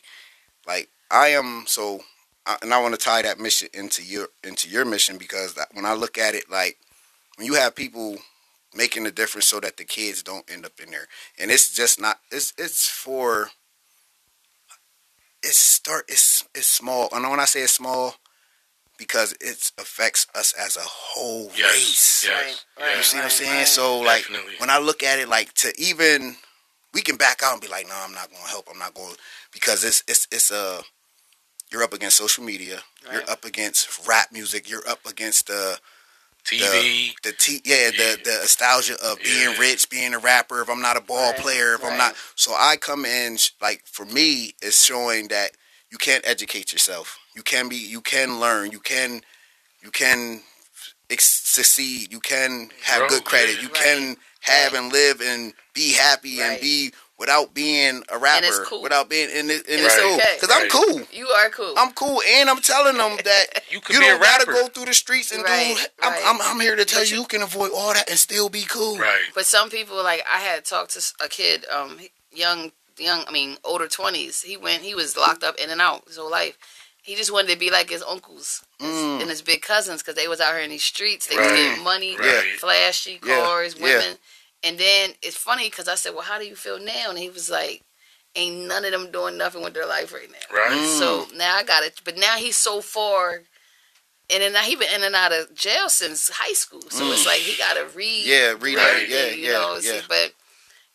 like 0.67 0.89
i 1.11 1.29
am 1.29 1.65
so 1.67 2.01
I- 2.01 2.03
and 2.63 2.73
i 2.75 2.81
want 2.81 2.95
to 2.95 3.01
tie 3.01 3.23
that 3.23 3.39
mission 3.39 3.69
into 3.73 4.03
your 4.03 4.29
into 4.45 4.69
your 4.69 4.85
mission 4.85 5.19
because 5.19 5.59
when 5.73 5.85
i 5.85 5.93
look 5.93 6.19
at 6.19 6.35
it 6.35 6.51
like 6.51 6.79
when 7.37 7.47
you 7.47 7.55
have 7.55 7.75
people 7.75 8.17
making 8.75 9.07
a 9.07 9.11
difference 9.11 9.47
so 9.47 9.61
that 9.61 9.77
the 9.77 9.85
kids 9.85 10.23
don't 10.23 10.51
end 10.51 10.65
up 10.65 10.73
in 10.83 10.91
there 10.91 11.07
and 11.39 11.51
it's 11.51 11.75
just 11.75 12.01
not 12.01 12.19
it's 12.31 12.53
it's 12.59 12.89
for 12.89 13.51
it's 15.43 15.59
start 15.59 16.05
it's 16.09 16.45
it's 16.55 16.67
small 16.67 17.09
and 17.13 17.29
when 17.29 17.41
i 17.41 17.45
say 17.45 17.63
it's 17.63 17.73
small 17.73 18.15
because 19.01 19.33
it 19.41 19.73
affects 19.79 20.27
us 20.35 20.53
as 20.53 20.77
a 20.77 20.83
whole 20.83 21.51
yes. 21.57 21.73
race 21.73 22.11
Yes. 22.29 22.67
Right, 22.79 22.87
right. 22.87 22.97
you 22.99 23.03
see 23.03 23.17
what 23.17 23.23
I'm 23.23 23.31
yes. 23.31 23.39
saying? 23.39 23.67
So 23.67 23.99
like 24.01 24.23
Definitely. 24.29 24.55
when 24.59 24.69
I 24.69 24.79
look 24.79 25.03
at 25.03 25.19
it, 25.19 25.29
like 25.29 25.53
to 25.55 25.73
even 25.79 26.37
we 26.93 27.01
can 27.01 27.17
back 27.17 27.43
out 27.43 27.55
and 27.55 27.63
be 27.63 27.69
like, 27.69 27.89
no, 27.89 27.95
I'm 27.97 28.13
not 28.13 28.31
going 28.31 28.43
to 28.43 28.49
help. 28.51 28.69
I'm 28.71 28.79
not 28.79 28.93
going 28.95 29.15
because 29.53 29.85
it's 29.85 30.03
it's 30.07 30.29
it's 30.31 30.51
a 30.51 30.83
you're 31.73 31.83
up 31.83 31.93
against 31.93 32.17
social 32.17 32.45
media. 32.45 32.81
You're 33.13 33.29
up 33.31 33.45
against 33.45 34.07
rap 34.07 34.29
music. 34.33 34.69
You're 34.71 34.87
up 34.89 35.07
against 35.07 35.47
the 35.47 35.79
TV. 36.45 37.13
the 37.23 37.33
t 37.33 37.61
yeah, 37.65 37.77
Yeah. 37.87 37.91
the 37.91 38.21
the 38.25 38.31
nostalgia 38.41 38.97
of 39.03 39.19
being 39.23 39.51
Yeah. 39.53 39.59
rich, 39.59 39.89
being 39.91 40.15
a 40.15 40.19
rapper. 40.19 40.63
If 40.63 40.69
I'm 40.71 40.81
not 40.81 40.97
a 40.97 41.01
ball 41.01 41.33
Right, 41.33 41.41
player, 41.41 41.75
if 41.75 41.85
I'm 41.85 41.97
not, 41.99 42.17
so 42.35 42.53
I 42.55 42.77
come 42.77 43.05
in 43.05 43.39
like 43.61 43.83
for 43.87 44.05
me, 44.05 44.55
it's 44.63 44.83
showing 44.85 45.29
that 45.29 45.53
you 45.91 45.99
can 45.99 46.21
educate 46.25 46.73
yourself. 46.73 47.19
You 47.35 47.43
can 47.43 47.69
be, 47.69 47.77
you 47.77 48.01
can 48.01 48.41
learn. 48.41 48.71
You 48.73 48.81
can, 48.81 49.23
you 49.83 49.91
can 49.91 50.43
ex- 51.11 51.25
succeed. 51.45 52.13
You 52.13 52.21
can 52.21 52.71
have 52.83 53.01
Grow, 53.01 53.09
good 53.09 53.25
credit. 53.25 53.57
yeah. 53.57 53.63
You 53.63 53.69
Right. 53.69 53.83
can 53.85 54.17
have 54.41 54.73
Right. 54.73 54.79
and 54.83 54.93
live 54.93 55.21
and 55.21 55.53
be 55.75 55.93
happy 55.93 56.41
and 56.41 56.61
be 56.61 56.93
without 57.21 57.55
being 57.55 58.03
a 58.09 58.19
rapper. 58.19 58.47
it's 58.47 58.59
cool. 58.61 58.83
Without 58.83 59.09
being 59.09 59.29
in 59.31 59.51
it, 59.51 59.67
and 59.69 59.79
And 59.79 59.81
it's 59.87 59.95
it's 59.95 60.01
cool 60.03 60.15
okay. 60.17 60.35
because 60.41 60.51
I'm 60.57 60.69
cool. 60.69 61.03
You 61.13 61.29
are 61.29 61.51
cool. 61.51 61.75
I'm 61.77 61.93
cool, 61.93 62.21
and 62.27 62.51
I'm 62.51 62.61
telling 62.61 62.97
them 62.97 63.17
that 63.25 63.47
You 63.71 63.81
you 63.91 64.01
don't 64.01 64.21
gotta 64.21 64.47
go 64.47 64.67
through 64.69 64.87
the 64.87 64.95
streets 64.95 65.31
and 65.31 65.45
Right, 65.45 65.77
do. 65.77 65.85
I'm, 66.03 66.13
right. 66.13 66.23
I'm, 66.27 66.39
I'm 66.43 66.61
here 66.61 66.75
to 66.75 66.85
tell 66.85 67.05
you, 67.05 67.15
you- 67.17 67.21
you 67.21 67.27
can 67.27 67.43
avoid 67.43 67.71
all 67.77 67.93
that 67.95 68.09
and 68.11 68.19
still 68.19 68.49
be 68.49 68.63
cool. 68.63 68.97
Right. 68.99 69.21
But 69.35 69.45
some 69.47 69.69
people, 69.71 70.03
like 70.03 70.25
I 70.33 70.39
had 70.41 70.65
talked 70.65 70.93
to 70.99 71.25
a 71.25 71.29
kid, 71.29 71.67
um, 71.71 71.99
young, 72.33 72.73
young, 72.99 73.25
I 73.29 73.31
mean, 73.31 73.59
older 73.65 73.87
twenties. 73.87 74.43
He 74.43 74.57
went, 74.57 74.83
he 74.83 74.95
was 74.95 75.17
locked 75.17 75.45
up 75.45 75.57
in 75.63 75.69
and 75.71 75.81
out 75.81 76.07
his 76.09 76.17
whole 76.17 76.31
life. 76.31 76.57
He 77.03 77.15
just 77.17 77.33
wanted 77.33 77.51
to 77.53 77.59
be 77.59 77.71
like 77.71 77.89
his 77.91 78.03
uncles 78.03 78.63
his- 78.79 78.89
Mm. 78.89 79.21
and 79.23 79.29
his 79.31 79.43
big 79.43 79.61
cousins 79.63 80.03
because 80.03 80.15
they 80.15 80.29
was 80.29 80.41
out 80.41 80.55
here 80.55 80.63
in 80.65 80.71
these 80.71 80.85
streets. 80.85 81.27
They 81.27 81.37
Right, 81.37 81.51
was 81.51 81.61
getting 81.61 81.85
money, 81.85 82.17
right. 82.17 82.57
flashy 82.59 83.21
Yeah, 83.25 83.37
cars, 83.45 83.75
yeah. 83.79 84.15
Women. 84.63 84.73
And 84.75 84.79
then 84.81 85.11
it's 85.23 85.37
funny 85.37 85.69
because 85.71 85.89
I 85.89 85.95
said, 85.95 86.15
"Well, 86.15 86.23
how 86.25 86.39
do 86.39 86.47
you 86.47 86.57
feel 86.57 86.79
now?" 86.79 87.11
And 87.11 87.19
he 87.19 87.31
was 87.31 87.51
like, 87.51 87.83
"Ain't 88.35 88.67
none 88.67 88.85
of 88.85 88.93
them 88.93 89.11
doing 89.11 89.37
nothing 89.37 89.63
with 89.63 89.75
their 89.75 89.87
life 89.87 90.13
right 90.13 90.31
now." 90.31 90.57
Right. 90.57 90.73
Mm. 90.73 90.99
So 90.99 91.29
now 91.35 91.57
I 91.57 91.63
got 91.63 91.83
it. 91.85 92.01
But 92.05 92.17
now 92.19 92.37
he's 92.37 92.57
so 92.57 92.81
far, 92.81 93.43
and 94.31 94.43
then 94.43 94.53
now 94.53 94.63
he 94.63 94.77
been 94.77 94.93
in 94.95 95.03
and 95.05 95.15
out 95.15 95.33
of 95.33 95.55
jail 95.55 95.89
since 95.89 96.29
high 96.31 96.53
school. 96.55 96.83
So 96.91 97.11
it's 97.13 97.23
Mm. 97.23 97.27
like 97.27 97.41
he 97.41 97.57
got 97.57 97.75
to 97.75 97.87
read. 97.97 98.27
Yeah, 98.27 98.55
read 98.59 98.77
Right. 98.77 99.03
it. 99.03 99.09
Yeah, 99.09 99.27
you 99.29 99.47
yeah, 99.47 99.53
know. 99.53 99.75
yeah. 99.77 100.01
See, 100.01 100.07
but 100.09 100.33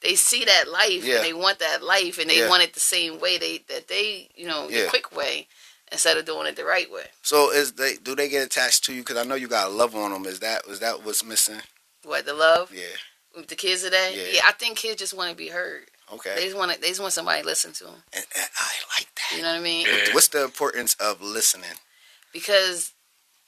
they 0.02 0.16
see 0.16 0.46
that 0.46 0.68
life 0.68 1.04
Yeah. 1.04 1.16
and 1.18 1.26
they 1.26 1.34
want 1.34 1.60
that 1.60 1.82
life 1.84 2.20
and 2.20 2.30
they 2.30 2.40
Yeah. 2.40 2.50
want 2.50 2.64
it 2.64 2.74
the 2.74 2.80
same 2.80 3.20
way 3.20 3.38
they 3.38 3.60
that 3.70 3.88
they 3.88 4.30
you 4.36 4.46
know 4.48 4.70
Yeah. 4.70 4.84
the 4.84 4.90
quick 4.90 5.12
way 5.16 5.48
instead 5.92 6.18
of 6.18 6.26
doing 6.26 6.46
it 6.48 6.56
the 6.56 6.66
right 6.66 6.90
way. 6.92 7.10
So 7.24 7.50
is 7.52 7.74
they 7.74 7.96
do 7.96 8.16
they 8.16 8.30
get 8.30 8.44
attached 8.46 8.84
to 8.86 8.94
you? 8.94 9.02
Because 9.02 9.18
I 9.18 9.24
know 9.24 9.36
you 9.36 9.48
got 9.48 9.72
love 9.72 9.96
on 9.96 10.12
them. 10.12 10.26
Is 10.26 10.40
that 10.42 10.66
is 10.68 10.80
that 10.80 11.02
what's 11.04 11.24
missing? 11.24 11.62
What 12.04 12.26
the 12.26 12.34
love 12.34 12.72
Yeah. 12.74 12.96
With 13.36 13.48
the 13.48 13.56
kids 13.56 13.84
today? 13.84 14.30
Yeah. 14.34 14.42
I 14.46 14.52
think 14.54 14.78
kids 14.78 15.00
just 15.00 15.14
want 15.16 15.30
to 15.32 15.36
be 15.36 15.50
heard. 15.50 15.84
Okay. 16.14 16.30
They 16.30 16.36
Okay. 16.36 16.46
just 16.46 16.58
want 16.58 16.72
to, 16.74 16.80
they 16.82 16.90
just 16.90 17.02
want 17.02 17.14
somebody 17.14 17.42
to 17.42 17.46
listen 17.48 17.72
to 17.74 17.84
them. 17.86 18.04
And, 18.14 18.26
and 18.38 18.48
I 18.58 18.72
like 18.98 19.08
that. 19.16 19.36
You 19.38 19.42
know 19.44 19.52
what 19.52 19.60
I 19.60 19.64
mean? 19.64 19.88
Yeah. 19.88 20.14
What's 20.14 20.28
the 20.30 20.44
importance 20.44 20.96
of 21.00 21.22
listening? 21.22 21.70
Because 22.34 22.92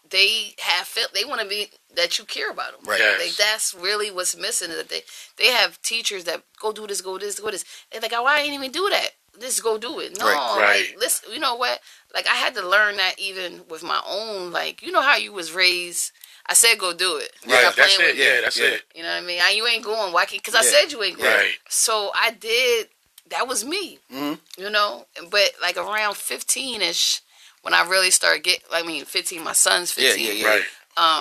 they 0.09 0.55
have 0.59 0.87
felt 0.87 1.13
they 1.13 1.25
want 1.25 1.41
to 1.41 1.47
be 1.47 1.67
that 1.95 2.17
you 2.17 2.25
care 2.25 2.49
about 2.49 2.71
them. 2.71 2.89
Right. 2.89 2.99
Yes. 2.99 3.19
Like 3.19 3.35
that's 3.35 3.73
really 3.73 4.09
what's 4.11 4.37
missing. 4.37 4.71
Is 4.71 4.77
that 4.77 4.89
they 4.89 5.01
they 5.37 5.47
have 5.51 5.81
teachers 5.81 6.23
that 6.25 6.43
go 6.59 6.71
do 6.71 6.87
this, 6.87 7.01
go 7.01 7.17
this, 7.17 7.39
go 7.39 7.51
this. 7.51 7.65
They're 7.91 8.01
like, 8.01 8.13
oh, 8.15 8.23
why 8.23 8.39
didn't 8.41 8.53
even 8.55 8.71
do 8.71 8.87
that? 8.89 9.09
Just 9.39 9.61
go 9.61 9.77
do 9.77 9.99
it. 9.99 10.17
No, 10.17 10.25
Right. 10.25 10.57
Right. 10.59 10.85
like 10.91 10.99
listen. 10.99 11.31
You 11.33 11.39
know 11.39 11.55
what? 11.55 11.79
Like 12.13 12.25
I 12.27 12.35
had 12.35 12.55
to 12.55 12.67
learn 12.67 12.95
that 12.97 13.15
even 13.19 13.61
with 13.69 13.83
my 13.83 14.01
own. 14.07 14.51
Like 14.51 14.81
you 14.81 14.91
know 14.91 15.01
how 15.01 15.17
you 15.17 15.33
was 15.33 15.51
raised. 15.53 16.11
I 16.49 16.53
said 16.53 16.77
go 16.79 16.93
do 16.93 17.17
it. 17.17 17.31
Right, 17.45 17.59
Stop 17.61 17.75
That's 17.75 17.95
playing 17.95 18.11
it. 18.11 18.13
with 18.15 18.25
Yeah, 18.25 18.35
Yeah, 18.35 18.41
that's 18.41 18.59
yeah. 18.59 18.65
it. 18.67 18.83
You 18.95 19.03
know 19.03 19.09
what 19.09 19.23
I 19.23 19.25
mean? 19.25 19.39
I, 19.43 19.51
you 19.51 19.67
ain't 19.67 19.83
going. 19.83 20.13
Why? 20.13 20.25
can't? 20.25 20.41
Because 20.43 20.55
I 20.55 20.61
said 20.63 20.91
you 20.91 21.03
ain't 21.03 21.17
going. 21.17 21.29
Right. 21.29 21.55
So 21.69 22.11
I 22.15 22.31
did. 22.31 22.87
That 23.29 23.47
was 23.47 23.65
me. 23.65 23.99
Mhm. 24.13 24.39
You 24.57 24.69
know. 24.69 25.05
But 25.29 25.51
like 25.61 25.75
around 25.77 26.15
fifteen 26.17 26.81
ish, 26.81 27.21
when 27.63 27.73
I 27.73 27.87
really 27.87 28.11
started 28.11 28.43
get. 28.43 28.63
I 28.71 28.83
mean, 28.83 29.03
fifteen. 29.05 29.43
My 29.43 29.53
son's 29.53 29.91
fifteen. 29.91 30.25
yeah, 30.27 30.31
yeah. 30.33 30.47
Right. 30.47 30.63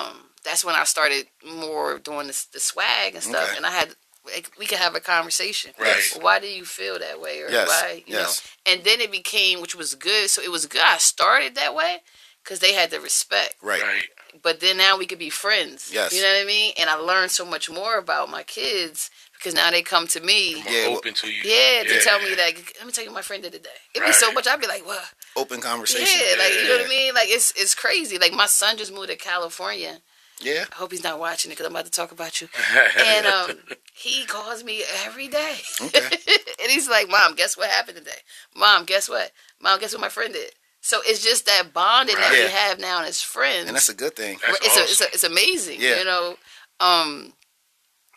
Um, 0.07 0.29
that's 0.43 0.63
when 0.63 0.75
I 0.75 0.85
started 0.85 1.27
more 1.45 1.99
doing 1.99 2.27
this, 2.27 2.45
the 2.45 2.59
swag 2.59 3.13
and 3.15 3.23
stuff. 3.23 3.49
Okay. 3.49 3.57
And 3.57 3.65
I 3.65 3.71
had. 3.71 3.89
like, 4.25 4.51
We 4.57 4.65
could 4.65 4.77
have 4.79 4.95
a 4.95 5.01
conversation. 5.01 5.71
Right. 5.77 6.01
Well, 6.15 6.23
why 6.23 6.39
do 6.39 6.47
you 6.47 6.63
feel 6.63 6.97
that 6.99 7.19
way, 7.19 7.41
or 7.41 7.49
Yes, 7.49 7.67
why? 7.67 8.03
You 8.07 8.15
yes. 8.15 8.41
know. 8.65 8.73
And 8.73 8.83
then 8.85 9.01
it 9.01 9.11
became, 9.11 9.59
which 9.61 9.75
was 9.75 9.93
good. 9.95 10.29
So 10.29 10.41
it 10.41 10.51
was 10.51 10.65
good. 10.65 10.81
I 10.83 10.97
started 10.99 11.55
that 11.55 11.75
way 11.75 11.97
because 12.43 12.59
they 12.59 12.73
had 12.73 12.91
the 12.91 13.01
respect 13.01 13.55
Right. 13.61 13.81
Right. 13.81 14.03
But 14.41 14.59
then 14.59 14.77
now 14.77 14.97
we 14.97 15.05
could 15.05 15.19
be 15.19 15.29
friends. 15.29 15.91
Yes. 15.93 16.13
You 16.13 16.21
know 16.21 16.27
what 16.33 16.41
I 16.41 16.45
mean? 16.45 16.73
And 16.79 16.89
I 16.89 16.95
learned 16.95 17.31
so 17.31 17.45
much 17.45 17.69
more 17.69 17.97
about 17.97 18.29
my 18.29 18.43
kids 18.43 19.09
because 19.33 19.53
now 19.53 19.69
they 19.71 19.81
come 19.81 20.07
to 20.07 20.19
me. 20.21 20.55
More 20.55 20.63
Yeah, 20.73 20.87
well- 20.87 20.97
open 20.97 21.13
to 21.15 21.27
you. 21.31 21.41
Yeah, 21.43 21.83
to 21.83 22.01
tell 22.01 22.19
me 22.19 22.33
that. 22.35 22.51
Let 22.77 22.85
me 22.85 22.91
tell 22.91 23.03
you, 23.03 23.11
my 23.11 23.21
friend 23.21 23.43
did 23.43 23.53
today. 23.53 23.69
It'd 23.93 24.05
be 24.07 24.13
so 24.13 24.31
much. 24.31 24.47
I'd 24.47 24.59
be 24.61 24.67
like, 24.67 24.85
"What?" 24.85 25.03
Open 25.35 25.61
conversation. 25.61 26.07
Yeah, 26.07 26.35
like 26.43 26.53
you 26.53 26.67
know 26.67 26.77
what 26.77 26.85
I 26.85 26.89
mean. 26.89 27.13
Like 27.13 27.29
it's 27.29 27.51
it's 27.55 27.75
crazy. 27.75 28.17
Like 28.17 28.33
my 28.33 28.47
son 28.47 28.77
just 28.77 28.93
moved 28.93 29.09
to 29.09 29.15
California. 29.15 29.99
Yeah. 30.39 30.65
I 30.71 30.75
hope 30.75 30.91
he's 30.91 31.03
not 31.03 31.19
watching 31.19 31.49
it 31.51 31.55
because 31.55 31.65
I'm 31.65 31.71
about 31.73 31.85
to 31.85 31.91
talk 31.91 32.11
about 32.11 32.41
you. 32.41 32.47
And 32.99 33.25
um, 33.25 33.57
he 33.95 34.23
calls 34.25 34.63
me 34.63 34.83
every 35.05 35.27
day. 35.27 35.55
Okay. 35.81 35.99
and 36.61 36.71
he's 36.71 36.87
like, 36.89 37.09
"Mom, 37.09 37.33
guess 37.35 37.57
what 37.57 37.69
happened 37.69 37.97
today? 37.97 38.19
Mom, 38.55 38.85
guess 38.85 39.09
what? 39.09 39.31
Mom, 39.59 39.79
guess 39.79 39.93
what 39.93 40.01
my 40.01 40.09
friend 40.09 40.33
did?" 40.33 40.51
So 40.87 41.01
it's 41.05 41.21
just 41.21 41.45
that 41.47 41.73
bonding 41.73 42.15
that 42.15 42.31
Right. 42.31 42.45
we 42.45 42.49
have 42.49 42.79
now 42.79 43.03
as 43.03 43.21
friends 43.21 43.67
And 43.67 43.75
that's 43.75 43.89
a 43.89 43.93
good 43.93 44.15
thing. 44.15 44.39
That's 44.41 44.57
it's, 44.65 44.77
a, 44.77 44.83
it's, 44.83 45.01
a, 45.01 45.05
it's 45.15 45.23
amazing. 45.25 45.81
Yeah. 45.81 45.99
You 45.99 46.05
know, 46.05 46.37
um, 46.79 47.33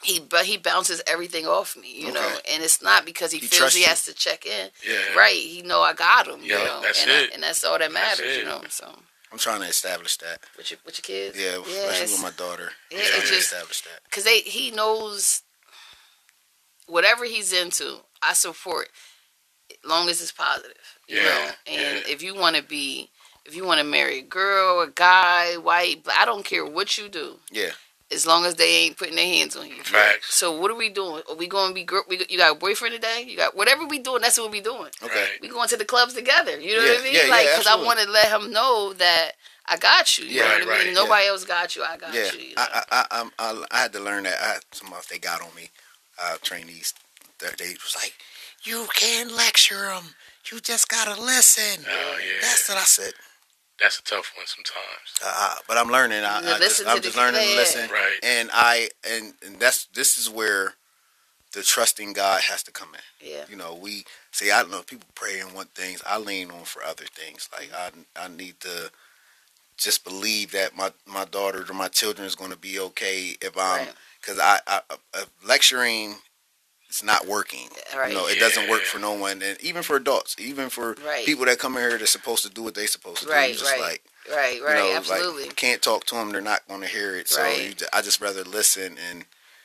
he 0.04 0.20
but 0.20 0.44
he 0.46 0.56
bounces 0.56 1.02
everything 1.04 1.46
off 1.48 1.76
me. 1.76 1.92
You 1.92 2.12
know, 2.12 2.28
and 2.48 2.62
it's 2.62 2.80
not 2.80 3.04
because 3.04 3.33
he, 3.33 3.38
He 3.40 3.46
feels 3.48 3.59
trusts 3.59 3.76
he 3.76 3.83
you. 3.83 3.88
has 3.88 4.04
to 4.04 4.14
check 4.14 4.46
in. 4.46 4.70
Yeah. 4.88 5.14
Right. 5.18 5.35
He 5.35 5.62
know 5.62 5.80
I 5.83 5.94
got 5.94 6.28
him. 6.28 6.42
you 6.44 6.52
Yeah, 6.52 6.62
know, 6.62 6.80
that's 6.80 7.02
and, 7.02 7.11
it. 7.11 7.30
I, 7.33 7.35
and 7.35 7.42
that's 7.42 7.64
all 7.64 7.72
that 7.76 7.92
That's 7.92 8.18
matters. 8.20 8.37
it. 8.37 8.38
You 8.38 8.44
know, 8.44 8.62
so 8.68 8.87
I'm 9.33 9.38
trying 9.38 9.62
to 9.62 9.66
establish 9.66 10.16
that. 10.18 10.38
with 10.56 10.70
your 10.70 10.78
with 10.87 10.96
your 10.96 11.02
kids. 11.02 11.37
Yeah, 11.37 11.59
especially 11.61 12.12
with 12.14 12.22
my 12.22 12.30
daughter. 12.44 12.70
Yeah, 12.92 12.98
I'm 12.98 13.20
it's 13.20 13.30
just- 13.30 13.52
establish 13.52 13.80
that. 13.83 13.98
because 14.04 14.22
they 14.22 14.38
he 14.42 14.70
knows 14.70 15.42
whatever 16.87 17.24
he's 17.24 17.52
into. 17.52 17.96
I 18.22 18.35
support, 18.35 18.90
as 19.70 19.90
long 19.90 20.09
as 20.09 20.20
it's 20.22 20.30
positive. 20.30 20.76
You 21.11 21.18
Yeah, 21.18 21.25
know, 21.25 21.46
and 21.68 22.05
yeah. 22.07 22.12
if 22.12 22.23
you 22.23 22.35
want 22.37 22.57
to 22.57 22.62
be. 22.62 23.11
If 23.46 23.57
you 23.57 23.64
want 23.66 23.81
to 23.81 23.85
marry 23.87 24.20
a 24.20 24.23
girl, 24.23 24.83
a 24.83 24.88
guy, 24.88 25.57
white, 25.57 26.07
I 26.16 26.25
don't 26.27 26.44
care 26.44 26.64
what 26.64 26.99
you 26.99 27.09
do. 27.09 27.37
Yeah. 27.51 27.70
as 28.12 28.27
long 28.27 28.44
as 28.44 28.57
they 28.57 28.85
ain't 28.85 28.96
putting 28.99 29.16
their 29.16 29.27
hands 29.27 29.57
on 29.57 29.68
you. 29.68 29.83
Facts. 29.83 30.35
So 30.35 30.61
what 30.61 30.70
are 30.70 30.77
we 30.77 30.90
doing? 30.90 31.23
Are 31.29 31.37
we 31.37 31.49
going 31.49 31.70
to 31.70 31.75
be? 31.75 31.85
gr- 31.85 32.07
We, 32.09 32.25
you 32.29 32.38
got 32.38 32.53
a 32.53 32.59
boyfriend 32.59 32.94
today? 32.94 33.25
You 33.27 33.37
got 33.37 33.57
whatever 33.57 33.87
we 33.87 33.99
doing? 33.99 34.23
That's 34.23 34.38
what 34.38 34.53
we 34.53 34.61
doing. 34.61 34.90
Okay. 35.03 35.14
Right. 35.23 35.31
We 35.42 35.49
going 35.49 35.68
to 35.70 35.77
the 35.77 35.85
clubs 35.87 36.14
together. 36.14 36.61
You 36.61 36.77
know 36.77 36.83
Yeah, 36.85 36.92
what 36.92 37.01
I 37.01 37.05
mean? 37.05 37.14
yeah, 37.14 37.25
yeah, 37.25 37.31
like, 37.31 37.46
because 37.49 37.66
I 37.66 37.77
want 37.85 38.01
to 38.01 38.11
let 38.11 38.29
him 38.31 38.53
know 38.53 38.92
that 38.94 39.33
I 39.66 39.77
got 39.79 40.18
you. 40.18 40.27
You 40.27 40.37
Yeah, 40.37 40.42
know 40.42 40.49
what 40.49 40.62
I 40.62 40.66
right, 40.66 40.85
mean? 40.85 40.94
yeah. 40.94 41.01
Nobody 41.03 41.27
else 41.29 41.44
got 41.44 41.77
you. 41.77 41.83
I 41.85 41.96
got 41.96 42.14
Yeah. 42.14 42.31
you. 42.33 42.40
you 42.51 42.55
know? 42.57 42.62
I, 42.62 42.83
I, 42.92 43.07
I, 43.11 43.31
I, 43.38 43.64
I 43.73 43.79
had 43.81 43.92
to 43.94 44.01
learn 44.01 44.25
that. 44.25 44.38
I, 44.40 44.57
some 44.73 44.92
of 44.92 45.09
they 45.09 45.18
got 45.18 45.40
on 45.42 45.55
me. 45.57 45.70
Uh, 46.23 46.37
trainees. 46.42 46.94
They 47.38 47.49
they 47.59 47.70
was 47.73 47.96
like, 47.96 48.14
"You 48.64 48.87
can't 48.94 49.33
lecture 49.33 49.87
them. 49.88 50.05
You 50.50 50.61
just 50.61 50.88
gotta 50.88 51.20
listen." 51.20 51.85
Oh, 51.88 52.18
yeah. 52.18 52.40
That's 52.40 52.68
what 52.68 52.79
I 52.79 52.83
said. 52.85 53.12
That's 53.81 53.98
a 53.98 54.03
tough 54.03 54.33
one 54.37 54.46
sometimes. 54.46 55.18
Uh, 55.24 55.55
but 55.66 55.79
I'm 55.79 55.88
learning. 55.90 56.22
I, 56.22 56.38
I 56.38 56.59
just, 56.59 56.87
I'm 56.87 57.00
just 57.00 57.16
learning 57.16 57.40
to 57.40 57.57
listen. 57.57 57.90
Right. 57.90 58.18
And 58.22 58.50
I 58.53 58.90
and, 59.09 59.33
and 59.44 59.59
that's 59.59 59.87
this 59.87 60.18
is 60.18 60.29
where 60.29 60.74
the 61.53 61.62
trusting 61.62 62.12
God 62.12 62.42
has 62.42 62.62
to 62.64 62.72
come 62.72 62.90
in. 62.94 63.29
yeah. 63.29 63.44
You 63.48 63.57
know, 63.57 63.74
we 63.74 64.05
see. 64.33 64.50
I 64.50 64.61
don't 64.62 64.70
know. 64.70 64.83
People 64.83 65.09
pray 65.14 65.40
and 65.40 65.53
want 65.55 65.70
things. 65.70 66.03
I 66.07 66.18
lean 66.18 66.50
on 66.50 66.64
for 66.64 66.83
other 66.83 67.05
things. 67.05 67.48
Like 67.53 67.70
I, 67.74 67.90
I 68.16 68.29
need 68.29 68.61
to 68.61 68.90
just 69.79 70.05
believe 70.05 70.53
that 70.53 70.76
my 70.76 70.92
my 71.07 71.24
daughter 71.24 71.64
or 71.68 71.74
my 71.74 71.88
children 71.88 72.26
is 72.26 72.35
going 72.35 72.50
to 72.50 72.59
be 72.59 72.79
okay 72.79 73.35
if 73.40 73.57
I'm 73.57 73.87
Right. 73.87 73.94
because 74.20 74.38
I, 74.38 74.61
I 74.66 74.81
uh, 75.14 75.24
lecturing 75.46 76.16
is 76.90 77.03
not 77.05 77.26
working. 77.26 77.68
Right. 77.96 78.09
You 78.12 78.14
know, 78.18 78.26
it 78.26 78.38
doesn't 78.38 78.68
work 78.68 78.83
for 78.83 78.98
no 78.98 79.12
one, 79.12 79.42
and 79.42 79.61
even 79.61 79.83
for 79.83 79.96
adults, 79.96 80.37
even 80.38 80.68
for 80.68 80.94
Right. 81.05 81.24
people 81.24 81.44
that 81.46 81.59
come 81.59 81.76
in 81.76 81.83
here 81.88 81.98
that's 81.98 82.11
supposed 82.11 82.42
to 82.44 82.50
do 82.50 82.62
what 82.62 82.74
they 82.74 82.87
supposed 82.87 83.20
to 83.20 83.26
do. 83.26 83.33
Right, 83.33 83.53
just 83.57 83.70
right. 83.70 83.81
like 83.81 84.03
Right. 84.31 84.57
you 84.57 84.64
Right. 84.66 84.74
know, 84.76 84.94
Absolutely. 84.96 85.42
like 85.42 85.50
you 85.50 85.55
can't 85.55 85.83
talk 85.83 86.05
to 86.07 86.14
them; 86.16 86.31
they're 86.33 86.40
not 86.40 86.66
going 86.68 86.81
to 86.83 86.87
hear 86.88 87.16
it. 87.16 87.29
So 87.29 87.42
Right. 87.42 87.59
you, 87.61 87.74
ju- 87.74 87.87
I 87.92 88.03
just 88.03 88.20
rather 88.20 88.44
listen 88.44 88.98
and 88.98 89.24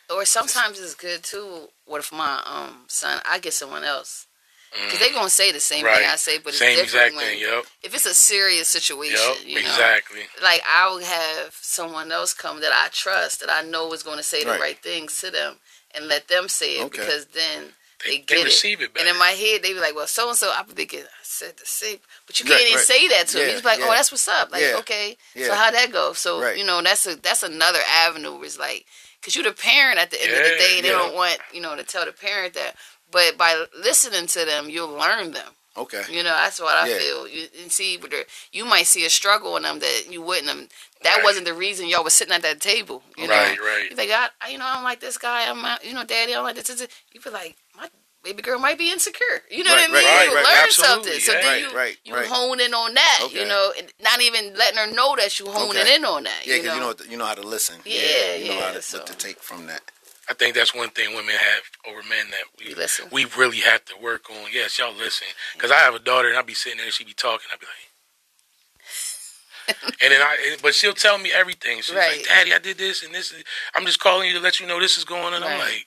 or 0.10 0.24
sometimes 0.26 0.80
it's 0.80 0.94
good 0.94 1.24
too. 1.24 1.70
What 1.86 2.00
if 2.00 2.12
my 2.12 2.42
um 2.46 2.86
son? 2.88 3.22
I 3.26 3.40
get 3.40 3.54
someone 3.54 3.84
else 3.84 4.28
because 4.72 4.98
Mm. 4.98 5.00
they 5.00 5.10
gonna 5.12 5.30
say 5.32 5.52
the 5.52 5.60
same 5.60 5.84
Right. 5.86 5.98
thing 6.00 6.08
I 6.10 6.16
say, 6.16 6.38
but 6.38 6.50
it's 6.50 6.60
Same 6.60 6.76
different 6.78 6.88
exact 7.12 7.16
when 7.16 7.26
thing. 7.26 7.40
Yep. 7.40 7.66
if 7.84 7.96
it's 7.96 8.06
a 8.06 8.14
serious 8.14 8.68
situation. 8.68 9.18
Yep. 9.18 9.38
you 9.46 9.56
know? 9.56 9.60
Exactly. 9.62 10.28
like 10.42 10.62
I'll 10.68 11.00
have 11.00 11.56
someone 11.60 12.12
else 12.12 12.34
come 12.34 12.62
that 12.62 12.72
I 12.72 12.90
trust 12.90 13.40
that 13.40 13.50
I 13.50 13.62
know 13.64 13.92
is 13.94 14.04
going 14.04 14.18
to 14.18 14.24
say 14.24 14.44
the 14.44 14.52
Right. 14.52 14.60
right 14.62 14.82
things 14.84 15.18
to 15.22 15.32
them 15.32 15.60
and 15.96 16.08
let 16.08 16.28
them 16.28 16.48
say 16.48 16.80
it 16.80 16.86
Okay. 16.86 17.00
because 17.00 17.26
then 17.28 17.74
They, 18.04 18.12
they 18.12 18.18
they, 18.18 18.24
get 18.24 18.38
it. 18.40 18.44
receive 18.46 18.82
it, 18.82 18.94
better. 18.94 19.06
and 19.08 19.14
in 19.16 19.20
my 19.20 19.30
head 19.32 19.62
they 19.64 19.74
be 19.74 19.80
like, 19.80 19.96
well, 19.96 20.08
so 20.08 20.30
and 20.30 20.38
so 20.38 20.52
I'm 20.56 20.66
thinking 20.66 21.02
I 21.02 21.24
said 21.24 21.58
the 21.58 21.66
same, 21.66 21.98
but 22.28 22.40
you 22.40 22.46
can't 22.46 22.62
even 22.62 22.76
right. 22.76 22.84
say 22.86 23.08
that 23.10 23.28
to 23.30 23.40
him. 23.42 23.48
Yeah, 23.48 23.54
He's 23.56 23.64
like, 23.66 23.80
oh, 23.80 23.86
yeah. 23.86 23.92
oh, 23.92 23.96
that's 23.96 24.12
what's 24.12 24.28
up. 24.28 24.52
Like, 24.52 24.62
Yeah, 24.62 24.78
okay, 24.80 25.18
yeah. 25.36 25.48
so 25.48 25.54
how 25.56 25.72
that 25.72 25.92
go? 25.92 26.14
So 26.14 26.42
Right. 26.42 26.58
you 26.58 26.66
know, 26.66 26.82
that's 26.82 27.06
a 27.06 27.16
that's 27.16 27.44
another 27.44 27.80
avenue. 28.06 28.42
Is 28.42 28.58
like, 28.60 28.86
cause 29.22 29.36
you're 29.36 29.44
the 29.44 29.52
parent 29.54 29.98
at 30.00 30.12
the 30.12 30.22
end 30.22 30.32
of 30.32 30.38
the 30.38 30.58
day, 30.58 30.74
and 30.78 30.86
they 30.86 30.90
don't 30.90 31.16
want 31.16 31.40
you 31.54 31.62
know 31.62 31.76
to 31.76 31.84
tell 31.84 32.06
the 32.06 32.12
parent 32.12 32.54
that. 32.56 32.76
But 33.12 33.38
by 33.38 33.66
listening 33.80 34.28
to 34.28 34.46
them, 34.46 34.70
you'll 34.70 34.92
learn 34.94 35.32
them. 35.32 35.52
Okay. 35.78 36.04
You 36.10 36.24
know, 36.24 36.30
that's 36.36 36.60
what 36.60 36.76
I 36.78 36.88
Yeah. 36.88 36.98
feel. 37.00 37.28
You 37.28 37.48
and 37.62 37.72
see, 37.72 37.98
but 37.98 38.14
you 38.52 38.66
might 38.66 38.88
see 38.88 39.06
a 39.06 39.10
struggle 39.10 39.58
in 39.58 39.64
them 39.64 39.80
that 39.80 40.08
you 40.12 40.22
wouldn't. 40.22 40.48
Have, 40.50 40.70
that 41.04 41.16
Right. 41.18 41.24
wasn't 41.24 41.46
the 41.46 41.54
reason 41.54 41.88
y'all 41.88 42.04
was 42.04 42.14
sitting 42.14 42.34
at 42.34 42.42
that 42.44 42.62
table. 42.62 43.04
You 43.18 43.28
know, 43.28 43.34
Right, 43.34 43.60
right. 43.60 43.90
You 43.90 43.96
think 43.96 44.12
I, 44.12 44.30
I- 44.42 44.50
you 44.50 44.58
know, 44.58 44.66
I 44.66 44.76
don't 44.76 44.84
like 44.84 45.00
this 45.00 45.18
guy. 45.18 45.48
I'm, 45.50 45.64
you 45.84 45.94
know, 45.94 46.04
daddy, 46.04 46.32
I 46.34 46.36
don't 46.36 46.44
like 46.46 46.56
this. 46.56 46.88
You 47.14 47.22
feel 47.22 47.34
like 47.34 47.56
my 47.76 47.90
baby 48.24 48.42
girl 48.42 48.58
might 48.58 48.78
be 48.80 48.92
insecure. 48.92 49.44
You 49.52 49.64
know 49.64 49.72
Right, 49.76 49.88
what 49.90 50.00
I 50.00 50.02
mean? 50.02 50.06
right, 50.18 50.30
you 50.30 50.36
right, 50.36 50.46
learn 50.46 50.64
absolutely, 50.68 51.20
something. 51.20 51.20
So 51.22 51.32
yeah. 51.34 51.42
then 51.42 51.76
Right, 51.76 51.98
you, 52.04 52.16
right, 52.16 52.26
you 52.26 52.34
hone 52.34 52.60
in 52.60 52.74
on 52.74 52.94
that. 52.96 53.20
Okay. 53.26 53.42
You 53.42 53.48
know, 53.48 53.72
and 53.78 53.94
not 54.02 54.20
even 54.22 54.56
letting 54.56 54.80
her 54.80 54.88
know 54.88 55.16
that 55.18 55.40
you 55.40 55.46
honing 55.46 55.82
Okay. 55.82 55.96
in 55.96 56.04
on 56.06 56.24
that. 56.24 56.42
Yeah, 56.46 56.56
you 56.56 56.62
because 56.64 56.78
know, 56.80 56.90
you 56.90 56.96
know 57.06 57.12
you 57.12 57.18
know 57.18 57.26
how 57.26 57.36
to 57.36 57.44
listen. 57.44 57.76
Yeah, 57.86 58.02
yeah 58.02 58.36
you 58.36 58.50
know 58.56 58.62
how 58.62 58.72
to, 58.72 58.82
so- 58.82 58.98
what 58.98 59.08
to 59.08 59.14
take 59.16 59.44
from 59.44 59.68
that. 59.68 59.92
I 60.30 60.34
think 60.34 60.56
that's 60.56 60.74
one 60.74 60.90
thing 60.90 61.16
women 61.16 61.36
have 61.36 61.64
over 61.88 62.02
men 62.10 62.26
that 62.32 62.44
we 62.60 62.74
listen. 62.74 63.08
we 63.12 63.26
really 63.38 63.60
have 63.60 63.86
to 63.86 63.94
work 64.02 64.30
on. 64.30 64.48
Yes, 64.52 64.80
y'all 64.80 64.94
listen. 64.94 65.28
Because 65.54 65.72
I 65.72 65.76
have 65.78 65.94
a 65.96 66.00
daughter 66.00 66.28
and 66.30 66.38
I'll 66.38 66.44
be 66.44 66.54
sitting 66.56 66.78
there 66.78 66.86
and 66.88 66.94
she 66.94 67.04
be 67.04 67.14
talking. 67.14 67.48
I'll 67.52 67.60
be 67.60 67.66
like, 67.68 67.92
and 70.02 70.12
then 70.12 70.22
I, 70.22 70.58
but 70.62 70.74
she'll 70.76 70.94
tell 70.94 71.18
me 71.18 71.32
everything. 71.34 71.82
She's 71.82 71.96
Right. 71.96 72.18
like, 72.18 72.28
Daddy, 72.28 72.54
I 72.54 72.60
did 72.60 72.78
this 72.78 73.04
and 73.04 73.14
this. 73.14 73.34
I'm 73.76 73.86
just 73.86 74.00
calling 74.00 74.28
you 74.28 74.34
to 74.36 74.40
let 74.40 74.60
you 74.60 74.68
know 74.68 74.80
this 74.80 74.98
is 74.98 75.04
going 75.06 75.34
on. 75.34 75.44
I'm 75.44 75.60
like, 75.60 75.86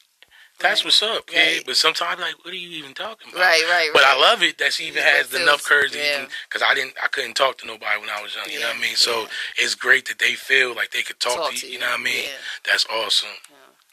that's 0.60 0.80
Right. 0.80 0.86
what's 0.86 1.02
up, 1.02 1.26
kid. 1.28 1.36
Right. 1.36 1.62
But 1.66 1.76
sometimes 1.76 2.20
like, 2.20 2.44
what 2.44 2.52
are 2.52 2.56
you 2.56 2.70
even 2.78 2.92
talking 2.94 3.28
about? 3.30 3.40
right, 3.40 3.62
right, 3.70 3.90
But 3.92 4.02
I 4.04 4.16
love 4.18 4.42
it 4.42 4.58
that 4.58 4.72
she 4.72 4.84
even 4.88 5.02
Yeah, 5.04 5.10
has 5.18 5.32
it 5.32 5.40
enough 5.42 5.62
courage 5.64 5.92
to 5.92 5.98
yeah. 5.98 6.14
even 6.16 6.28
because 6.48 6.62
I 6.62 6.74
didn't, 6.74 6.94
I 7.02 7.06
couldn't 7.06 7.34
talk 7.34 7.58
to 7.58 7.66
nobody 7.66 8.00
when 8.00 8.10
I 8.10 8.20
was 8.20 8.34
young. 8.34 8.48
You 8.50 8.60
know 8.60 8.66
what 8.68 8.76
I 8.76 8.80
mean? 8.80 8.96
So 8.96 9.22
yeah. 9.22 9.26
it's 9.58 9.76
great 9.76 10.06
that 10.08 10.18
they 10.18 10.34
feel 10.34 10.74
like 10.74 10.90
they 10.90 11.02
could 11.02 11.20
talk, 11.20 11.36
Talk 11.36 11.54
to 11.54 11.56
you. 11.66 11.66
You 11.68 11.72
you, 11.74 11.80
know 11.80 11.90
what 11.90 12.00
I 12.00 12.02
mean? 12.02 12.24
yeah. 12.24 12.30
That's 12.64 12.86
awesome. 12.86 13.28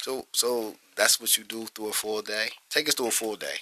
So, 0.05 0.27
so 0.33 0.75
that's 0.95 1.19
what 1.19 1.35
you 1.35 1.43
do 1.43 1.65
through 1.65 1.89
a 1.89 1.91
full 1.91 2.21
day. 2.21 2.49
Take 2.69 2.87
us 2.87 2.93
through 2.93 3.07
a 3.07 3.11
full 3.11 3.35
day. 3.35 3.57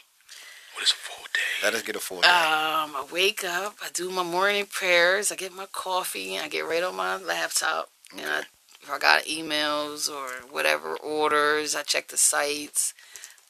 What 0.74 0.84
is 0.84 0.92
a 0.92 0.96
full 0.96 1.24
day? 1.34 1.64
Let 1.64 1.74
us 1.74 1.84
get 1.84 1.96
a 1.96 2.00
full 2.00 2.20
day. 2.20 2.28
Um, 2.28 2.98
I 2.98 3.06
wake 3.10 3.46
up, 3.46 3.76
I 3.82 3.88
do 3.94 4.12
my 4.12 4.24
morning 4.24 4.66
prayers, 4.70 5.32
I 5.32 5.38
get 5.38 5.54
my 5.54 5.68
coffee, 5.72 6.38
I 6.38 6.50
get 6.50 6.68
right 6.68 6.84
on 6.84 6.98
my 6.98 7.16
laptop, 7.16 7.88
and 8.12 8.26
I, 8.26 8.40
if 8.82 8.92
I 8.92 9.00
got 9.00 9.24
emails 9.24 10.10
or 10.12 10.46
whatever 10.52 10.98
orders, 10.98 11.78
I 11.78 11.84
check 11.84 12.10
the 12.10 12.18
sites. 12.18 12.94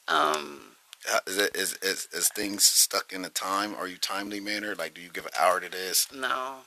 Um, 0.06 0.76
Uh, 1.12 1.18
is, 1.26 1.38
it, 1.38 1.56
is, 1.56 1.76
is 1.82 2.06
is 2.12 2.28
things 2.28 2.64
stuck 2.64 3.12
in 3.12 3.24
a 3.24 3.28
time? 3.28 3.74
Are 3.74 3.88
you 3.88 3.96
timely 3.96 4.38
manner? 4.38 4.76
Like, 4.76 4.94
do 4.94 5.00
you 5.00 5.08
give 5.10 5.26
an 5.26 5.32
hour 5.36 5.58
to 5.58 5.68
this? 5.68 6.06
no, 6.12 6.58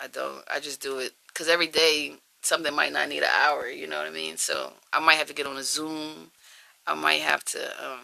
I 0.00 0.06
don't. 0.06 0.42
I 0.50 0.60
just 0.60 0.80
do 0.80 0.98
it 0.98 1.12
because 1.28 1.46
every 1.46 1.66
day 1.68 2.14
something 2.44 2.74
might 2.74 2.92
not 2.92 3.08
need 3.08 3.22
an 3.22 3.30
hour. 3.44 3.66
You 3.68 3.86
know 3.86 3.98
what 3.98 4.06
I 4.06 4.10
mean? 4.10 4.36
So 4.36 4.72
I 4.92 5.00
might 5.00 5.14
have 5.16 5.26
to 5.28 5.34
get 5.34 5.46
on 5.46 5.56
a 5.56 5.62
Zoom. 5.62 6.30
I 6.86 6.94
might 6.94 7.20
have 7.22 7.44
to 7.46 7.60
um, 7.84 8.00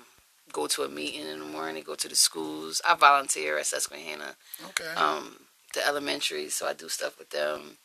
go 0.52 0.66
to 0.66 0.82
a 0.82 0.88
meeting 0.88 1.26
in 1.26 1.38
the 1.38 1.44
morning. 1.44 1.82
Go 1.84 1.94
to 1.94 2.08
the 2.08 2.16
schools. 2.16 2.80
I 2.88 2.94
volunteer 2.94 3.58
at 3.58 3.66
Susquehanna, 3.66 4.36
Okay. 4.68 4.92
um, 4.96 5.36
the 5.74 5.86
elementary, 5.86 6.48
so 6.48 6.66
I 6.66 6.72
do 6.72 6.88
stuff 6.88 7.18
with 7.18 7.30
them. 7.30 7.76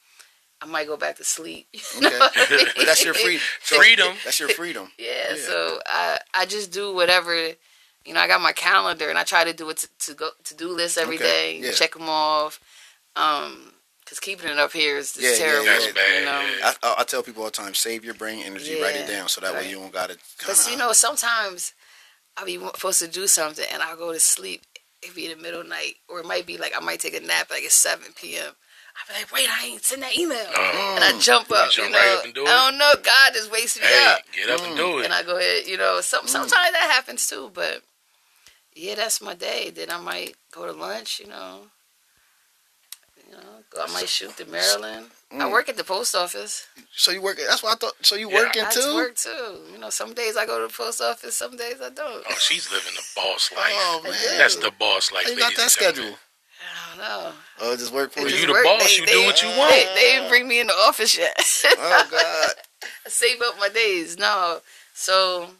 I 0.62 0.66
might 0.66 0.88
go 0.88 0.95
back 0.97 1.18
to 1.18 1.24
sleep. 1.24 1.68
okay. 1.97 2.20
but 2.78 2.86
that's 2.86 3.03
your 3.03 3.14
free 3.14 3.39
so 3.62 3.76
Freedom. 3.78 4.14
That's 4.24 4.39
your 4.39 4.49
freedom. 4.49 4.91
Yeah, 4.97 5.32
Yeah. 5.32 5.36
so 5.36 5.80
I 5.86 6.18
I 6.34 6.45
just 6.45 6.72
do 6.72 6.93
whatever. 6.95 7.36
You 8.06 8.14
know, 8.14 8.20
I 8.22 8.28
got 8.28 8.39
my 8.41 8.53
calendar 8.53 9.10
and 9.10 9.18
I 9.20 9.24
try 9.24 9.43
to 9.43 9.51
do 9.53 9.70
it 9.70 9.78
to, 9.78 9.89
to 10.08 10.14
go 10.14 10.30
to 10.45 10.56
do 10.56 10.70
lists 10.70 10.97
every 10.97 11.16
Okay, 11.16 11.60
day. 11.60 11.60
yeah. 11.68 11.72
Check 11.72 11.93
them 11.93 12.08
off. 12.08 12.60
Um, 13.16 13.74
cause 14.16 14.20
keeping 14.22 14.49
it 14.49 14.57
up 14.57 14.72
here 14.72 14.97
is, 14.97 15.16
is 15.18 15.24
Yeah, 15.24 15.30
yeah, 15.32 15.38
terrible. 15.51 15.66
That's 15.66 15.86
yeah. 15.88 15.91
bad, 15.93 16.20
You 16.20 16.26
know, 16.26 16.57
yeah. 16.59 16.72
I, 16.84 16.88
I, 16.88 16.95
I 16.99 17.03
tell 17.03 17.24
people 17.24 17.43
all 17.43 17.49
the 17.49 17.51
time, 17.51 17.74
save 17.74 18.05
your 18.05 18.13
brain 18.13 18.43
energy, 18.45 18.82
write 18.82 18.95
it 18.95 19.07
down, 19.07 19.28
so 19.28 19.41
that 19.41 19.53
way 19.53 19.70
you 19.70 19.78
don't 19.80 19.91
got 19.93 20.09
to. 20.09 20.18
cause 20.39 20.70
you 20.72 20.78
know 20.78 20.93
sometimes 20.93 21.74
I'll 22.38 22.45
be 22.45 22.57
supposed 22.57 22.99
to 22.99 23.07
do 23.07 23.28
something 23.28 23.66
and 23.72 23.82
I'll 23.82 23.97
go 23.97 24.11
to 24.13 24.20
sleep. 24.20 24.61
It 25.01 25.13
be 25.16 25.30
in 25.30 25.38
the 25.38 25.41
middle 25.43 25.61
of 25.61 25.68
the 25.68 25.70
night, 25.70 25.95
or 26.09 26.20
it 26.20 26.26
might 26.26 26.45
be 26.45 26.57
like 26.57 26.74
I 26.76 26.80
might 26.80 26.99
take 26.99 27.16
a 27.16 27.20
nap 27.20 27.49
like 27.51 27.63
it's 27.63 27.76
seven 27.76 28.07
p.m. 28.20 28.53
I'll 28.97 29.13
be 29.13 29.22
like, 29.22 29.32
wait, 29.34 29.47
I 29.51 29.66
ain't 29.68 29.84
send 29.84 30.01
that 30.03 30.18
email, 30.18 30.38
Oh. 30.55 30.93
and 30.95 31.03
I 31.03 31.20
jump 31.20 31.49
You 31.49 31.55
up. 31.57 31.70
jump 31.70 31.89
you 31.89 31.93
know, 31.93 31.99
right 31.99 32.18
up 32.18 32.26
and 32.26 32.34
do 32.34 32.43
it? 32.43 32.47
I 32.49 32.70
don't 32.70 32.78
know. 32.80 32.93
God 33.03 33.34
just 33.34 33.51
wakes 33.51 33.76
me 33.78 33.86
Hey, 33.86 34.05
up. 34.07 34.22
get 34.36 34.49
up 34.49 34.61
and 34.66 34.76
do 34.78 34.99
it. 34.99 35.05
and 35.05 35.13
I 35.13 35.22
go 35.24 35.38
ahead, 35.38 35.68
you 35.68 35.78
know, 35.78 35.99
some 36.01 36.26
mm. 36.26 36.30
sometimes 36.30 36.72
that 36.72 36.89
happens 36.91 37.28
too, 37.28 37.51
but 37.53 37.82
yeah, 38.74 38.95
that's 38.95 39.22
my 39.22 39.36
day. 39.36 39.70
Then 39.70 39.91
I 39.91 39.99
might 39.99 40.36
go 40.51 40.66
to 40.66 40.72
lunch, 40.72 41.20
you 41.20 41.28
know. 41.28 41.68
You 43.76 43.82
I 43.84 43.88
might 43.93 44.09
shoot 44.09 44.36
to 44.38 44.45
Maryland. 44.45 45.11
I 45.32 45.36
Mm. 45.36 45.51
work 45.51 45.67
at 45.69 45.76
the 45.76 45.84
post 45.84 46.15
office. 46.15 46.67
So 46.95 47.11
you 47.11 47.21
work? 47.21 47.38
That's 47.38 47.61
what 47.63 47.73
I 47.73 47.76
thought. 47.76 47.93
So 48.05 48.15
you 48.15 48.30
Yeah. 48.30 48.36
working 48.38 48.63
I 48.63 48.69
too? 48.71 48.93
work 48.95 49.15
too. 49.15 49.67
You 49.71 49.78
know, 49.80 49.89
some 49.89 50.13
days 50.13 50.38
I 50.38 50.45
go 50.45 50.61
to 50.61 50.67
the 50.67 50.73
post 50.73 51.01
office, 51.01 51.36
some 51.38 51.57
days 51.57 51.82
I 51.82 51.89
don't. 51.89 52.23
Oh, 52.30 52.36
she's 52.38 52.71
living 52.71 52.93
the 52.95 53.03
boss 53.15 53.51
life. 53.51 53.73
Oh 53.76 54.01
I 54.05 54.09
man, 54.09 54.21
do. 54.21 54.38
That's 54.38 54.55
the 54.55 54.71
boss 54.71 55.11
life. 55.11 55.26
How 55.26 55.32
you 55.32 55.38
got 55.39 55.55
that 55.57 55.71
schedule? 55.71 56.03
gentlemen. 56.03 56.19
I 56.61 56.89
don't 56.89 56.97
know. 56.99 57.34
Oh, 57.59 57.73
it 57.73 57.78
just 57.80 57.91
work 57.91 58.11
for 58.13 58.21
you. 58.21 58.28
you 58.36 58.45
the 58.47 58.53
work. 58.53 58.63
boss, 58.63 58.84
They- 58.88 58.95
you 59.01 59.05
do 59.07 59.23
what 59.26 59.41
you 59.41 59.49
They, 59.49 59.57
want. 59.57 59.71
they 59.71 60.01
didn't 60.11 60.30
bring 60.30 60.47
me 60.47 60.59
in 60.59 60.67
the 60.67 60.73
office 60.73 61.15
yet. 61.17 61.36
Oh 61.78 62.07
God. 62.09 62.51
I 63.05 63.09
save 63.09 63.41
up 63.41 63.59
my 63.59 63.69
days. 63.69 64.17
No, 64.17 64.61
so 64.93 65.55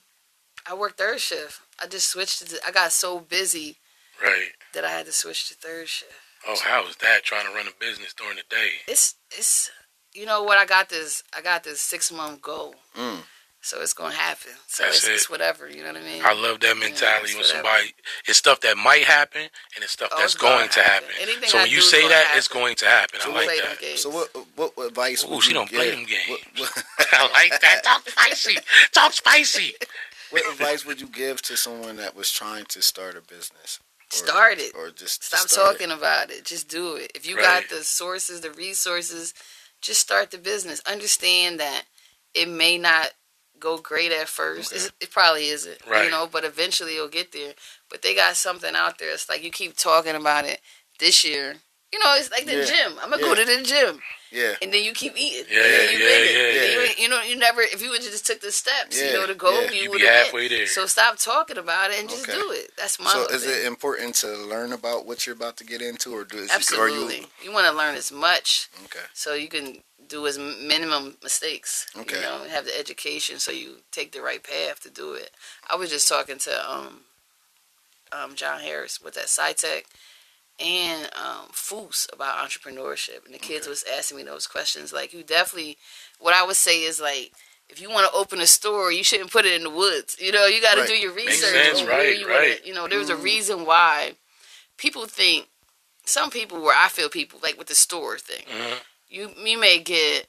I 0.66 0.74
work 0.74 0.95
third 0.97 1.20
shift. 1.20 1.59
I 1.80 1.88
just 1.88 2.09
switched 2.09 2.47
to. 2.47 2.59
I 2.66 2.72
got 2.72 2.91
so 2.93 3.20
busy 3.20 3.78
Right. 4.24 4.53
that 4.74 4.86
I 4.86 4.91
had 4.91 5.05
to 5.07 5.11
switch 5.11 5.49
to 5.49 5.55
third 5.55 5.89
shift. 5.89 6.11
Oh, 6.48 6.56
how 6.64 6.86
is 6.88 6.96
that 6.98 7.24
trying 7.24 7.46
to 7.48 7.54
run 7.54 7.68
a 7.68 7.72
business 7.80 8.14
during 8.14 8.36
the 8.38 8.43
day? 8.50 8.70
it's 8.88 9.16
it's 9.38 9.72
you 10.14 10.26
know 10.26 10.43
what 10.43 10.58
I 10.58 10.66
got 10.66 10.89
this 10.89 11.24
I 11.36 11.41
got 11.41 11.64
this 11.64 11.82
six 11.82 12.12
month 12.12 12.41
goal. 12.41 12.76
Mm. 12.96 13.20
So 13.62 13.82
it's 13.82 13.93
gonna 13.93 14.14
happen. 14.14 14.52
So 14.68 14.84
That's 14.84 14.98
it's, 14.98 15.08
it. 15.08 15.12
it's 15.14 15.30
whatever, 15.30 15.68
you 15.68 15.82
know 15.82 15.88
what 15.91 15.98
I 16.02 16.06
mean? 16.06 16.22
I 16.24 16.34
love 16.34 16.60
that 16.60 16.78
mentality 16.78 17.30
it's 17.30 17.34
when 17.34 17.41
whatever. 17.41 17.64
somebody 17.68 17.93
it's 18.28 18.38
stuff 18.38 18.60
that 18.62 18.78
might 18.78 19.02
happen 19.06 19.41
and 19.41 19.84
it's 19.84 19.91
stuff 19.93 20.10
Oh, 20.14 20.20
that's 20.20 20.36
it's 20.36 20.41
gonna 20.41 20.58
going 20.58 20.70
to 20.70 20.80
happen. 20.82 21.10
happen. 21.10 21.24
Anything 21.30 21.50
so 21.50 21.58
I 21.58 21.62
when 21.64 21.72
you 21.72 21.78
do 21.78 21.84
is 21.84 21.89
say 21.89 22.08
that, 22.08 22.26
happen. 22.26 22.38
it's 22.38 22.48
going 22.48 22.76
to 22.76 22.86
happen. 22.86 23.20
So 23.22 23.32
I 23.32 23.34
like 23.34 23.48
that. 23.64 23.80
games. 23.82 24.02
So 24.02 24.12
what? 24.12 24.30
What, 24.56 24.78
what 24.78 24.88
advice? 24.89 25.26
Ooh, 25.26 25.30
would 25.34 25.41
she 25.43 25.50
you 25.50 25.56
don't 25.56 25.68
play 25.70 25.89
them 25.89 26.06
games. 26.06 26.30
What, 26.30 26.41
what, 26.60 26.84
I 27.12 27.24
like 27.50 27.60
that. 27.62 27.82
Talk 27.84 28.08
spicy. 28.08 28.58
Talk 28.93 29.14
spicy. 29.14 29.74
what 30.30 30.43
advice 30.52 30.86
would 30.86 31.02
you 31.02 31.08
give 31.08 31.41
to 31.43 31.58
someone 31.58 31.96
that 31.98 32.16
was 32.16 32.32
trying 32.32 32.66
to 32.66 32.84
start 32.84 33.16
a 33.18 33.22
business? 33.22 33.80
Start 34.16 34.59
it. 34.59 34.74
or 34.76 34.89
just 34.91 35.24
Stop 35.24 35.47
talking 35.47 35.91
about 35.91 36.32
it. 36.32 36.45
Just 36.45 36.68
do 36.68 36.95
it. 36.95 37.11
If 37.16 37.26
you 37.26 37.36
Right. 37.36 37.43
got 37.43 37.70
the 37.70 37.84
sources, 37.84 38.41
the 38.41 38.51
resources, 38.51 39.34
just 39.82 39.99
start 40.01 40.32
the 40.32 40.38
business. 40.38 40.82
Understand 40.86 41.59
that 41.59 41.84
it 42.34 42.47
may 42.47 42.78
not 42.78 43.13
go 43.59 43.78
great 43.78 44.11
at 44.11 44.28
first. 44.28 44.74
Okay. 44.74 44.88
It 44.99 45.11
probably 45.11 45.49
isn't, 45.49 45.80
Right. 45.86 46.05
you 46.05 46.11
know, 46.11 46.28
but 46.28 46.43
eventually 46.43 46.95
it'll 46.95 47.07
get 47.07 47.32
there. 47.32 47.55
But 47.89 48.01
they 48.01 48.13
got 48.16 48.36
something 48.36 48.76
out 48.76 48.97
there. 48.97 49.11
It's 49.11 49.30
like 49.30 49.43
you 49.43 49.51
keep 49.51 49.78
talking 49.78 50.16
about 50.16 50.45
it 50.45 50.61
this 50.99 51.24
year. 51.24 51.61
You 51.94 52.00
know, 52.04 52.16
it's 52.16 52.32
like 52.32 52.46
the 52.46 52.56
Yeah. 52.58 52.66
gym. 52.66 53.00
I'm 53.00 53.10
gonna 53.10 53.22
Yeah. 53.22 53.28
go 53.30 53.36
to 53.36 53.46
the 53.46 53.62
gym, 53.62 54.02
Yeah. 54.32 54.56
and 54.62 54.74
then 54.74 54.84
you 54.84 54.92
keep 54.94 55.16
eating. 55.16 55.46
Yeah, 55.50 55.64
and 55.64 55.74
then 55.74 55.92
you 55.94 56.00
yeah, 56.00 56.06
make 56.06 56.32
yeah, 56.32 56.40
And 56.42 56.56
yeah. 56.56 56.64
You, 56.90 57.04
you 57.04 57.10
know, 57.10 57.22
you 57.22 57.36
never. 57.38 57.62
If 57.62 57.82
you 57.82 57.90
would 57.92 58.02
just 58.02 58.26
took 58.26 58.42
the 58.42 58.52
steps, 58.52 58.98
Yeah, 58.98 59.06
you 59.08 59.14
know, 59.14 59.28
to 59.28 59.34
go, 59.36 59.62
yeah. 59.62 59.72
you 59.72 59.84
You 59.84 59.90
would 59.92 60.02
be 60.02 60.06
have 60.08 60.26
halfway 60.26 60.48
there. 60.50 60.68
So 60.68 60.88
stop 60.88 61.18
talking 61.18 61.58
about 61.58 61.92
it 61.92 62.00
and 62.00 62.10
just 62.10 62.24
Okay. 62.28 62.34
do 62.38 62.52
it. 62.52 62.76
That's 62.76 63.00
my. 63.00 63.12
So 63.14 63.28
is 63.28 63.44
thing. 63.44 63.52
it 63.52 63.66
important 63.66 64.16
to 64.16 64.28
learn 64.36 64.74
about 64.74 65.06
what 65.06 65.26
you're 65.26 65.36
about 65.36 65.56
to 65.58 65.64
get 65.64 65.82
into, 65.82 66.14
or 66.14 66.26
do 66.26 66.38
is 66.40 66.52
Absolutely. 66.52 67.20
Are 67.20 67.44
You, 67.44 67.52
want 67.52 67.68
to 67.68 67.74
learn 67.74 67.96
as 67.96 68.12
much 68.12 68.68
okay. 68.86 69.06
so 69.14 69.34
you 69.34 69.48
can 69.48 69.84
do 70.08 70.28
as 70.28 70.38
minimum 70.38 71.18
mistakes. 71.24 71.88
Okay. 71.96 72.18
You 72.18 72.22
know, 72.24 72.44
have 72.50 72.66
the 72.66 72.78
education 72.78 73.40
so 73.40 73.52
you 73.52 73.84
take 73.92 74.12
the 74.12 74.22
right 74.22 74.44
path 74.44 74.82
to 74.82 74.90
do 74.90 75.14
it. 75.14 75.32
I 75.70 75.76
was 75.76 75.90
just 75.90 76.08
talking 76.10 76.40
to 76.40 76.70
um, 76.72 77.06
um, 78.12 78.36
John 78.36 78.60
Harris 78.60 79.00
with 79.02 79.14
that 79.16 79.28
SciTech 79.28 79.86
and 80.60 81.06
um, 81.16 81.47
Foos 81.51 82.12
about 82.14 82.38
entrepreneurship, 82.47 83.26
and 83.26 83.34
the 83.34 83.39
kids 83.39 83.66
Okay. 83.66 83.70
was 83.72 83.84
asking 83.97 84.18
me 84.18 84.24
those 84.24 84.47
questions. 84.47 84.93
Like, 84.93 85.14
you 85.14 85.24
definitely, 85.24 85.78
what 86.20 86.34
I 86.34 86.45
would 86.45 86.56
say 86.58 86.84
is 86.84 86.99
like. 86.99 87.32
If 87.68 87.82
you 87.82 87.89
want 87.89 88.08
to 88.08 88.16
open 88.16 88.39
a 88.41 88.45
store, 88.45 88.91
you 88.91 89.03
shouldn't 89.03 89.32
put 89.32 89.43
it 89.43 89.53
in 89.53 89.64
the 89.64 89.72
woods. 89.72 90.18
You 90.20 90.32
know, 90.32 90.45
you 90.45 90.62
got 90.62 90.76
to 90.76 90.82
Right. 90.82 90.88
do 90.89 90.95
your 90.95 91.16
Makes 91.16 91.41
research 91.41 91.76
sense, 91.78 91.82
right, 91.88 92.16
you 92.16 92.28
right. 92.28 92.49
want 92.49 92.62
to. 92.62 92.68
You 92.68 92.76
know, 92.76 92.88
there's 92.88 93.10
a 93.10 93.16
Mm. 93.16 93.24
reason 93.24 93.66
why 93.66 94.18
people 94.78 95.08
think 95.08 95.47
some 96.06 96.30
people 96.30 96.62
where 96.62 96.78
I 96.78 96.89
feel 96.89 97.10
people 97.10 97.39
like 97.41 97.58
with 97.58 97.66
the 97.66 97.74
store 97.74 98.20
thing. 98.20 98.45
Mhm. 98.45 98.80
You 99.10 99.34
you 99.43 99.58
may 99.58 99.80
get 99.80 100.28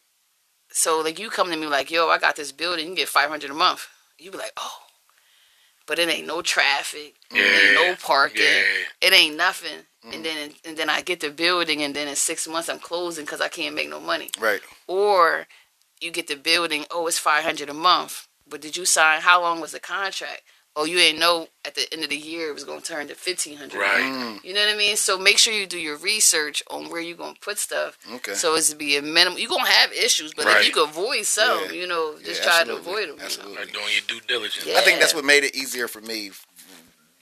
so 0.73 1.01
like 1.01 1.19
you 1.19 1.29
come 1.29 1.51
to 1.51 1.57
me 1.59 1.67
like 1.67 1.91
yo 1.91 2.09
I 2.09 2.17
got 2.17 2.37
this 2.37 2.53
building 2.53 2.89
you 2.89 2.95
get 2.97 3.11
five 3.11 3.29
hundred 3.29 3.51
a 3.51 3.55
month. 3.55 3.87
You 4.17 4.31
be 4.31 4.39
like 4.39 4.55
oh, 4.57 4.83
but 5.87 5.99
it 5.99 6.09
ain't 6.09 6.27
no 6.27 6.41
traffic, 6.41 7.17
it 7.31 7.37
ain't 7.37 7.75
no 7.75 7.95
parking, 7.97 8.41
Yeah. 8.41 8.63
it 9.03 9.13
ain't 9.13 9.37
nothing. 9.37 9.85
Mhm. 10.07 10.15
And 10.15 10.25
then 10.25 10.55
and 10.65 10.77
then 10.77 10.89
I 10.91 11.03
get 11.03 11.21
the 11.21 11.31
building 11.31 11.83
and 11.83 11.95
then 11.95 12.09
in 12.09 12.17
six 12.17 12.47
months 12.47 12.69
I'm 12.69 12.79
closing 12.79 13.25
because 13.25 13.41
I 13.41 13.49
can't 13.49 13.75
make 13.75 13.89
no 13.89 14.01
money. 14.01 14.31
Right. 14.39 14.61
Or 14.87 15.47
you 16.01 16.11
get 16.11 16.27
the 16.29 16.37
building 16.37 16.87
oh 16.91 17.07
it's 17.07 17.19
five 17.19 17.45
hundred 17.45 17.69
a 17.71 17.75
month, 17.75 18.29
but 18.47 18.61
did 18.61 18.77
you 18.77 18.85
sign? 18.85 19.21
How 19.23 19.41
long 19.41 19.61
was 19.61 19.73
the 19.73 19.81
contract? 19.81 20.43
Oh 20.79 20.85
you 20.85 20.97
didn't 20.99 21.21
know 21.21 21.49
at 21.65 21.75
the 21.75 21.91
end 21.93 22.05
of 22.05 22.11
the 22.11 22.17
year 22.19 22.51
it 22.51 22.53
was 22.55 22.63
gonna 22.65 22.83
turn 22.83 23.09
to 23.09 23.15
fifteen 23.15 23.57
hundred. 23.57 23.79
Right. 23.81 24.03
Mm, 24.05 24.45
You 24.45 24.53
know 24.55 24.61
what 24.65 24.75
I 24.75 24.77
mean? 24.77 24.97
So 24.97 25.19
make 25.19 25.39
sure 25.39 25.53
you 25.55 25.67
do 25.67 25.79
your 25.79 25.97
research 25.97 26.63
on 26.71 26.91
where 26.91 27.01
you're 27.01 27.17
gonna 27.17 27.35
put 27.41 27.59
stuff. 27.59 27.97
okay. 28.17 28.35
So 28.35 28.55
it's 28.57 28.69
to 28.71 28.77
be 28.77 28.97
a 28.97 29.03
minimum. 29.03 29.39
You're 29.39 29.49
gonna 29.49 29.67
have 29.67 29.91
issues, 29.93 30.35
but 30.35 30.45
Right. 30.45 30.61
if 30.61 30.67
you 30.67 30.73
can 30.75 30.83
avoid 30.85 31.25
some, 31.27 31.65
Yeah. 31.65 31.71
you 31.73 31.87
know, 31.87 32.19
just 32.23 32.43
Yeah, 32.43 32.47
try 32.47 32.61
absolutely. 32.61 32.85
to 32.85 32.91
avoid 32.91 33.09
them. 33.09 33.25
Absolutely. 33.25 33.57
Like 33.57 33.73
doing 33.73 33.93
your 33.93 34.03
due 34.07 34.21
diligence. 34.29 34.67
Yeah. 34.67 34.79
I 34.79 34.83
think 34.83 35.01
that's 35.01 35.15
what 35.15 35.25
made 35.25 35.43
it 35.45 35.55
easier 35.57 35.89
for 35.89 36.03
me. 36.03 36.31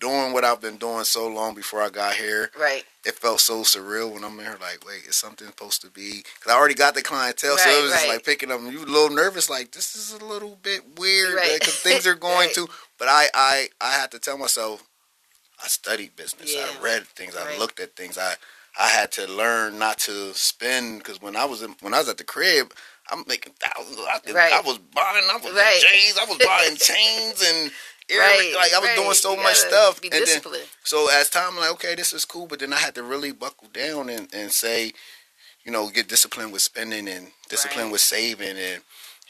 Doing 0.04 0.34
what 0.34 0.44
I've 0.44 0.60
been 0.60 0.76
doing 0.76 1.04
so 1.04 1.26
long 1.26 1.54
before 1.54 1.80
I 1.80 1.88
got 1.88 2.14
here, 2.14 2.50
Right. 2.60 2.84
it 3.06 3.14
felt 3.14 3.40
so 3.40 3.62
surreal 3.62 4.12
when 4.12 4.22
I'm 4.22 4.38
here. 4.38 4.58
Like, 4.60 4.84
wait, 4.86 5.04
is 5.08 5.16
something 5.16 5.46
supposed 5.46 5.80
to 5.80 5.88
be? 5.88 6.22
Because 6.38 6.52
I 6.52 6.56
already 6.56 6.74
got 6.74 6.94
the 6.94 7.00
clientele, 7.00 7.56
so 7.56 7.64
Right, 7.64 7.78
it 7.78 7.82
was 7.82 7.92
just 7.92 8.08
like 8.08 8.22
picking 8.22 8.52
up. 8.52 8.60
You 8.60 8.80
a 8.80 8.84
little 8.84 9.08
nervous, 9.08 9.48
like 9.48 9.72
this 9.72 9.96
is 9.96 10.12
a 10.12 10.22
little 10.22 10.56
bit 10.62 10.98
weird 10.98 11.34
Right. 11.36 11.58
because 11.58 11.76
things 11.76 12.06
are 12.06 12.14
going 12.28 12.48
Right. 12.48 12.54
to. 12.54 12.68
But 12.98 13.08
I, 13.08 13.28
I, 13.32 13.68
I 13.80 13.92
had 13.92 14.10
to 14.10 14.18
tell 14.18 14.36
myself, 14.36 14.82
I 15.62 15.68
studied 15.68 16.16
business. 16.16 16.54
Yeah. 16.54 16.66
I 16.78 16.82
read 16.82 17.06
things. 17.06 17.34
I 17.34 17.56
looked 17.56 17.80
at 17.80 17.96
things. 17.96 18.18
I, 18.18 18.34
I 18.78 18.88
had 18.88 19.10
to 19.12 19.26
learn 19.26 19.78
not 19.78 19.98
to 20.00 20.34
spend 20.34 20.98
because 20.98 21.22
when 21.22 21.34
I 21.34 21.46
was 21.46 21.62
in, 21.62 21.76
when 21.80 21.94
I 21.94 22.00
was 22.00 22.10
at 22.10 22.18
the 22.18 22.24
crib. 22.24 22.74
I'm 23.10 23.22
making 23.28 23.52
thousands. 23.60 23.98
I, 24.10 24.18
could- 24.20 24.34
Right. 24.34 24.50
I 24.50 24.62
was 24.62 24.78
buying. 24.78 25.24
I 25.30 25.36
was 25.36 25.52
Right. 25.52 25.78
J's. 25.78 26.16
I 26.16 26.24
was 26.24 26.38
buying 26.38 26.74
chains 26.90 27.42
and. 27.46 27.70
Right. 28.10 28.52
Like 28.54 28.72
I 28.74 28.78
was 28.80 28.88
right. 28.90 28.96
doing 28.96 29.14
so 29.14 29.34
You 29.36 29.42
much 29.42 29.56
stuff. 29.56 30.00
Be 30.00 30.08
and 30.08 30.14
then, 30.14 30.24
disciplined. 30.24 30.64
so 30.84 31.08
as 31.10 31.30
time, 31.30 31.50
I'm 31.54 31.56
like, 31.58 31.72
okay, 31.72 31.94
this 31.94 32.12
is 32.12 32.24
cool, 32.24 32.46
but 32.46 32.58
then 32.60 32.72
I 32.72 32.76
had 32.76 32.94
to 32.96 33.02
really 33.02 33.32
buckle 33.32 33.68
down 33.72 34.08
and, 34.10 34.28
and 34.34 34.52
say, 34.52 34.92
you 35.64 35.72
know, 35.72 35.88
get 35.88 36.08
disciplined 36.08 36.52
with 36.52 36.62
spending 36.62 37.08
and 37.08 37.28
discipline 37.48 37.84
Right. 37.86 37.92
with 37.92 38.00
saving 38.02 38.58
and 38.58 38.82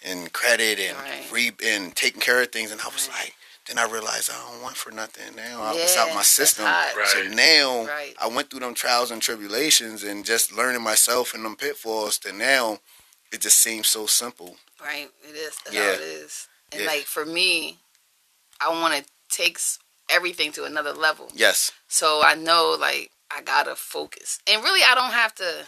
and 0.03 0.31
credit 0.35 0.79
and 0.81 0.99
Right. 0.99 1.27
re 1.33 1.53
and 1.65 1.95
taking 1.97 2.21
care 2.21 2.43
of 2.43 2.53
things. 2.53 2.71
And 2.71 2.81
I 2.81 2.89
was 2.89 3.09
Right. 3.09 3.21
like, 3.21 3.35
then 3.67 3.79
I 3.79 3.85
realized 3.91 4.29
I 4.31 4.35
don't 4.51 4.61
want 4.61 4.77
for 4.77 4.91
nothing 4.91 5.35
now. 5.35 5.63
I 5.63 5.73
It's 5.77 5.97
out 5.97 6.13
my 6.15 6.23
system. 6.23 6.67
Right. 6.67 7.09
So 7.09 7.23
now 7.23 7.85
Right. 7.87 8.15
I 8.19 8.27
went 8.27 8.51
through 8.51 8.61
them 8.61 8.75
trials 8.75 9.11
and 9.11 9.23
tribulations 9.23 10.03
and 10.03 10.23
just 10.25 10.53
learning 10.53 10.83
myself 10.83 11.33
and 11.33 11.43
them 11.45 11.57
pitfalls. 11.57 12.19
To 12.19 12.33
now, 12.33 12.81
it 13.33 13.41
just 13.41 13.59
seems 13.59 13.89
so 13.89 14.07
simple. 14.07 14.59
Right. 14.79 15.11
It 15.23 15.37
is. 15.37 15.55
That's 15.65 15.75
Yeah. 15.75 15.85
how 15.87 15.93
it 15.93 16.01
is. 16.01 16.49
And 16.73 16.83
Yeah. 16.83 16.87
like 16.89 17.07
for 17.07 17.25
me, 17.25 17.79
I 18.65 18.71
want 18.81 18.95
to 18.95 19.05
take 19.29 19.59
everything 20.11 20.53
to 20.53 20.65
another 20.65 20.93
level. 20.93 21.29
Yes. 21.35 21.73
So 21.89 22.23
I 22.25 22.35
know 22.35 22.77
like 22.79 23.11
I 23.31 23.43
gotta 23.43 23.75
focus, 23.75 24.39
and 24.51 24.63
really 24.63 24.83
I 24.83 24.95
don't 24.95 25.13
have 25.13 25.35
to. 25.37 25.65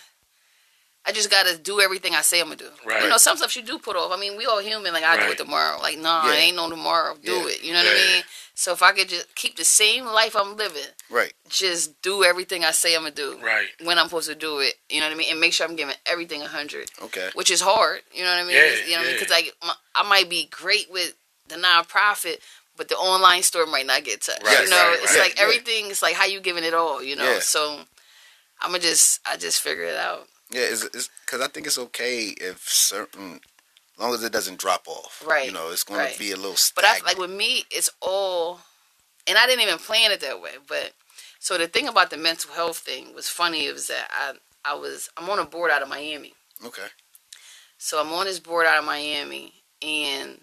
I 1.08 1.12
just 1.12 1.30
gotta 1.30 1.56
do 1.56 1.80
everything 1.80 2.14
I 2.16 2.22
say 2.22 2.40
I'm 2.40 2.46
gonna 2.46 2.56
do. 2.56 2.68
Right. 2.84 3.04
You 3.04 3.08
know, 3.08 3.16
some 3.16 3.36
stuff 3.36 3.54
you 3.54 3.62
do 3.62 3.78
put 3.78 3.94
off. 3.94 4.10
I 4.10 4.18
mean, 4.18 4.36
we 4.36 4.44
all 4.46 4.58
human. 4.60 4.92
Like 4.92 5.04
I 5.04 5.16
do 5.24 5.30
it 5.30 5.38
tomorrow. 5.38 5.80
Like 5.80 5.98
no, 5.98 6.22
Yeah. 6.24 6.32
it 6.32 6.36
ain't 6.38 6.56
no 6.56 6.68
tomorrow. 6.68 7.16
Do 7.22 7.32
Yeah. 7.32 7.46
it. 7.46 7.62
You 7.62 7.72
know 7.74 7.78
what 7.84 7.92
I 7.92 7.94
mean? 8.14 8.22
So 8.54 8.72
if 8.72 8.82
I 8.82 8.90
could 8.90 9.08
just 9.08 9.32
keep 9.36 9.54
the 9.56 9.64
same 9.64 10.04
life 10.06 10.34
I'm 10.34 10.56
living, 10.56 10.82
Right. 11.08 11.32
just 11.48 12.00
do 12.02 12.24
everything 12.24 12.64
I 12.64 12.72
say 12.72 12.94
I'm 12.96 13.02
gonna 13.02 13.14
do. 13.14 13.38
Right. 13.40 13.68
When 13.84 13.98
I'm 14.00 14.06
supposed 14.06 14.28
to 14.30 14.34
do 14.34 14.58
it. 14.58 14.74
You 14.88 14.98
know 15.00 15.06
what 15.06 15.12
I 15.14 15.16
mean? 15.16 15.30
And 15.30 15.38
make 15.40 15.52
sure 15.52 15.64
I'm 15.68 15.76
giving 15.76 15.94
everything 16.06 16.42
a 16.42 16.48
hundred. 16.48 16.90
Okay. 17.00 17.30
Which 17.34 17.52
is 17.52 17.60
hard. 17.60 18.02
You 18.12 18.24
know 18.24 18.30
what 18.30 18.38
I 18.40 18.42
mean? 18.44 18.56
Yeah, 18.56 18.64
you 18.84 18.90
know 18.92 18.96
what 18.98 19.00
I 19.02 19.10
mean? 19.10 19.14
Because 19.20 19.30
like 19.30 19.54
I 19.94 20.02
might 20.02 20.28
be 20.28 20.46
great 20.46 20.90
with 20.90 21.14
the 21.46 21.54
nonprofit. 21.54 22.38
But 22.76 22.88
the 22.88 22.96
online 22.96 23.42
store 23.42 23.66
might 23.66 23.86
not 23.86 24.04
get 24.04 24.20
touched. 24.22 24.44
Right, 24.44 24.62
you 24.64 24.70
know, 24.70 24.76
right, 24.76 24.98
it's 25.02 25.14
right. 25.14 25.22
like 25.30 25.40
everything. 25.40 25.90
It's 25.90 26.02
like 26.02 26.14
how 26.14 26.26
you 26.26 26.40
giving 26.40 26.64
it 26.64 26.74
all. 26.74 27.02
You 27.02 27.16
know, 27.16 27.24
Yeah. 27.34 27.38
so 27.40 27.80
I'm 28.60 28.70
gonna 28.70 28.80
just 28.80 29.20
I 29.26 29.36
just 29.36 29.60
figure 29.60 29.84
it 29.84 29.96
out. 29.96 30.28
Yeah, 30.50 30.62
it's 30.62 30.84
because 31.24 31.40
I 31.40 31.48
think 31.48 31.66
it's 31.66 31.78
okay 31.78 32.34
if 32.40 32.68
certain, 32.68 33.40
as 33.94 34.00
long 34.00 34.14
as 34.14 34.22
it 34.22 34.32
doesn't 34.32 34.60
drop 34.60 34.86
off. 34.86 35.22
Right, 35.26 35.46
You 35.46 35.52
know, 35.52 35.70
it's 35.70 35.82
going 35.82 36.12
to 36.12 36.18
be 36.18 36.30
a 36.30 36.36
little 36.36 36.54
But 36.76 36.84
I 36.84 37.00
like 37.04 37.18
with 37.18 37.32
me, 37.32 37.64
it's 37.68 37.90
all, 38.00 38.60
and 39.26 39.36
I 39.36 39.46
didn't 39.46 39.62
even 39.62 39.78
plan 39.78 40.12
it 40.12 40.20
that 40.20 40.40
way. 40.40 40.52
But 40.68 40.92
so 41.40 41.58
the 41.58 41.66
thing 41.66 41.88
about 41.88 42.10
the 42.10 42.16
mental 42.16 42.52
health 42.52 42.78
thing 42.78 43.12
was 43.12 43.28
funny. 43.28 43.66
It 43.66 43.72
was 43.72 43.88
that 43.88 44.08
I 44.12 44.34
I 44.64 44.74
was 44.74 45.08
I'm 45.16 45.28
on 45.30 45.40
a 45.40 45.44
board 45.44 45.70
out 45.72 45.82
of 45.82 45.88
Miami. 45.88 46.34
okay. 46.64 46.86
So 47.78 48.00
I'm 48.00 48.12
on 48.12 48.26
this 48.26 48.38
board 48.40 48.66
out 48.66 48.78
of 48.78 48.84
Miami, 48.84 49.52
and 49.82 50.40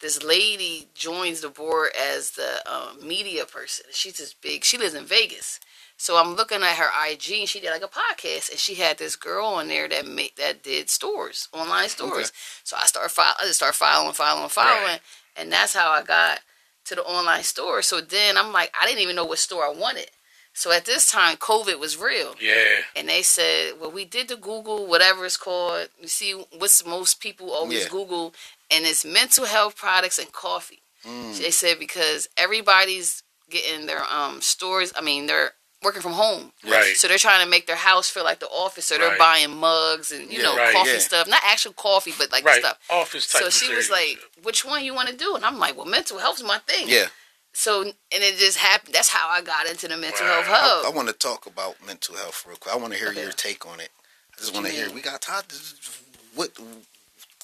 this 0.00 0.22
lady 0.22 0.88
joins 0.94 1.40
the 1.40 1.48
board 1.48 1.90
as 1.98 2.32
the 2.32 2.62
um, 2.70 3.06
media 3.06 3.44
person. 3.46 3.86
She's 3.92 4.18
this 4.18 4.34
big. 4.34 4.64
She 4.64 4.76
lives 4.78 4.94
in 4.94 5.04
Vegas. 5.04 5.58
So 5.96 6.18
I'm 6.18 6.34
looking 6.36 6.62
at 6.62 6.76
her 6.76 6.90
IG, 7.10 7.32
and 7.40 7.48
she 7.48 7.58
did 7.60 7.70
like 7.70 7.82
a 7.82 7.88
podcast, 7.88 8.50
and 8.50 8.58
she 8.58 8.74
had 8.74 8.98
this 8.98 9.16
girl 9.16 9.46
on 9.46 9.68
there 9.68 9.88
that 9.88 10.06
made 10.06 10.32
that 10.36 10.62
did 10.62 10.90
stores, 10.90 11.48
online 11.54 11.88
stores. 11.88 12.32
So 12.64 12.76
I 12.78 12.84
start 12.84 13.10
file, 13.10 13.34
I 13.40 13.44
just 13.46 13.56
start 13.56 13.74
following, 13.74 14.12
following, 14.12 14.50
following, 14.50 14.84
Right. 14.84 15.00
and 15.36 15.50
that's 15.50 15.74
how 15.74 15.90
I 15.90 16.02
got 16.02 16.40
to 16.84 16.94
the 16.94 17.02
online 17.02 17.42
store. 17.44 17.80
So 17.80 18.02
then 18.02 18.36
I'm 18.36 18.52
like, 18.52 18.74
I 18.78 18.86
didn't 18.86 19.00
even 19.00 19.16
know 19.16 19.24
what 19.24 19.38
store 19.38 19.64
I 19.64 19.70
wanted. 19.70 20.10
So 20.56 20.72
at 20.72 20.86
this 20.86 21.10
time, 21.10 21.36
COVID 21.36 21.78
was 21.78 21.98
real. 21.98 22.34
Yeah. 22.40 22.80
And 22.96 23.10
they 23.10 23.20
said, 23.20 23.74
well, 23.78 23.90
we 23.90 24.06
did 24.06 24.28
the 24.28 24.36
Google, 24.36 24.86
whatever 24.86 25.26
it's 25.26 25.36
called. 25.36 25.88
You 26.00 26.08
see, 26.08 26.32
what's 26.58 26.84
most 26.86 27.20
people 27.20 27.50
always 27.52 27.82
Yeah. 27.82 27.88
Google, 27.90 28.34
and 28.70 28.86
it's 28.86 29.04
mental 29.04 29.44
health 29.44 29.76
products 29.76 30.18
and 30.18 30.32
coffee. 30.32 30.80
Mm. 31.04 31.36
They 31.38 31.50
said 31.50 31.78
because 31.78 32.30
everybody's 32.38 33.22
getting 33.50 33.84
their 33.86 34.02
um 34.04 34.40
stores. 34.40 34.94
I 34.96 35.02
mean, 35.02 35.26
they're 35.26 35.52
working 35.82 36.00
from 36.00 36.12
home, 36.14 36.52
Right. 36.64 36.96
so 36.96 37.06
they're 37.06 37.18
trying 37.18 37.44
to 37.44 37.50
make 37.50 37.66
their 37.66 37.76
house 37.76 38.08
feel 38.08 38.24
like 38.24 38.40
the 38.40 38.48
office. 38.48 38.86
So 38.86 38.96
they're 38.96 39.10
Right. 39.10 39.18
buying 39.18 39.54
mugs 39.58 40.10
and 40.10 40.32
you 40.32 40.38
Yeah. 40.38 40.44
know 40.46 40.56
Right, 40.56 40.72
coffee 40.74 40.92
yeah. 40.92 40.98
stuff, 41.10 41.26
not 41.28 41.42
actual 41.44 41.74
coffee, 41.74 42.14
but 42.16 42.32
like 42.32 42.44
Right. 42.46 42.60
stuff. 42.60 42.78
Office 42.88 43.26
type. 43.28 43.42
So 43.42 43.50
she 43.50 43.72
was 43.74 43.90
like, 43.90 44.18
"Which 44.42 44.64
one 44.64 44.84
you 44.86 44.94
want 44.94 45.10
to 45.10 45.14
do?" 45.14 45.36
And 45.36 45.44
I'm 45.44 45.58
like, 45.58 45.76
"Well, 45.76 45.84
mental 45.84 46.18
health's 46.18 46.42
my 46.42 46.58
thing." 46.60 46.88
Yeah. 46.88 47.08
So 47.58 47.80
and 47.82 47.94
it 48.12 48.36
just 48.36 48.58
happened. 48.58 48.94
That's 48.94 49.08
how 49.08 49.28
I 49.30 49.40
got 49.40 49.66
into 49.66 49.88
the 49.88 49.96
mental 49.96 50.26
Wow. 50.26 50.42
health 50.42 50.46
hub. 50.46 50.82
I, 50.82 50.86
hub. 50.88 50.94
want 50.94 51.08
to 51.08 51.14
talk 51.14 51.46
about 51.46 51.84
mental 51.86 52.14
health 52.14 52.44
real 52.46 52.58
quick. 52.58 52.74
I 52.74 52.76
want 52.76 52.92
to 52.92 52.98
hear 52.98 53.08
Okay. 53.08 53.22
your 53.22 53.32
take 53.32 53.64
on 53.64 53.80
it. 53.80 53.88
I 54.34 54.40
just 54.40 54.52
want 54.52 54.66
to 54.66 54.72
hear. 54.72 54.90
We 54.90 55.00
got 55.00 55.22
Todd. 55.22 55.46
What? 56.34 56.50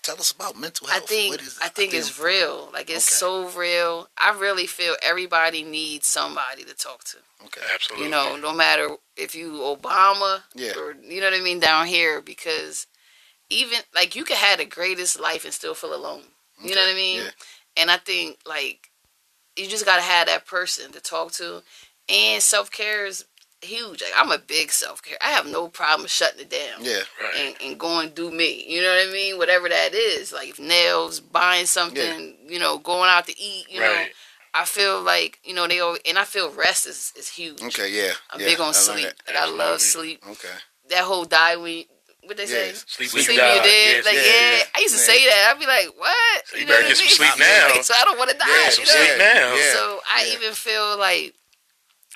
Tell 0.03 0.17
us 0.17 0.31
about 0.31 0.59
mental 0.59 0.87
health. 0.89 0.97
I 0.97 0.99
health. 0.99 1.09
think 1.09 1.31
What 1.31 1.41
is, 1.41 1.59
I 1.63 1.69
think 1.69 1.95
it's 1.95 2.19
real. 2.19 2.69
Like 2.75 2.91
it's 2.91 3.09
Okay. 3.09 3.17
so 3.17 3.49
real. 3.59 4.11
I 4.19 4.33
really 4.39 4.67
feel 4.67 4.97
everybody 5.03 5.63
needs 5.63 6.07
somebody 6.09 6.65
to 6.65 6.75
talk 6.75 7.05
to. 7.05 7.17
Okay. 7.47 7.63
Absolutely. 7.73 8.05
You 8.05 8.11
know, 8.11 8.37
no 8.37 8.53
matter 8.53 8.97
if 9.17 9.35
you 9.35 9.53
Obama 9.61 10.43
Yeah. 10.55 10.75
or 10.77 10.93
you 11.03 11.21
know 11.23 11.31
what 11.31 11.41
I 11.41 11.43
mean 11.43 11.59
down 11.61 11.87
here, 11.87 12.21
because 12.21 12.87
even 13.49 13.79
like 13.95 14.15
you 14.15 14.25
can 14.25 14.37
have 14.37 14.59
the 14.59 14.67
greatest 14.67 15.19
life 15.19 15.47
and 15.47 15.55
still 15.55 15.75
feel 15.75 15.95
alone. 15.95 16.25
You 16.63 16.75
know 16.75 16.83
what 16.83 16.91
I 16.91 16.95
mean? 16.95 17.21
Yeah. 17.25 17.31
And 17.79 17.91
I 17.91 17.97
think 17.97 18.41
like 18.45 18.91
you 19.57 19.69
just 19.69 19.85
gotta 19.85 20.03
have 20.03 20.27
that 20.29 20.47
person 20.47 20.93
to 20.93 21.01
talk 21.01 21.33
to, 21.33 21.63
and 22.09 22.43
self 22.43 22.71
care 22.71 23.07
is 23.07 23.25
huge. 23.61 24.03
Like 24.03 24.13
I'm 24.17 24.31
a 24.33 24.39
big 24.39 24.71
self 24.73 25.03
care. 25.03 25.19
I 25.21 25.29
have 25.31 25.47
no 25.47 25.69
problem 25.69 26.09
shutting 26.09 26.41
it 26.41 26.51
down 26.51 26.85
Yeah. 26.85 27.01
Right. 27.21 27.35
and, 27.39 27.55
and 27.65 27.79
going 27.81 28.11
do 28.11 28.31
me. 28.31 28.65
You 28.69 28.83
know 28.83 28.89
what 28.89 29.09
I 29.09 29.13
mean? 29.13 29.39
Whatever 29.39 29.69
that 29.69 29.95
is, 29.95 30.33
like 30.33 30.59
nails, 30.59 31.21
buying 31.21 31.67
something, 31.67 32.37
you 32.47 32.59
know, 32.59 32.79
going 32.79 33.09
out 33.09 33.27
to 33.27 33.39
eat. 33.41 33.67
You 33.71 33.81
know, 33.81 34.05
I 34.55 34.65
feel 34.65 35.01
like 35.03 35.39
you 35.45 35.55
know 35.55 35.67
they 35.69 35.81
all, 35.81 35.97
and 36.09 36.19
I 36.19 36.25
feel 36.25 36.51
rest 36.51 36.87
is, 36.87 37.13
is 37.17 37.29
huge. 37.29 37.63
Okay. 37.63 37.91
Yeah. 37.95 38.13
I'm 38.31 38.41
yeah, 38.41 38.47
big 38.47 38.61
on 38.61 38.69
I 38.71 38.73
sleep. 38.73 39.07
that. 39.07 39.35
Like 39.35 39.37
I 39.37 39.49
love 39.51 39.81
sleep. 39.81 40.23
Okay. 40.29 40.49
That 40.91 41.05
whole 41.05 41.25
die 41.25 41.57
when 41.57 41.85
what 42.25 42.37
they 42.37 42.47
say. 42.47 42.69
Yes. 42.69 42.85
Sleep 42.89 43.09
Sleep 43.11 43.29
when 43.29 43.37
you 43.37 43.43
you 43.43 43.63
dead. 43.63 43.97
Yes, 43.97 44.07
like 44.07 44.15
yeah, 44.15 44.23
yeah. 44.23 44.65
I 44.75 44.79
used 44.81 44.95
to 44.95 45.01
Man. 45.03 45.11
say 45.11 45.27
that. 45.27 45.43
I'd 45.53 45.61
be 45.61 45.67
like, 45.67 45.89
what? 45.99 46.47
So 46.47 46.57
you 46.57 46.67
know 46.67 46.73
better 46.73 46.83
get 46.89 46.91
I 46.91 46.95
some 46.95 47.07
mean? 47.07 47.17
sleep 47.19 47.39
now. 47.39 47.69
Like, 47.75 47.85
so 47.85 47.95
I 47.97 48.05
don't 48.05 48.19
want 48.19 48.31
to 48.31 48.37
die. 48.39 48.47
Yeah, 48.49 48.65
you 48.67 48.71
some 48.73 48.85
know? 48.85 48.93
sleep 48.93 49.19
now. 49.19 49.57
So 49.75 50.01
I 50.09 50.31
even 50.37 50.53
feel 50.55 50.99
like 50.99 51.35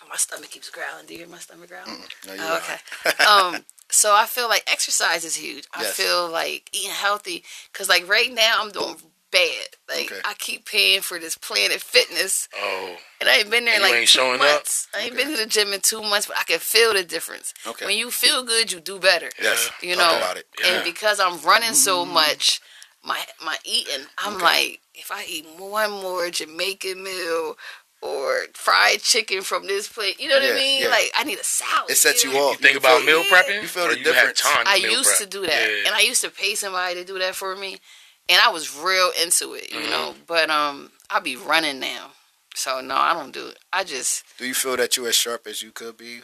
my 0.09 0.17
stomach 0.17 0.51
keeps 0.51 0.71
growling. 0.71 1.07
Do 1.07 1.15
you 1.15 1.21
hear 1.21 1.29
my 1.29 1.39
stomach 1.39 1.69
growling? 1.69 2.01
No, 2.27 2.35
you're 2.35 2.43
Oh, 2.45 2.61
okay. 2.63 3.55
um, 3.57 3.65
so 3.91 4.15
I 4.15 4.27
feel 4.27 4.49
like 4.49 4.63
exercise 4.71 5.25
is 5.25 5.35
huge. 5.37 5.65
I 5.75 5.83
Yes. 5.83 5.97
feel 5.97 6.29
like 6.31 6.71
eating 6.73 6.91
healthy 6.93 7.45
because, 7.73 7.89
like, 7.89 8.09
right 8.09 8.33
now 8.33 8.59
I'm 8.61 8.71
doing 8.71 8.97
bad. 9.37 9.69
Like, 9.97 10.11
Okay. 10.13 10.21
I 10.25 10.35
keep 10.35 10.67
paying 10.67 11.01
for 11.01 11.19
this 11.19 11.37
Planet 11.37 11.81
Fitness, 11.83 12.49
Oh. 12.57 12.97
and 13.21 13.29
I 13.29 13.37
ain't 13.39 13.51
been 13.51 13.65
there 13.67 13.75
And 13.75 13.83
like 13.83 13.93
ain't 13.95 14.01
two 14.09 14.19
showing 14.19 14.41
up? 14.41 14.47
months. 14.47 14.89
I 14.95 15.01
ain't 15.03 15.13
Okay. 15.15 15.25
been 15.25 15.33
to 15.33 15.37
the 15.45 15.47
gym 15.47 15.73
in 15.73 15.81
two 15.81 16.03
months, 16.03 16.27
but 16.27 16.39
I 16.39 16.45
can 16.45 16.59
feel 16.59 16.93
the 16.95 17.05
difference. 17.05 17.55
Okay. 17.67 17.87
When 17.87 17.97
you 17.97 18.11
feel 18.11 18.43
good, 18.43 18.73
you 18.73 18.81
do 18.81 18.99
better. 18.99 19.31
Yes. 19.41 19.71
You 19.81 19.95
Talk 19.95 20.11
know, 20.13 20.17
about 20.19 20.37
it. 20.39 20.47
Yeah. 20.61 20.67
and 20.73 20.85
because 20.85 21.21
I'm 21.21 21.41
running 21.43 21.75
so 21.75 22.05
mm-hmm. 22.05 22.15
much, 22.15 22.61
my 23.05 23.21
my 23.45 23.57
eating, 23.65 24.07
I'm 24.19 24.35
Okay. 24.37 24.45
like, 24.45 24.81
if 24.95 25.11
I 25.13 25.25
eat 25.29 25.47
one 25.57 25.91
more 25.93 26.29
Jamaican 26.31 27.03
meal 27.03 27.57
or 28.03 28.47
fried 28.55 29.01
chicken 29.03 29.43
from 29.43 29.67
this 29.67 29.89
place, 29.89 30.17
you 30.19 30.29
know 30.29 30.35
what 30.37 30.45
Yeah, 30.45 30.51
I 30.53 30.55
mean? 30.55 30.83
yeah. 30.83 30.89
Like 30.89 31.11
I 31.15 31.25
need 31.25 31.39
a 31.39 31.45
salad. 31.45 31.91
It 31.91 31.97
sets 31.97 32.25
you 32.25 32.33
know? 32.33 32.49
off. 32.49 32.53
You 32.57 32.59
think 32.59 32.73
You 32.75 32.79
about 32.81 32.99
feel- 33.03 33.07
meal 33.07 33.25
Yeah. 33.25 33.31
prepping? 33.43 33.63
You 33.63 33.69
feel 33.69 33.85
Or 33.87 33.89
the 33.91 33.99
you 33.99 34.05
difference. 34.05 34.41
Have 34.41 34.53
time 34.57 34.65
to 34.67 34.71
I 34.73 34.79
meal 34.81 34.91
used 34.99 35.09
prep? 35.11 35.19
to 35.21 35.27
do 35.27 35.47
that, 35.47 35.71
Yeah. 35.71 35.87
and 35.87 35.95
I 35.95 36.01
used 36.01 36.21
to 36.23 36.31
pay 36.31 36.55
somebody 36.57 36.95
to 36.97 37.05
do 37.05 37.19
that 37.21 37.35
for 37.37 37.55
me, 37.57 37.81
and 38.29 38.41
I 38.41 38.49
was 38.51 38.77
real 38.77 39.11
into 39.23 39.55
it, 39.55 39.71
you 39.73 39.81
Mhm. 39.81 39.91
know. 39.91 40.15
But 40.27 40.51
um, 40.51 40.93
I 41.11 41.21
be 41.21 41.37
running 41.37 41.79
now, 41.81 42.13
so 42.55 42.81
no, 42.81 42.97
I 42.97 43.13
don't 43.15 43.33
do 43.33 43.47
it. 43.49 43.59
I 43.73 43.85
just 43.85 44.25
Do 44.39 44.47
you 44.47 44.55
feel 44.55 44.77
that 44.77 44.97
you're 44.97 45.09
as 45.09 45.15
sharp 45.17 45.47
as 45.47 45.63
you 45.63 45.73
could 45.73 45.97
be? 45.97 46.23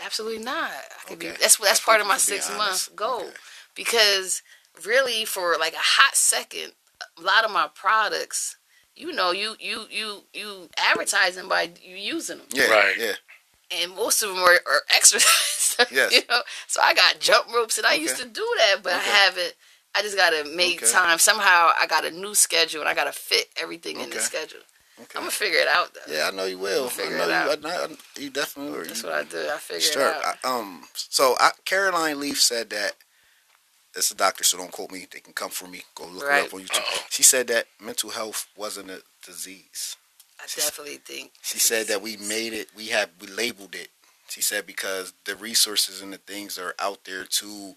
absolutely 0.00 0.42
not. 0.44 0.70
I 0.70 1.04
could 1.08 1.18
be. 1.18 1.28
Okay. 1.28 1.36
That's 1.40 1.56
that's 1.56 1.80
I 1.80 1.84
part 1.84 2.00
of 2.00 2.06
my 2.06 2.14
you 2.14 2.20
should 2.20 2.30
be 2.32 2.36
six 2.36 2.50
honest. 2.50 2.90
month 2.90 2.96
goal 2.96 3.20
Okay. 3.22 3.32
because 3.74 4.42
really 4.84 5.24
for 5.24 5.56
like 5.58 5.74
a 5.74 5.78
hot 5.78 6.14
second, 6.16 6.72
a 7.18 7.20
lot 7.22 7.44
of 7.44 7.50
my 7.50 7.68
products. 7.74 8.56
You 8.96 9.12
know, 9.12 9.32
you 9.32 9.56
you 9.58 9.86
you 9.90 10.24
you 10.32 10.68
advertising 10.76 11.48
by 11.48 11.72
you 11.82 11.96
using 11.96 12.38
them, 12.38 12.46
Yeah. 12.50 12.70
Right. 12.70 12.96
Yeah. 12.96 13.14
and 13.72 13.96
most 13.96 14.22
of 14.22 14.28
them 14.28 14.38
are, 14.38 14.60
are 14.66 14.82
exercise. 14.94 15.88
Yes. 15.90 16.12
You 16.12 16.20
know, 16.30 16.42
so 16.68 16.80
I 16.80 16.94
got 16.94 17.18
jump 17.18 17.52
ropes, 17.52 17.76
and 17.78 17.86
I 17.86 17.94
Okay. 17.94 18.02
used 18.02 18.18
to 18.18 18.24
do 18.28 18.46
that, 18.58 18.82
but 18.82 18.92
I 18.92 18.98
haven't. 18.98 19.54
I 19.96 20.02
just 20.02 20.16
gotta 20.16 20.44
make 20.44 20.82
Okay. 20.82 20.90
time. 20.92 21.18
Somehow 21.18 21.70
I 21.80 21.86
got 21.86 22.04
a 22.04 22.10
new 22.10 22.34
schedule, 22.34 22.80
and 22.80 22.88
I 22.88 22.94
gotta 22.94 23.12
fit 23.12 23.48
everything 23.60 24.00
in 24.00 24.10
the 24.10 24.20
schedule. 24.20 24.60
Okay. 25.00 25.10
I'm 25.16 25.22
gonna 25.22 25.30
figure 25.32 25.58
it 25.58 25.68
out 25.68 25.92
though. 25.94 26.12
Yeah, 26.12 26.28
I 26.28 26.30
know 26.36 26.44
you 26.44 26.58
will. 26.58 26.90
I 26.98 27.08
know 27.10 27.24
it 27.24 27.28
you. 27.28 27.32
out. 27.32 27.64
I, 27.64 27.84
I, 27.84 27.96
you 28.18 28.30
definitely 28.30 28.72
will. 28.78 28.84
That's 28.84 29.02
what 29.02 29.12
I 29.12 29.24
do. 29.24 29.48
I 29.52 29.58
figure 29.58 29.80
Sure. 29.80 30.08
it 30.10 30.24
out. 30.24 30.36
I, 30.44 30.48
um. 30.58 30.84
So 30.94 31.36
I, 31.40 31.50
Caroline 31.64 32.20
Leaf 32.20 32.40
said 32.40 32.70
that. 32.70 32.94
It's 33.96 34.10
a 34.10 34.16
doctor, 34.16 34.42
so 34.42 34.58
don't 34.58 34.72
quote 34.72 34.90
me. 34.90 35.06
They 35.12 35.20
can 35.20 35.32
come 35.32 35.50
for 35.50 35.68
me. 35.68 35.82
Go 35.94 36.06
look 36.06 36.24
Right. 36.26 36.40
her 36.40 36.46
up 36.48 36.54
on 36.54 36.62
YouTube. 36.62 36.78
Uh-oh. 36.80 37.04
She 37.10 37.22
said 37.22 37.46
that 37.46 37.66
mental 37.80 38.10
health 38.10 38.48
wasn't 38.56 38.90
a 38.90 39.02
disease. 39.24 39.96
I 40.40 40.46
definitely 40.46 40.96
think. 40.96 41.30
She 41.42 41.60
said 41.60 41.86
that 41.86 42.02
we 42.02 42.16
made 42.16 42.52
it. 42.54 42.68
We 42.74 42.88
have 42.88 43.10
we 43.20 43.28
labeled 43.28 43.76
it. 43.76 43.90
She 44.28 44.42
said 44.42 44.66
because 44.66 45.12
the 45.26 45.36
resources 45.36 46.02
and 46.02 46.12
the 46.12 46.18
things 46.18 46.58
are 46.58 46.74
out 46.80 47.04
there 47.04 47.24
to 47.24 47.76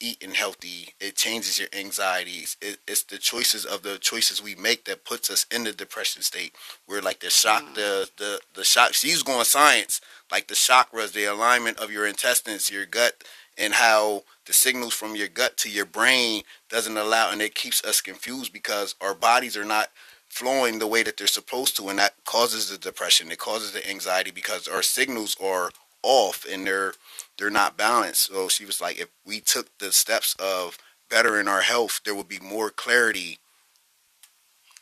eating 0.00 0.32
healthy. 0.32 0.94
It 1.00 1.16
changes 1.16 1.58
your 1.58 1.68
anxieties. 1.72 2.56
It, 2.60 2.78
it's 2.86 3.02
the 3.02 3.18
choices 3.18 3.64
of 3.64 3.82
the 3.82 3.98
choices 3.98 4.42
we 4.42 4.54
make 4.54 4.84
that 4.84 5.04
puts 5.04 5.30
us 5.30 5.46
in 5.50 5.64
the 5.64 5.72
depression 5.72 6.22
state. 6.22 6.54
Where 6.86 7.02
like 7.02 7.20
the 7.20 7.30
shock, 7.30 7.64
mm. 7.64 7.74
the 7.74 8.10
the 8.16 8.40
the 8.54 8.64
shock. 8.64 8.94
She's 8.94 9.22
going 9.22 9.44
science. 9.44 10.00
Like 10.30 10.48
the 10.48 10.54
chakras, 10.54 11.12
the 11.12 11.24
alignment 11.24 11.78
of 11.78 11.90
your 11.90 12.06
intestines, 12.06 12.70
your 12.70 12.86
gut, 12.86 13.22
and 13.56 13.74
how 13.74 14.24
the 14.46 14.52
signals 14.52 14.94
from 14.94 15.16
your 15.16 15.28
gut 15.28 15.56
to 15.58 15.70
your 15.70 15.86
brain 15.86 16.42
doesn't 16.68 16.96
allow, 16.96 17.30
and 17.30 17.40
it 17.40 17.54
keeps 17.54 17.84
us 17.84 18.00
confused 18.00 18.52
because 18.52 18.94
our 19.00 19.14
bodies 19.14 19.56
are 19.56 19.64
not 19.64 19.88
flowing 20.28 20.78
the 20.78 20.86
way 20.86 21.02
that 21.02 21.16
they're 21.16 21.26
supposed 21.26 21.76
to, 21.76 21.88
and 21.88 21.98
that 21.98 22.14
causes 22.24 22.68
the 22.68 22.78
depression. 22.78 23.30
It 23.30 23.38
causes 23.38 23.72
the 23.72 23.88
anxiety 23.88 24.30
because 24.30 24.68
our 24.68 24.82
signals 24.82 25.36
are 25.42 25.70
off 26.06 26.46
and 26.50 26.66
they're 26.66 26.94
they're 27.36 27.50
not 27.50 27.76
balanced. 27.76 28.26
So 28.32 28.48
she 28.48 28.64
was 28.64 28.80
like, 28.80 28.98
if 28.98 29.08
we 29.26 29.40
took 29.40 29.76
the 29.78 29.92
steps 29.92 30.34
of 30.38 30.78
bettering 31.10 31.48
our 31.48 31.60
health, 31.62 32.00
there 32.04 32.14
would 32.14 32.28
be 32.28 32.38
more 32.38 32.70
clarity. 32.70 33.38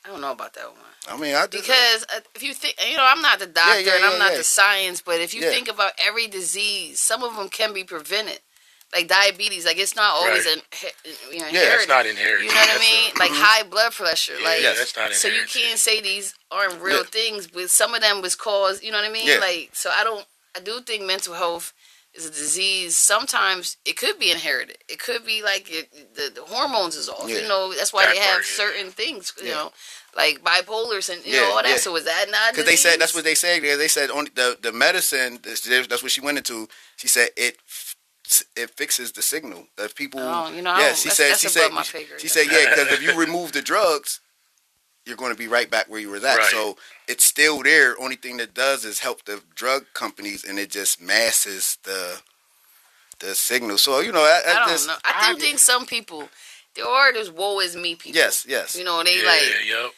I 0.05 0.09
don't 0.11 0.21
know 0.21 0.33
about 0.33 0.53
that 0.55 0.67
one. 0.71 0.81
I 1.09 1.17
mean, 1.17 1.35
I 1.35 1.47
just, 1.47 1.53
Because 1.67 2.05
uh, 2.15 2.21
if 2.35 2.43
you 2.43 2.53
think, 2.55 2.77
you 2.89 2.97
know, 2.97 3.05
I'm 3.07 3.23
not 3.23 3.39
the 3.39 3.47
doctor 3.47 3.81
yeah, 3.81 3.97
and 3.97 4.05
I'm 4.05 4.13
yeah, 4.13 4.19
not 4.19 4.33
yeah. 4.33 4.39
the 4.39 4.45
science, 4.45 5.01
but 5.01 5.21
if 5.21 5.35
you 5.35 5.43
Yeah. 5.43 5.51
think 5.51 5.69
about 5.69 5.93
every 5.99 6.27
disease, 6.29 7.01
some 7.01 7.23
of 7.23 7.37
them 7.37 7.49
can 7.49 7.73
be 7.73 7.85
prevented. 7.85 8.41
like 8.95 9.09
diabetes. 9.09 9.65
Like 9.67 9.77
it's 9.79 9.97
not 9.97 10.15
always 10.15 10.47
Right. 10.47 10.57
an 10.57 10.63
you 11.33 11.39
know, 11.41 11.47
Yeah, 11.47 11.49
inherited. 11.49 11.79
That's 11.81 11.89
not 11.89 12.07
inherited. 12.07 12.45
You 12.45 12.55
know 12.55 12.61
what 12.61 12.77
I 12.77 12.79
mean? 12.79 13.11
a- 13.17 13.19
Like 13.19 13.31
high 13.33 13.63
blood 13.65 13.93
pressure. 13.93 14.39
yeah, 14.39 14.45
like 14.49 14.63
yeah, 14.63 14.73
that's 14.75 14.95
not 14.97 15.13
so 15.15 15.27
you 15.27 15.43
can't 15.49 15.81
say 15.81 16.01
these 16.01 16.33
aren't 16.53 16.81
real 16.81 16.99
Yeah. 16.99 17.03
things, 17.11 17.49
but 17.49 17.71
some 17.71 17.93
of 17.95 18.03
them 18.03 18.23
was 18.23 18.37
caused. 18.37 18.85
You 18.85 18.93
know 18.93 18.99
what 18.99 19.09
I 19.09 19.13
mean? 19.13 19.27
Yeah. 19.27 19.39
Like 19.39 19.71
so, 19.73 19.91
I 19.93 20.05
don't. 20.05 20.25
I 20.57 20.61
do 20.61 20.81
think 20.81 21.05
mental 21.05 21.35
health 21.35 21.73
is 22.15 22.27
a 22.27 22.31
disease. 22.31 22.97
Sometimes 22.97 23.77
it 23.85 23.97
could 23.97 24.19
be 24.21 24.31
inherited. 24.31 24.79
It 24.89 24.99
could 25.01 25.27
be 25.27 25.43
like 25.43 25.67
it, 25.69 26.15
the, 26.15 26.31
the 26.35 26.43
hormones 26.43 26.95
is 26.95 27.09
off. 27.09 27.29
Yeah. 27.29 27.39
You 27.41 27.49
know, 27.49 27.75
that's 27.75 27.93
why 27.93 28.05
That 28.07 28.13
they 28.15 28.21
have 28.21 28.31
part, 28.35 28.45
yeah. 28.45 28.57
certain 28.65 28.91
things. 28.93 29.33
You 29.41 29.49
Yeah. 29.49 29.55
know, 29.55 29.73
like 30.17 30.43
bipolars 30.45 31.13
and 31.13 31.25
you 31.27 31.35
Yeah, 31.35 31.41
know 31.41 31.51
all 31.57 31.63
that. 31.63 31.69
yeah. 31.69 31.77
So 31.79 31.97
is 31.97 32.05
that 32.05 32.27
not? 32.31 32.53
Because 32.53 32.67
they 32.67 32.77
said 32.77 33.01
that's 33.01 33.15
what 33.15 33.25
they 33.25 33.35
said. 33.35 33.63
They 33.63 33.89
said 33.89 34.11
only 34.11 34.31
the 34.35 34.57
the 34.63 34.73
medicine. 34.73 35.41
That's 35.43 36.03
what 36.03 36.13
she 36.13 36.21
went 36.21 36.39
into. 36.39 36.69
She 36.97 37.09
said 37.09 37.31
it 37.37 37.59
it 38.57 38.71
fixes 38.71 39.13
the 39.13 39.23
signal. 39.23 39.67
If 39.77 39.95
people, 39.95 40.21
Oh, 40.21 40.51
you 40.51 40.63
know, 40.63 40.77
yeah, 40.79 40.95
she 40.95 41.09
that's- 41.11 41.17
said 41.17 41.31
that's 41.33 41.41
she 41.41 41.49
said 41.49 41.71
she 42.19 42.29
said 42.29 42.47
yeah 42.51 42.71
because 42.71 42.93
if 42.93 43.03
you 43.03 43.13
remove 43.19 43.53
the 43.53 43.61
drugs, 43.61 44.21
you're 45.07 45.17
going 45.17 45.33
to 45.33 45.39
be 45.39 45.49
right 45.49 45.71
back 45.71 45.89
where 45.89 46.01
you 46.01 46.09
were 46.11 46.17
at. 46.17 46.23
Right. 46.23 46.43
So 46.51 46.77
it's 47.09 47.25
still 47.25 47.63
there. 47.63 47.95
Only 48.01 48.17
thing 48.17 48.37
that 48.39 48.55
does 48.55 48.85
is 48.85 49.01
help 49.01 49.25
the 49.25 49.43
drug 49.55 49.85
companies, 49.95 50.45
and 50.45 50.59
it 50.59 50.71
just 50.71 51.01
masses 51.01 51.79
the 51.85 52.21
the 53.21 53.35
signal. 53.35 53.79
So 53.79 54.01
you 54.01 54.13
know, 54.13 54.21
I, 54.21 54.43
I 54.47 54.55
don't 54.61 54.69
just, 54.69 54.87
know. 54.89 54.95
I 55.05 55.33
do 55.35 55.39
think 55.41 55.59
some 55.59 55.87
people, 55.87 56.29
there 56.75 56.87
are 56.87 57.13
those 57.13 57.31
woe 57.31 57.61
is 57.61 57.77
me 57.77 57.95
people. 57.95 58.17
yes, 58.19 58.45
yes, 58.49 58.77
You 58.77 58.85
know, 58.85 59.03
they 59.05 59.21
yeah, 59.21 59.27
like 59.29 59.43
yep. 59.67 59.91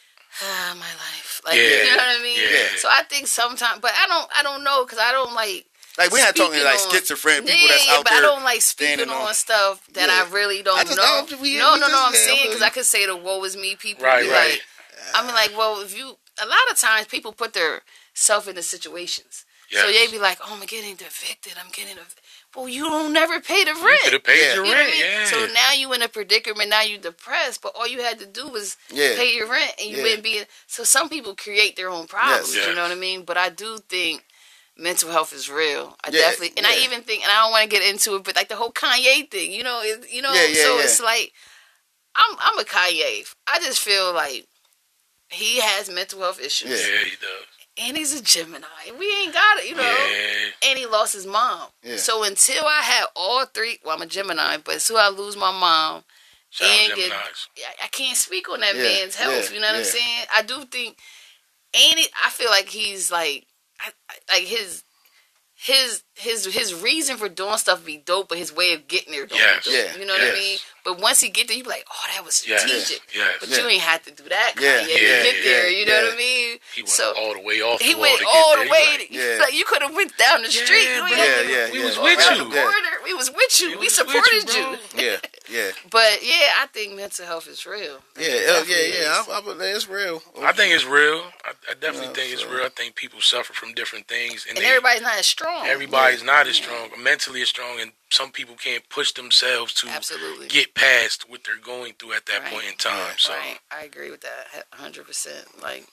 ah, 0.43 0.73
my 0.75 0.81
life. 0.85 1.41
Like 1.45 1.55
Yeah, 1.55 1.63
you 1.63 1.91
know 1.91 1.97
what 1.97 2.19
I 2.19 2.23
mean? 2.23 2.37
yeah. 2.39 2.67
So 2.77 2.89
I 2.89 3.03
think 3.09 3.27
sometimes, 3.27 3.79
but 3.81 3.91
I 3.95 4.07
don't. 4.07 4.29
I 4.37 4.43
don't 4.43 4.63
know 4.63 4.83
because 4.85 4.99
I 4.99 5.11
don't 5.13 5.33
like. 5.33 5.65
like 5.97 6.11
we're 6.11 6.23
not 6.23 6.35
talking 6.35 6.61
like 6.63 6.79
on- 6.79 6.91
schizophrenic 6.91 7.45
people 7.45 7.61
yeah, 7.61 7.67
that's 7.69 7.87
yeah, 7.87 7.93
out 7.93 8.03
but 8.03 8.09
there. 8.11 8.19
I 8.19 8.21
don't 8.21 8.43
like 8.43 8.61
speaking 8.61 9.09
on, 9.09 9.27
on- 9.27 9.33
stuff 9.33 9.87
that 9.93 10.09
Yeah. 10.09 10.25
I 10.29 10.33
really 10.33 10.61
don't 10.63 10.77
I 10.77 10.83
just- 10.83 10.97
know. 10.97 11.03
I 11.03 11.25
don't- 11.27 11.41
we- 11.41 11.57
no, 11.57 11.73
we 11.75 11.79
no, 11.79 11.87
no. 11.87 12.05
I'm 12.07 12.13
saying 12.13 12.47
because 12.47 12.61
I 12.61 12.69
could 12.69 12.85
say 12.85 13.05
the 13.05 13.15
woe 13.15 13.43
is 13.45 13.55
me 13.55 13.75
people. 13.75 14.03
Right, 14.05 14.23
be 14.23 14.29
right. 14.29 14.51
Like, 14.51 14.61
I 15.13 15.25
mean, 15.25 15.33
like, 15.35 15.51
well, 15.57 15.81
if 15.81 15.97
you 15.97 16.17
a 16.41 16.45
lot 16.45 16.69
of 16.71 16.77
times 16.77 17.07
people 17.07 17.31
put 17.33 17.53
their 17.53 17.81
self 18.13 18.47
into 18.47 18.61
situations. 18.63 19.45
So 19.69 19.87
Yes. 19.89 20.07
they 20.07 20.11
be 20.13 20.19
like, 20.19 20.37
"Oh, 20.41 20.53
I'm 20.53 20.65
getting 20.65 20.93
evicted. 20.93 21.53
I'm 21.59 21.69
getting 21.71 21.97
evicted." 21.97 22.23
Well, 22.55 22.69
you 22.69 22.85
don't 22.85 23.11
never 23.11 23.41
pay 23.41 23.65
the 23.65 23.71
You 23.75 23.85
rent. 23.85 24.01
could 24.03 24.13
have 24.13 24.23
paid 24.23 24.39
Yeah. 24.41 24.53
your 24.55 24.65
You 24.65 24.71
know 24.71 24.77
what 24.77 24.77
I 24.77 24.83
rent. 24.85 24.91
mean? 24.93 25.01
Yeah. 25.01 25.29
So 25.29 25.45
now 25.47 25.71
you 25.73 25.91
in 25.93 26.01
a 26.01 26.07
predicament. 26.07 26.69
Now 26.69 26.81
you 26.81 26.97
depressed, 26.97 27.61
but 27.61 27.75
all 27.75 27.85
you 27.85 28.01
had 28.01 28.17
to 28.19 28.25
do 28.25 28.47
was 28.47 28.77
Yeah. 28.89 29.15
pay 29.15 29.33
your 29.35 29.45
rent, 29.47 29.73
and 29.77 29.89
you 29.89 29.97
Yeah. 29.97 30.03
wouldn't 30.03 30.23
be. 30.23 30.45
So 30.67 30.83
some 30.85 31.09
people 31.09 31.35
create 31.35 31.75
their 31.75 31.89
own 31.89 32.07
problems. 32.07 32.55
Yes. 32.55 32.65
You 32.67 32.75
know 32.75 32.83
what 32.83 32.91
I 32.91 32.95
mean? 32.95 33.23
But 33.25 33.37
I 33.37 33.49
do 33.49 33.79
think 33.89 34.23
mental 34.77 35.11
health 35.11 35.33
is 35.33 35.49
real. 35.49 35.97
I 36.03 36.11
Yeah, 36.11 36.21
definitely, 36.21 36.53
and 36.55 36.65
I 36.67 36.77
even 36.77 37.03
think, 37.03 37.23
and 37.23 37.31
I 37.31 37.41
don't 37.41 37.51
want 37.51 37.63
to 37.63 37.67
get 37.77 37.83
into 37.83 38.15
it, 38.15 38.23
but 38.23 38.35
like 38.37 38.47
the 38.47 38.55
whole 38.55 38.71
Kanye 38.71 39.29
thing, 39.29 39.51
you 39.51 39.63
know, 39.63 39.81
it, 39.81 40.09
you 40.09 40.21
know. 40.21 40.31
Yeah, 40.33 40.43
yeah, 40.45 40.63
so 40.63 40.77
yeah. 40.77 40.83
it's 40.85 40.99
like 41.01 41.33
I'm 42.15 42.37
I'm 42.39 42.57
a 42.59 42.63
Kanye. 42.63 43.27
I 43.47 43.59
just 43.59 43.81
feel 43.81 44.13
like 44.13 44.47
he 45.29 45.59
has 45.59 45.89
mental 45.89 46.21
health 46.21 46.39
issues, 46.39 46.69
Yeah. 46.87 46.93
yeah, 46.93 47.03
he 47.05 47.11
does. 47.11 47.45
and 47.79 47.97
he's 47.97 48.13
a 48.19 48.23
Gemini. 48.23 48.65
We 48.97 49.05
ain't 49.21 49.33
got 49.33 49.57
it, 49.59 49.69
you 49.69 49.75
know 49.75 49.83
Yeah. 49.83 50.69
and 50.69 50.79
he 50.79 50.85
lost 50.85 51.13
his 51.13 51.25
mom. 51.25 51.69
Yeah. 51.83 51.97
So 51.97 52.23
until 52.23 52.65
I 52.65 52.81
had 52.81 53.05
all 53.15 53.45
three, 53.45 53.79
well, 53.85 53.95
I'm 53.95 54.01
a 54.01 54.05
Gemini, 54.07 54.57
but 54.57 54.75
until 54.75 54.97
I 54.97 55.09
lose 55.09 55.35
my 55.37 55.51
mom, 55.51 56.03
Shout 56.49 56.67
and 56.69 56.95
get, 56.95 57.11
I, 57.11 57.27
I 57.83 57.87
can't 57.89 58.17
speak 58.17 58.49
on 58.49 58.61
that 58.61 58.75
Yeah, 58.75 58.83
man's 58.83 59.15
health. 59.15 59.49
yeah, 59.49 59.55
you 59.55 59.61
know 59.61 59.67
what 59.67 59.77
I'm 59.77 59.83
saying? 59.83 60.25
I 60.33 60.41
do 60.43 60.63
think, 60.65 60.97
and 61.73 61.99
it? 61.99 62.09
I 62.25 62.29
feel 62.29 62.49
like 62.49 62.69
he's 62.69 63.11
like, 63.11 63.45
I, 63.79 63.91
I, 64.09 64.33
like 64.35 64.43
his. 64.47 64.83
His 65.59 66.03
his 66.13 66.45
his 66.45 66.71
reason 66.83 67.17
for 67.17 67.27
doing 67.27 67.57
stuff 67.57 67.83
be 67.83 67.97
dope, 67.97 68.29
but 68.29 68.37
his 68.37 68.53
way 68.53 68.73
of 68.73 68.87
getting 68.87 69.11
there 69.11 69.25
don't 69.25 69.39
Yes. 69.39 69.65
be 69.65 69.71
dope. 69.71 69.79
Yeah, 69.95 69.99
You 69.99 70.05
know 70.05 70.13
what 70.13 70.21
yes. 70.21 70.31
I 70.31 70.39
mean? 70.39 70.57
But 70.87 71.01
once 71.01 71.19
he 71.19 71.27
get 71.27 71.49
there, 71.49 71.57
you 71.57 71.63
be 71.65 71.69
like, 71.69 71.83
oh, 71.91 72.03
that 72.15 72.23
was 72.23 72.47
Yes. 72.47 72.61
strategic. 72.63 73.01
Yes. 73.13 73.35
But 73.41 73.49
Yeah. 73.49 73.57
you 73.59 73.67
ain't 73.67 73.81
had 73.81 74.05
to 74.05 74.11
do 74.11 74.23
that. 74.29 74.53
Yeah, 74.57 74.79
Kanye, 74.79 74.87
yeah, 74.87 74.95
to 74.95 75.23
get 75.27 75.43
there. 75.43 75.69
yeah, 75.69 75.77
You 75.79 75.85
know 75.85 76.03
what 76.05 76.13
I 76.13 76.17
mean? 76.17 76.59
He 76.73 76.81
went 76.83 76.89
so 76.95 77.11
all 77.17 77.33
the 77.33 77.41
way 77.41 77.61
off 77.61 77.81
he 77.81 77.91
the 77.93 77.99
went 77.99 78.21
all 78.25 78.55
the 78.55 78.69
way. 78.71 78.87
like, 78.99 79.07
Yeah. 79.11 79.39
Like 79.41 79.53
you 79.53 79.65
could 79.65 79.81
have 79.81 79.93
went 79.93 80.17
down 80.17 80.43
the 80.43 80.49
street. 80.49 80.85
Yeah, 80.87 80.95
You 80.95 81.01
bro. 81.01 81.07
ain't 81.09 81.17
Yeah, 81.17 81.25
had 81.25 81.43
to- 81.43 81.51
yeah, 81.51 81.71
We 81.71 81.83
was 81.83 81.97
with 81.99 82.19
you. 82.39 82.45
We 83.03 83.13
was 83.13 83.31
with 83.31 83.61
you. 83.61 83.67
We 83.71 83.75
We, 83.75 83.85
was 83.87 83.97
with 83.99 84.07
supported 84.07 84.53
you, 84.55 84.61
you. 84.61 84.77
yeah, 84.95 85.17
yeah, 85.49 85.71
But 85.91 86.23
yeah, 86.23 86.63
I 86.63 86.67
think 86.71 86.93
mental 86.95 87.25
health 87.25 87.47
is 87.47 87.65
real. 87.65 87.99
yeah, 88.17 88.27
It 88.27 88.45
oh, 88.47 88.63
yeah, 88.67 88.75
definitely 88.77 88.99
yeah. 89.01 89.23
I, 89.29 89.65
I, 89.71 89.75
it's 89.75 89.87
real. 89.89 90.23
I 90.41 90.53
think 90.53 90.73
it's 90.73 90.85
real. 90.85 91.19
I, 91.43 91.51
I 91.69 91.73
definitely 91.73 92.07
Yeah, 92.07 92.13
think 92.13 92.33
it's 92.33 92.45
real. 92.45 92.63
I 92.65 92.69
think 92.69 92.95
people 92.95 93.19
suffer 93.19 93.51
from 93.53 93.73
different 93.73 94.07
things, 94.07 94.45
and, 94.47 94.57
and 94.57 94.65
everybody's 94.65 95.01
not 95.01 95.17
as 95.17 95.25
strong. 95.27 95.67
everybody's 95.67 96.23
not 96.23 96.47
as 96.47 96.55
strong, 96.55 96.89
mentally 96.97 97.41
as 97.41 97.49
strong, 97.49 97.79
and 97.81 97.91
some 98.09 98.31
people 98.31 98.55
can't 98.55 98.87
push 98.89 99.11
themselves 99.13 99.73
to 99.75 99.87
Absolutely. 99.89 100.47
get 100.47 100.73
past 100.75 101.29
what 101.29 101.43
they're 101.43 101.57
going 101.57 101.93
through 101.93 102.13
at 102.13 102.25
that 102.27 102.41
Right. 102.43 102.51
point 102.53 102.65
in 102.67 102.75
time. 102.77 103.07
Right. 103.09 103.19
So 103.19 103.33
Right. 103.33 103.59
I 103.71 103.83
agree 103.83 104.09
with 104.11 104.21
that. 104.21 104.65
hundred 104.73 105.05
percent. 105.07 105.61
Like, 105.61 105.85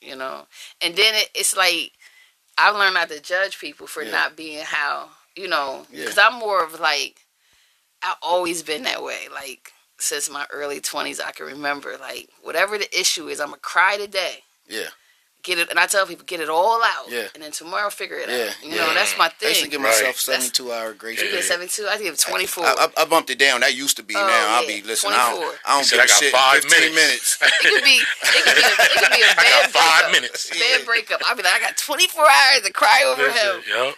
you 0.00 0.16
know, 0.16 0.46
and 0.80 0.96
then 0.96 1.14
it, 1.14 1.30
it's 1.34 1.56
like 1.56 1.92
I've 2.58 2.74
learned 2.76 2.94
not 2.94 3.08
to 3.10 3.20
judge 3.20 3.58
people 3.58 3.86
for 3.86 4.02
Yeah. 4.02 4.10
not 4.12 4.36
being 4.36 4.64
how 4.64 5.10
you 5.36 5.48
know, 5.48 5.84
Yeah. 5.90 6.02
because 6.04 6.18
I'm 6.18 6.34
more 6.34 6.62
of 6.64 6.78
like 6.80 7.20
I've 8.02 8.16
always 8.22 8.62
been 8.62 8.82
that 8.84 9.02
way. 9.02 9.28
Like 9.32 9.72
since 9.98 10.28
my 10.30 10.46
early 10.50 10.80
twenties, 10.80 11.20
I 11.20 11.32
can 11.32 11.46
remember 11.46 11.96
like 11.98 12.28
whatever 12.42 12.78
the 12.78 12.98
issue 12.98 13.28
is, 13.28 13.40
I'm 13.40 13.48
gonna 13.48 13.58
cry 13.60 13.96
today. 13.96 14.44
Yeah. 14.68 14.88
Get 15.44 15.58
it, 15.58 15.68
and 15.68 15.78
I 15.78 15.84
tell 15.86 16.06
people 16.06 16.24
get 16.24 16.40
it 16.40 16.48
all 16.48 16.80
out, 16.82 17.10
Yeah. 17.10 17.28
and 17.34 17.42
then 17.42 17.50
tomorrow 17.52 17.90
figure 17.90 18.16
it 18.16 18.30
Yeah, 18.30 18.48
out. 18.48 18.64
You 18.64 18.70
yeah. 18.70 18.86
know, 18.86 18.94
that's 18.94 19.16
my 19.18 19.28
thing. 19.28 19.46
I 19.46 19.48
used 19.50 19.60
to 19.60 19.64
thing. 19.66 19.70
give 19.72 19.80
Right. 19.82 19.90
myself 19.90 20.16
That's- 20.24 20.24
seventy-two 20.24 20.72
hour 20.72 20.94
grace 20.94 21.20
You 21.20 21.26
Yeah. 21.28 21.32
get 21.36 21.44
seventy 21.44 21.68
two. 21.68 21.86
I 21.86 21.98
give 21.98 22.16
twenty-four. 22.18 22.64
I, 22.64 22.88
I, 22.96 23.02
I 23.02 23.04
bumped 23.04 23.28
it 23.28 23.38
down. 23.38 23.60
That 23.60 23.74
used 23.74 23.98
to 23.98 24.02
be. 24.02 24.16
Oh, 24.16 24.26
now 24.26 24.56
I'll 24.56 24.62
yeah. 24.64 24.80
be 24.80 24.82
listen. 24.88 25.12
I 25.12 25.30
don't. 25.30 25.58
I 25.66 25.76
don't 25.76 25.90
give 25.90 26.00
"I 26.00 26.04
a 26.04 26.06
got 26.08 26.18
shit. 26.18 26.32
five 26.32 26.62
Fifteen 26.64 26.94
minutes." 26.94 27.38
minutes. 27.40 27.60
it 27.62 27.70
could 27.74 27.84
be, 27.84 27.96
it 28.00 28.44
could 28.44 28.54
be, 28.54 28.62
a, 28.62 28.84
it 28.84 28.92
could 28.96 29.12
be 29.12 29.22
a 29.22 29.26
I 29.30 29.34
bad 29.34 29.62
got 29.62 29.70
five 29.70 30.00
breakup. 30.04 30.12
minutes. 30.12 30.50
Bad 30.50 30.84
breakup. 30.86 31.20
I'll 31.26 31.36
be 31.36 31.42
like, 31.42 31.52
I 31.54 31.60
got 31.60 31.76
24 31.76 32.24
hours 32.24 32.62
to 32.64 32.72
cry 32.72 33.02
over 33.06 33.30
him. 33.30 33.62
Yup. 33.68 33.96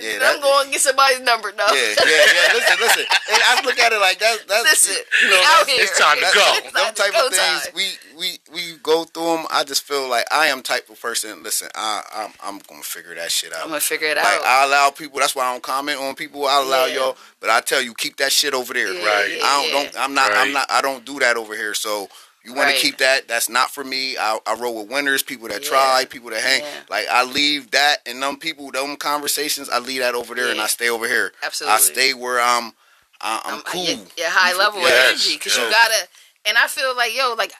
Yeah, 0.00 0.18
that- 0.18 0.34
I'm 0.36 0.40
going 0.40 0.66
to 0.66 0.72
get 0.72 0.80
somebody's 0.80 1.20
number 1.20 1.52
now. 1.52 1.66
Yeah, 1.72 1.94
yeah, 1.98 2.04
yeah. 2.06 2.54
Listen, 2.54 2.76
listen. 2.80 3.04
And 3.30 3.42
I 3.44 3.60
look 3.64 3.78
at 3.78 3.92
it 3.92 4.00
like 4.00 4.18
that's 4.18 4.44
That's 4.44 4.64
Listen, 4.88 5.02
you 5.22 5.30
know, 5.30 5.36
out 5.36 5.66
that's- 5.66 5.68
here. 5.68 5.84
it's 5.84 5.98
time 5.98 6.16
to 6.16 6.22
go. 6.34 6.46
It's 6.64 6.72
Them 6.72 6.94
type 6.94 7.12
go 7.12 7.26
of 7.26 7.32
things 7.32 7.62
time. 7.66 7.72
we 7.74 7.86
we 8.18 8.38
we 8.52 8.76
go 8.82 9.04
through 9.04 9.36
them. 9.36 9.46
I 9.50 9.64
just 9.64 9.82
feel 9.82 10.08
like 10.08 10.24
I 10.32 10.46
am 10.46 10.62
type 10.62 10.88
of 10.90 11.00
person. 11.00 11.42
Listen, 11.42 11.68
I 11.74 12.02
I'm 12.14 12.32
I'm 12.42 12.58
gonna 12.68 12.82
figure 12.82 13.14
that 13.14 13.30
shit 13.30 13.52
out. 13.52 13.62
I'm 13.62 13.68
going 13.68 13.80
to 13.80 13.86
figure 13.86 14.08
it 14.08 14.16
Like 14.16 14.26
out. 14.26 14.44
I 14.44 14.64
allow 14.66 14.90
people. 14.90 15.20
That's 15.20 15.34
why 15.36 15.44
I 15.44 15.52
don't 15.52 15.62
comment 15.62 16.00
on 16.00 16.14
people. 16.14 16.46
I 16.46 16.62
allow 16.62 16.86
Yeah. 16.86 16.94
y'all, 16.96 17.16
but 17.40 17.50
I 17.50 17.60
tell 17.60 17.82
you, 17.82 17.92
keep 17.94 18.16
that 18.16 18.32
shit 18.32 18.54
over 18.54 18.72
there. 18.72 18.92
Yeah, 18.92 19.04
Right. 19.06 19.36
yeah, 19.36 19.44
I 19.44 19.62
don't. 19.62 19.66
yeah. 19.84 19.90
Don't. 19.92 19.98
I'm 20.04 20.14
not. 20.14 20.30
I'm 20.32 20.36
Right. 20.38 20.52
not. 20.54 20.66
I 20.70 20.80
don't 20.80 21.04
do 21.04 21.18
that 21.20 21.36
over 21.36 21.54
here. 21.54 21.74
So 21.74 22.08
you 22.48 22.54
want 22.54 22.66
Right. 22.68 22.76
to 22.76 22.80
keep 22.82 22.98
that? 22.98 23.28
That's 23.28 23.48
not 23.48 23.70
for 23.70 23.84
me. 23.84 24.16
I, 24.16 24.38
I 24.46 24.54
roll 24.54 24.74
with 24.82 24.90
winners, 24.90 25.22
people 25.22 25.48
that 25.48 25.62
Yeah. 25.62 25.68
try, 25.68 26.04
people 26.08 26.30
that 26.30 26.40
hang. 26.42 26.62
Yeah. 26.62 26.68
Like 26.88 27.06
I 27.08 27.22
leave 27.24 27.70
that 27.72 27.98
and 28.06 28.22
them 28.22 28.38
people, 28.38 28.70
them 28.72 28.96
conversations. 28.96 29.68
I 29.68 29.78
leave 29.78 30.00
that 30.00 30.14
over 30.14 30.34
there, 30.34 30.50
and 30.50 30.60
I 30.60 30.66
stay 30.66 30.88
over 30.90 31.06
here. 31.06 31.32
Absolutely. 31.42 31.74
I 31.74 31.78
stay 31.78 32.14
where 32.14 32.40
I'm. 32.40 32.72
I, 33.20 33.40
I'm 33.44 33.54
I'm- 33.54 33.62
cool. 33.66 33.84
Yeah, 33.84 33.96
yeah, 34.16 34.26
high 34.30 34.56
level 34.56 34.80
Yes, 34.80 35.10
energy 35.24 35.36
because 35.38 35.56
you 35.56 35.68
gotta. 35.70 36.08
And 36.46 36.56
I 36.56 36.66
feel 36.68 36.96
like 36.96 37.16
yo, 37.16 37.34
like 37.36 37.52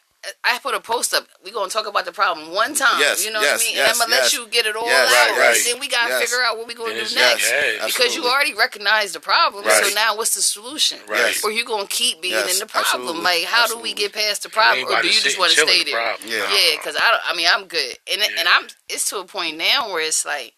I 0.44 0.58
put 0.58 0.74
a 0.74 0.80
post 0.80 1.14
up. 1.14 1.26
We 1.44 1.50
gonna 1.50 1.70
talk 1.70 1.86
about 1.86 2.04
the 2.04 2.12
problem 2.12 2.52
one 2.54 2.74
time. 2.74 2.98
Yes, 3.00 3.24
you 3.24 3.32
know 3.32 3.40
yes, 3.40 3.58
what 3.58 3.60
I 3.60 3.64
mean. 3.66 3.76
yes, 3.76 3.84
and 3.84 3.92
I'm 3.92 3.98
gonna 4.08 4.22
yes. 4.22 4.32
let 4.34 4.40
you 4.40 4.48
get 4.50 4.66
it 4.66 4.76
all 4.76 4.86
Yes, 4.86 5.08
out, 5.08 5.30
right, 5.30 5.38
right. 5.38 5.56
and 5.56 5.66
then 5.66 5.80
we 5.80 5.88
gotta 5.88 6.08
Yes. 6.10 6.22
figure 6.22 6.42
out 6.44 6.58
what 6.58 6.66
we 6.66 6.74
gonna 6.74 6.94
Yes, 6.94 7.10
do 7.10 7.14
next. 7.16 7.42
yes, 7.50 7.86
Because 7.86 8.14
you 8.16 8.26
already 8.26 8.54
recognize 8.54 9.12
the 9.12 9.20
problem, 9.20 9.64
Right. 9.64 9.84
so 9.84 9.94
now 9.94 10.16
what's 10.16 10.34
the 10.34 10.42
solution? 10.42 10.98
Right. 11.06 11.36
Or 11.44 11.50
you 11.50 11.64
gonna 11.64 11.86
keep 11.86 12.20
being 12.20 12.34
Yes, 12.34 12.54
in 12.54 12.58
the 12.60 12.66
problem? 12.66 13.02
absolutely, 13.02 13.22
Like, 13.22 13.44
how 13.44 13.66
do 13.66 13.78
we 13.78 13.92
get 13.94 14.12
past 14.12 14.42
the 14.42 14.48
problem, 14.48 14.86
or 14.92 15.02
do 15.02 15.08
you 15.08 15.20
just 15.20 15.38
want 15.38 15.52
to 15.52 15.60
stay 15.60 15.78
the 15.84 15.92
there? 15.92 16.00
problem. 16.00 16.28
Yeah. 16.30 16.38
Nah. 16.40 16.52
Yeah, 16.54 16.76
because 16.76 16.96
I, 16.96 17.10
don't- 17.10 17.22
I 17.26 17.34
mean, 17.34 17.48
I'm 17.48 17.66
good, 17.66 17.98
and 18.10 18.22
and 18.22 18.48
I'm. 18.48 18.68
It's 18.88 19.08
to 19.10 19.18
a 19.18 19.24
point 19.24 19.56
now 19.56 19.88
where 19.92 20.00
it's 20.02 20.24
like, 20.24 20.54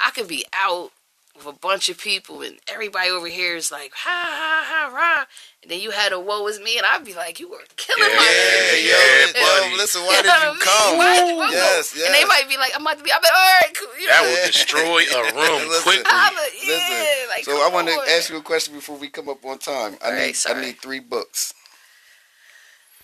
I 0.00 0.10
could 0.10 0.28
be 0.28 0.44
out 0.52 0.90
with 1.38 1.46
a 1.46 1.58
bunch 1.58 1.88
of 1.88 1.98
people, 1.98 2.42
and 2.42 2.58
everybody 2.72 3.10
over 3.10 3.28
here 3.28 3.56
is 3.56 3.72
like, 3.72 3.92
ha 3.94 4.10
ha 4.28 4.64
ha 4.66 4.94
rah, 4.94 5.26
and 5.62 5.70
then 5.72 5.80
you 5.80 5.92
had 5.92 6.12
a 6.12 6.20
woe 6.20 6.46
is 6.48 6.60
me, 6.60 6.76
and 6.78 6.86
I'd 6.86 7.04
be 7.04 7.14
like, 7.14 7.40
you 7.40 7.48
were 7.50 7.58
killing 7.76 8.10
Yeah, 8.10 8.16
my 8.16 8.28
Yeah, 8.28 8.72
baby. 8.72 8.88
yo, 8.88 8.92
yeah, 8.92 9.26
yo, 9.34 9.42
buddy. 9.62 9.76
listen, 9.78 10.02
why 10.02 10.22
know 10.22 10.22
did 10.22 10.28
what 10.28 10.42
you 10.42 10.60
come? 10.66 10.98
Why 10.98 11.14
did 11.16 11.28
you? 11.28 11.36
Yes, 11.56 11.94
yes. 11.96 12.06
And 12.06 12.14
they 12.14 12.24
might 12.26 12.48
be 12.48 12.56
like, 12.58 12.72
I'm 12.74 12.82
about 12.82 12.98
to 12.98 13.04
be. 13.04 13.12
I 13.12 13.18
bet, 13.20 13.32
all 13.32 13.54
right, 13.62 13.74
cool. 13.74 14.00
You 14.00 14.08
That 14.08 14.22
know, 14.22 14.28
will 14.28 14.46
destroy 14.46 15.00
a 15.08 15.22
room 15.36 15.68
Listen. 15.70 15.82
quickly. 15.82 16.04
I'm 16.10 16.34
a, 16.34 16.46
yeah, 16.54 16.68
Listen, 16.68 17.28
like, 17.30 17.44
so 17.44 17.52
I 17.52 17.70
want 17.72 17.88
to 17.88 17.94
ask 18.12 18.30
you 18.30 18.36
a 18.38 18.42
question 18.42 18.74
before 18.74 18.96
we 18.98 19.08
come 19.08 19.28
up 19.28 19.44
on 19.44 19.58
time. 19.58 19.96
I 20.02 20.06
All 20.08 20.12
right, 20.12 20.26
need 20.28 20.36
I 20.46 20.60
need 20.60 20.78
three 20.80 21.00
books. 21.00 21.54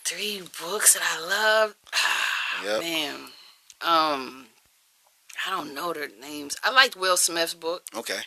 three 0.05 0.43
books 0.61 0.95
that 0.95 1.03
I 1.03 1.21
love. 1.27 1.75
Yep. 2.65 2.81
Man, 2.83 3.17
um, 3.83 4.47
I 5.47 5.51
don't 5.51 5.75
know 5.75 5.93
their 5.93 6.09
names. 6.21 6.57
I 6.63 6.71
liked 6.71 6.97
Will 6.97 7.17
Smith's 7.17 7.55
book. 7.55 7.83
Okay. 7.97 8.21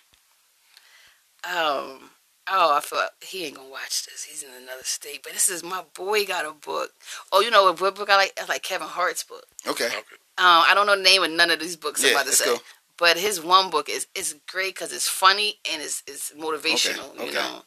Um, 1.43 2.11
oh, 2.49 2.76
I 2.76 2.80
thought 2.82 3.11
he 3.22 3.45
ain't 3.45 3.55
gonna 3.55 3.70
watch 3.70 4.05
this. 4.05 4.24
He's 4.24 4.43
in 4.43 4.49
another 4.63 4.84
state. 4.84 5.22
But 5.24 5.34
this 5.34 5.49
is 5.49 5.63
my 5.63 5.84
boy 5.95 6.26
got 6.26 6.45
a 6.45 6.51
book. 6.51 6.91
Oh, 7.32 7.41
you 7.41 7.51
know 7.51 7.72
what 7.72 7.95
book 7.95 8.09
I 8.09 8.15
like? 8.18 8.34
I 8.41 8.45
like 8.45 8.63
Kevin 8.63 8.88
Hart's 8.88 9.24
book. 9.24 9.45
Okay. 9.68 9.86
Okay. 9.86 9.95
Um, 10.39 10.63
I 10.68 10.74
don't 10.76 10.86
know 10.88 10.95
the 10.95 11.01
name 11.03 11.24
of 11.24 11.32
none 11.32 11.49
of 11.51 11.59
these 11.59 11.76
books 11.76 12.01
I'm 12.03 12.07
Yeah, 12.09 12.15
about 12.15 12.24
to 12.24 12.30
let's 12.30 12.38
say. 12.39 12.45
go. 12.45 12.57
But 12.97 13.18
his 13.18 13.41
one 13.41 13.70
book 13.70 13.89
is 13.89 14.07
is 14.15 14.36
great 14.47 14.74
because 14.76 14.91
it's 14.91 15.07
funny 15.07 15.55
and 15.72 15.82
it's 15.82 16.03
it's 16.07 16.32
motivational. 16.34 17.11
Okay, 17.15 17.24
You 17.26 17.30
okay. 17.30 17.34
know, 17.39 17.61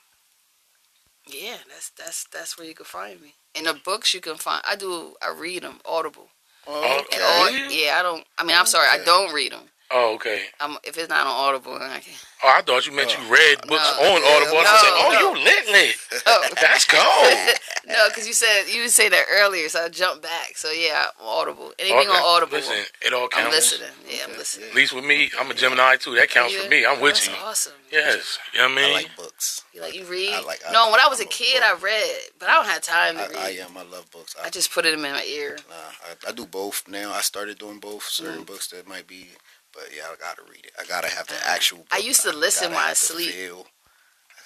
yeah, 1.28 1.58
that's 1.68 1.90
that's 1.98 2.26
that's 2.32 2.58
where 2.58 2.68
you 2.68 2.76
can 2.76 2.86
find 2.86 3.22
me. 3.22 3.34
And 3.56 3.66
the 3.66 3.74
books 3.74 4.14
you 4.14 4.22
can 4.22 4.36
find. 4.36 4.62
I 4.68 4.76
do. 4.76 5.16
I 5.22 5.34
read 5.38 5.64
them 5.64 5.80
audible. 5.86 6.28
Oh, 6.68 7.04
And 7.12 7.22
all, 7.22 7.70
yeah, 7.70 7.98
I 8.00 8.04
don't. 8.04 8.26
I 8.38 8.44
mean, 8.44 8.58
I'm 8.58 8.66
sorry. 8.66 8.88
I 8.88 9.04
don't 9.04 9.34
read 9.34 9.52
them. 9.52 9.70
Oh, 9.98 10.16
okay. 10.16 10.42
I'm, 10.60 10.76
if 10.84 10.98
it's 10.98 11.08
not 11.08 11.26
on 11.26 11.32
Audible, 11.32 11.80
then 11.80 11.90
I 11.90 12.00
can. 12.00 12.12
Oh, 12.44 12.54
I 12.54 12.62
thought 12.62 12.86
you 12.86 12.92
meant 12.94 13.16
you 13.18 13.24
read 13.32 13.62
books 13.66 13.96
No. 13.98 14.04
on 14.12 14.22
Audible. 14.22 14.58
I 14.60 14.64
No, 14.64 14.76
said, 14.84 14.92
oh, 14.92 15.10
no. 15.14 15.20
you 15.40 15.44
lit 15.46 15.66
lit. 15.72 15.96
Oh. 16.28 16.48
That's 16.60 16.86
cold. 16.86 17.56
no, 17.88 18.08
because 18.10 18.28
you 18.28 18.34
said 18.34 18.64
you 18.68 18.88
say 18.90 19.08
that 19.10 19.26
earlier, 19.32 19.70
so 19.70 19.86
I 19.86 19.90
jumped 19.90 20.22
back. 20.24 20.58
So 20.58 20.70
yeah, 20.72 21.06
I'm 21.20 21.26
Audible. 21.28 21.72
Anything 21.80 22.00
Okay. 22.00 22.10
on 22.10 22.24
Audible, 22.26 22.58
Listen, 22.58 22.76
it 23.02 23.14
all 23.14 23.24
I'm 23.24 23.30
counts. 23.30 23.56
listening. 23.56 23.90
Yeah, 24.10 24.18
I'm 24.28 24.38
listening. 24.38 24.70
At 24.70 24.76
least 24.76 24.94
with 24.94 25.06
me, 25.06 25.30
I'm 25.40 25.50
a 25.50 25.54
Gemini 25.54 25.96
too. 25.98 26.16
That 26.16 26.30
counts 26.30 26.54
for 26.56 26.70
me. 26.70 26.86
I'm 26.86 27.00
with 27.00 27.14
That's 27.14 27.28
you. 27.28 27.34
Awesome. 27.44 27.74
Yes. 27.92 28.38
You 28.54 28.60
know 28.60 28.66
what 28.66 28.72
I 28.72 28.76
mean. 28.76 28.90
I 28.92 28.94
like 28.94 29.16
books. 29.16 29.64
You 29.74 29.82
like 29.82 29.96
you 29.96 30.04
read? 30.06 30.34
I 30.34 30.42
like- 30.42 30.62
I- 30.68 30.72
no, 30.74 30.92
when 30.92 31.00
I 31.00 31.08
was 31.08 31.20
a 31.20 31.24
I'm 31.24 31.28
a 31.28 31.32
kid, 31.32 31.62
book. 31.62 31.82
I 31.82 31.84
read, 31.86 32.20
but 32.40 32.50
I 32.50 32.54
don't 32.56 32.66
have 32.68 32.82
time 32.82 33.16
to 33.16 33.24
I, 33.24 33.28
read. 33.28 33.38
I 33.38 33.50
am. 33.66 33.78
I 33.78 33.84
love 33.84 34.10
books. 34.12 34.36
I, 34.42 34.48
I 34.48 34.50
just 34.50 34.72
put 34.74 34.86
it 34.86 34.94
in 34.94 35.02
my 35.02 35.24
ear. 35.24 35.58
Nah, 35.70 35.76
I, 35.76 36.30
I 36.30 36.32
do 36.34 36.46
both 36.46 36.84
now. 36.90 37.14
I 37.14 37.22
started 37.22 37.58
doing 37.60 37.80
both. 37.80 38.04
Certain 38.04 38.42
Mm. 38.44 38.46
books 38.46 38.68
that 38.70 38.88
might 38.88 39.08
be, 39.08 39.28
but 39.76 39.90
yeah, 39.96 40.04
I 40.12 40.16
gotta 40.20 40.42
read 40.50 40.66
it. 40.66 40.72
I 40.80 40.86
gotta 40.86 41.10
have 41.10 41.28
the 41.28 41.36
Uh, 41.36 41.40
actual. 41.46 41.80
Book. 41.80 41.88
I 41.92 41.98
used 42.00 42.22
to 42.24 42.32
listen 42.34 42.72
while 42.72 42.90
I 42.90 42.94
sleep. 42.94 43.34
feel. 43.34 43.68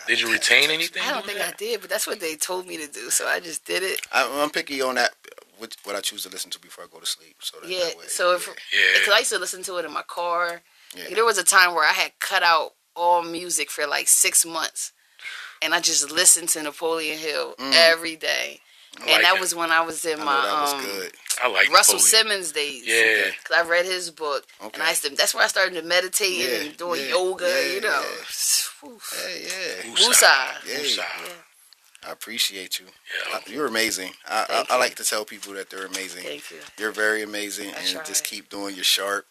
Did 0.08 0.22
you 0.22 0.32
retain 0.32 0.72
anything? 0.72 1.04
I 1.04 1.12
don't 1.12 1.26
doing 1.26 1.38
think 1.38 1.48
I 1.48 1.56
did, 1.56 1.82
but 1.82 1.90
that's 1.90 2.08
what 2.08 2.20
they 2.20 2.36
told 2.36 2.66
me 2.68 2.78
to 2.78 2.88
do, 2.88 3.10
so 3.12 3.28
I 3.28 3.40
just 3.40 3.66
did 3.66 3.84
it. 3.84 4.02
I'm, 4.12 4.32
I'm 4.40 4.50
picky 4.50 4.82
on 4.82 4.96
that. 4.96 5.12
What, 5.58 5.76
what 5.84 5.96
I 5.96 6.00
choose 6.02 6.24
to 6.24 6.30
listen 6.30 6.50
to 6.52 6.60
before 6.60 6.84
I 6.86 6.88
go 6.92 7.00
to 7.00 7.06
sleep. 7.06 7.36
So 7.42 7.60
that, 7.60 7.70
Yeah. 7.70 7.80
that 7.86 7.98
way, 7.98 8.06
So 8.08 8.34
if 8.34 8.48
Yeah. 8.48 8.54
because 9.00 9.14
I 9.14 9.20
used 9.20 9.32
to 9.32 9.38
listen 9.40 9.62
to 9.64 9.78
it 9.78 9.86
in 9.86 9.92
my 9.92 10.04
car. 10.04 10.62
yeah. 10.96 11.14
There 11.14 11.26
was 11.26 11.38
a 11.38 11.44
time 11.44 11.76
where 11.76 11.84
I 11.88 11.92
had 11.94 12.18
cut 12.20 12.42
out 12.44 12.74
all 12.96 13.22
music 13.22 13.70
for 13.70 13.86
like 13.86 14.08
six 14.08 14.46
months, 14.46 14.94
and 15.62 15.76
I 15.76 15.80
just 15.82 16.10
listened 16.12 16.50
to 16.50 16.64
Napoleon 16.64 17.18
Hill 17.20 17.56
Mm. 17.60 17.74
every 17.76 18.16
day. 18.16 18.62
I 19.02 19.06
and 19.12 19.24
that 19.26 19.36
it. 19.36 19.40
was 19.42 19.54
when 19.54 19.72
I 19.72 19.82
was 19.82 20.04
in 20.06 20.16
I 20.16 20.24
know 20.24 20.26
my 20.26 20.42
that 20.46 20.62
was 20.62 20.74
um, 20.74 20.82
good. 20.82 21.12
I 21.44 21.48
like 21.48 21.70
Russell 21.72 21.96
Napoleon. 21.96 22.28
Simmons 22.28 22.52
days. 22.52 22.84
Yeah. 22.86 23.32
because 23.32 23.66
I 23.66 23.70
read 23.70 23.86
his 23.86 24.12
book, 24.12 24.46
and 24.62 24.68
Okay. 24.74 24.82
I 24.82 24.90
used 24.90 25.04
to. 25.06 25.16
That's 25.16 25.34
where 25.34 25.44
I 25.44 25.48
started 25.48 25.76
to 25.76 25.88
meditate 25.88 26.32
Yeah, 26.40 26.68
and 26.68 26.78
doing 26.78 27.02
yeah, 27.02 27.08
yoga. 27.10 27.46
yeah, 27.46 27.74
you 27.74 27.82
know, 27.82 27.88
yeah. 28.06 28.26
Whew. 28.82 29.00
Yeah. 29.44 29.92
Woosah. 29.94 30.08
Woosah. 30.10 30.68
Yeah. 30.68 30.78
Woosah. 30.80 31.34
I 32.08 32.12
appreciate 32.12 32.80
you. 32.80 32.86
Yeah. 32.86 33.38
Uh, 33.38 33.42
You're 33.48 33.68
amazing. 33.68 34.12
I, 34.28 34.42
I, 34.44 34.46
Thank 34.46 34.72
I 34.72 34.78
like 34.78 34.96
to 34.96 35.04
tell 35.04 35.26
people 35.26 35.54
that 35.56 35.70
they're 35.70 35.86
amazing. 35.86 36.24
Thank 36.24 36.50
you. 36.52 36.58
You're 36.78 36.92
very 36.94 37.24
amazing, 37.24 37.72
I 37.76 37.80
and 37.80 37.88
try. 37.90 38.04
just 38.04 38.24
keep 38.24 38.50
doing 38.50 38.76
your 38.76 38.86
sharp. 38.86 39.26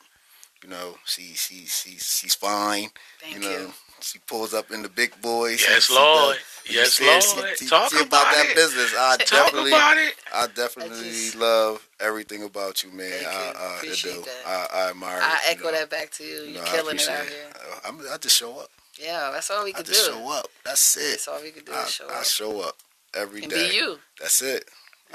You 0.63 0.69
know, 0.71 0.97
she 1.07 1.35
she 1.35 1.65
she 1.67 1.91
she's 1.99 2.35
fine. 2.35 2.89
Thank 3.21 3.35
you 3.37 3.41
know, 3.41 3.51
you. 3.51 3.73
She 4.01 4.19
pulls 4.21 4.55
up 4.55 4.71
in 4.71 4.83
the 4.83 4.89
big 4.89 5.21
boys. 5.21 5.61
Yes, 5.69 5.85
She 5.87 5.95
Lord. 5.95 6.37
does- 6.37 6.45
Yes, 6.71 7.01
Lord. 7.01 7.57
She, 7.59 7.67
Talk 7.67 7.91
about 7.93 8.07
about 8.07 8.35
that 8.35 8.53
business. 8.55 8.93
I 8.99 9.17
Talk 9.17 9.29
definitely, 9.47 9.71
about 9.71 9.97
it. 9.97 10.15
I 10.35 10.47
definitely 10.49 11.03
just- 11.09 11.35
love 11.37 11.87
everything 11.99 12.43
about 12.43 12.83
you, 12.83 12.91
man. 12.91 13.11
Thank 13.11 13.27
I. 13.27 13.53
I 13.59 13.77
Appreciate 13.77 14.15
do. 14.17 14.21
that. 14.23 14.47
I, 14.47 14.67
I 14.87 14.91
admire. 14.91 15.21
I 15.23 15.39
echo 15.47 15.65
know. 15.65 15.73
that 15.73 15.89
back 15.89 16.11
to 16.13 16.25
you. 16.25 16.41
You 16.43 16.45
You're 16.55 16.65
know, 16.65 16.71
killing 16.71 16.97
it 16.97 17.09
out 17.09 17.25
here. 17.27 17.45
I'm, 17.87 18.01
I 18.13 18.17
just 18.19 18.37
show 18.37 18.59
up. 18.59 18.69
Yeah, 19.01 19.31
that's 19.33 19.51
all 19.51 19.65
we 19.65 19.71
I 19.71 19.75
can 19.75 19.85
just 19.87 20.07
do. 20.07 20.13
show 20.13 20.31
up. 20.33 20.47
That's 20.65 20.97
it. 20.97 21.11
That's 21.13 21.29
all 21.29 21.41
we 21.43 21.53
can 21.53 21.65
do 21.65 21.73
I, 21.73 21.85
is 21.85 21.91
show 21.93 22.09
I 22.11 22.19
up 22.19 22.25
show 22.25 22.61
up 22.61 22.77
every 23.15 23.43
and 23.43 23.51
day. 23.51 23.71
be 23.71 23.77
you. 23.77 23.99
That's 24.21 24.43
it. 24.43 24.65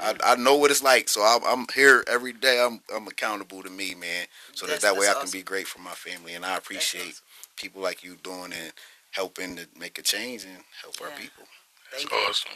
I, 0.00 0.16
I 0.24 0.34
know 0.34 0.56
what 0.56 0.72
it's 0.72 0.82
like, 0.82 1.08
so 1.08 1.22
I'm, 1.22 1.42
I'm 1.46 1.66
here 1.72 2.02
every 2.08 2.32
day. 2.32 2.60
I'm 2.60 2.80
I'm 2.92 3.06
accountable 3.06 3.62
to 3.62 3.70
me, 3.70 3.94
man, 3.94 4.26
so 4.54 4.66
that 4.66 4.80
That's- 4.80 4.82
that 4.94 5.00
way 5.00 5.06
I 5.06 5.12
can 5.12 5.22
awesome. 5.22 5.38
be 5.38 5.44
great 5.44 5.68
for 5.68 5.78
my 5.78 5.92
family. 5.92 6.34
And 6.34 6.44
I 6.44 6.56
appreciate 6.56 7.02
awesome. 7.02 7.24
People 7.56 7.82
like 7.82 8.02
you 8.02 8.16
doing 8.22 8.52
and 8.52 8.72
helping 9.12 9.56
to 9.56 9.66
make 9.78 9.98
a 9.98 10.02
change 10.02 10.44
and 10.44 10.58
help 10.82 10.94
our 11.02 11.10
people. 11.18 11.44
That's 11.90 12.02
Thank 12.04 12.12
you. 12.12 12.28
awesome. 12.28 12.50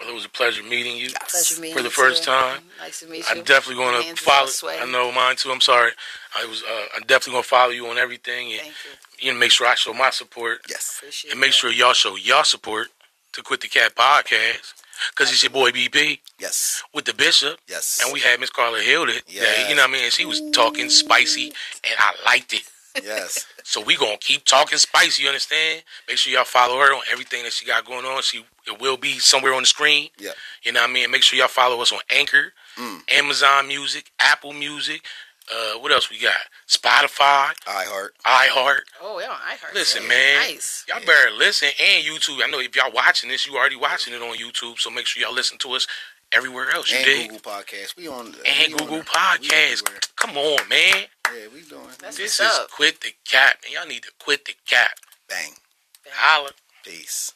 Well, 0.00 0.08
it 0.10 0.14
was 0.14 0.24
a 0.24 0.28
pleasure 0.28 0.64
meeting 0.64 0.96
you. 0.96 1.10
Pleasure 1.30 1.60
meeting 1.60 1.76
For 1.76 1.82
the 1.82 1.90
first 1.90 2.24
too. 2.24 2.30
time. 2.32 2.62
Nice 2.80 3.00
to 3.00 3.06
meet 3.06 3.18
you. 3.18 3.24
I'm 3.30 3.44
definitely 3.44 3.82
going 3.84 4.02
to 4.16 4.20
follow. 4.20 4.48
I 4.68 4.84
know 4.90 5.12
mine 5.12 5.36
too. 5.36 5.52
I'm 5.52 5.60
sorry. 5.60 5.92
I 6.36 6.44
was. 6.46 6.62
Uh, 6.64 6.86
I'm 6.96 7.02
definitely 7.02 7.34
going 7.34 7.42
to 7.44 7.48
follow 7.48 7.70
you 7.70 7.86
on 7.86 7.96
everything, 7.98 8.52
and 8.52 8.60
Thank 8.62 8.74
you. 9.20 9.28
you 9.28 9.32
know, 9.32 9.38
make 9.38 9.52
sure 9.52 9.68
I 9.68 9.76
show 9.76 9.92
my 9.94 10.10
support, 10.10 10.62
Yes. 10.68 10.96
Appreciate 10.98 11.30
and 11.30 11.40
make 11.40 11.50
that. 11.50 11.54
sure 11.54 11.70
y'all 11.70 11.92
show 11.92 12.16
y'all 12.16 12.42
support 12.42 12.88
to 13.34 13.42
Quit 13.42 13.60
the 13.60 13.68
Cap 13.68 13.94
podcast. 13.94 14.74
Cause 15.16 15.30
it's 15.32 15.42
your 15.42 15.50
boy 15.50 15.70
BP 15.72 16.20
Yes. 16.38 16.82
with 16.94 17.04
the 17.04 17.14
bishop, 17.14 17.58
Yes. 17.68 18.00
and 18.02 18.12
we 18.12 18.20
had 18.20 18.38
Miss 18.38 18.48
Carla 18.50 18.80
Hill 18.80 19.06
that, 19.06 19.22
Yes. 19.26 19.68
you 19.68 19.74
know 19.74 19.82
what 19.82 19.90
I 19.90 19.92
mean. 19.92 20.04
And 20.04 20.12
she 20.12 20.24
was 20.24 20.40
talking 20.52 20.88
spicy, 20.88 21.52
and 21.82 21.94
I 21.98 22.14
liked 22.24 22.52
it. 22.54 22.62
Yes. 23.02 23.46
So 23.66 23.80
we 23.82 23.96
gonna 23.96 24.18
keep 24.18 24.44
talking 24.44 24.76
spicy. 24.76 25.22
You 25.22 25.30
understand? 25.30 25.84
Make 26.06 26.18
sure 26.18 26.30
y'all 26.30 26.44
follow 26.44 26.78
her 26.78 26.94
on 26.94 27.00
everything 27.10 27.44
that 27.44 27.52
she 27.54 27.64
got 27.64 27.86
going 27.86 28.04
on. 28.04 28.20
She 28.20 28.44
it 28.66 28.78
will 28.78 28.98
be 28.98 29.18
somewhere 29.18 29.54
on 29.54 29.62
the 29.62 29.66
screen. 29.66 30.10
Yeah. 30.18 30.32
You 30.62 30.72
know 30.72 30.82
what 30.82 30.90
I 30.90 30.92
mean? 30.92 31.10
Make 31.10 31.22
sure 31.22 31.38
y'all 31.38 31.48
follow 31.48 31.80
us 31.80 31.90
on 31.92 32.00
Anchor, 32.10 32.52
Mm. 32.76 33.00
Amazon 33.10 33.66
Music, 33.68 34.10
Apple 34.20 34.52
Music. 34.52 35.00
Uh, 35.50 35.78
what 35.78 35.92
else 35.92 36.10
we 36.10 36.18
got? 36.18 36.34
Spotify, 36.68 37.52
iHeart, 37.66 38.08
iHeart. 38.26 38.80
Oh, 39.02 39.18
yeah, 39.20 39.28
I 39.30 39.56
heard. 39.56 39.74
Listen, 39.74 40.02
that. 40.02 40.08
man. 40.08 40.36
Nice. 40.52 40.84
Y'all 40.88 41.00
better 41.04 41.30
listen 41.36 41.68
and 41.80 42.04
YouTube. 42.04 42.40
I 42.42 42.50
know 42.50 42.60
if 42.60 42.74
y'all 42.76 42.92
watching 42.92 43.28
this, 43.30 43.46
you 43.46 43.56
already 43.56 43.76
watching 43.76 44.14
it 44.14 44.22
on 44.22 44.36
YouTube. 44.36 44.78
So 44.78 44.90
make 44.90 45.06
sure 45.06 45.22
y'all 45.22 45.34
listen 45.34 45.58
to 45.58 45.72
us 45.72 45.86
everywhere 46.34 46.70
else. 46.74 46.90
You 46.90 46.98
And 46.98 47.06
dig? 47.06 47.30
Google 47.30 47.52
Podcast. 47.52 47.96
We 47.96 48.08
on 48.08 48.26
and 48.26 48.34
we 48.72 48.78
Google 48.78 48.86
there. 48.86 48.98
We 48.98 49.04
Podcasts. 49.04 49.82
everywhere. 49.82 50.00
Come 50.16 50.36
on, 50.36 50.68
man. 50.68 51.04
Yeah, 51.32 51.46
we 51.52 51.62
doing. 51.62 51.82
That's 52.00 52.16
This 52.16 52.40
is 52.40 52.46
up. 52.46 52.70
quit 52.70 53.00
the 53.00 53.12
cap, 53.24 53.58
man. 53.64 53.72
Y'all 53.72 53.88
need 53.88 54.02
to 54.02 54.12
quit 54.18 54.44
the 54.44 54.54
cap. 54.66 54.98
Bang. 55.28 55.52
Holla. 56.12 56.50
Peace. 56.84 57.32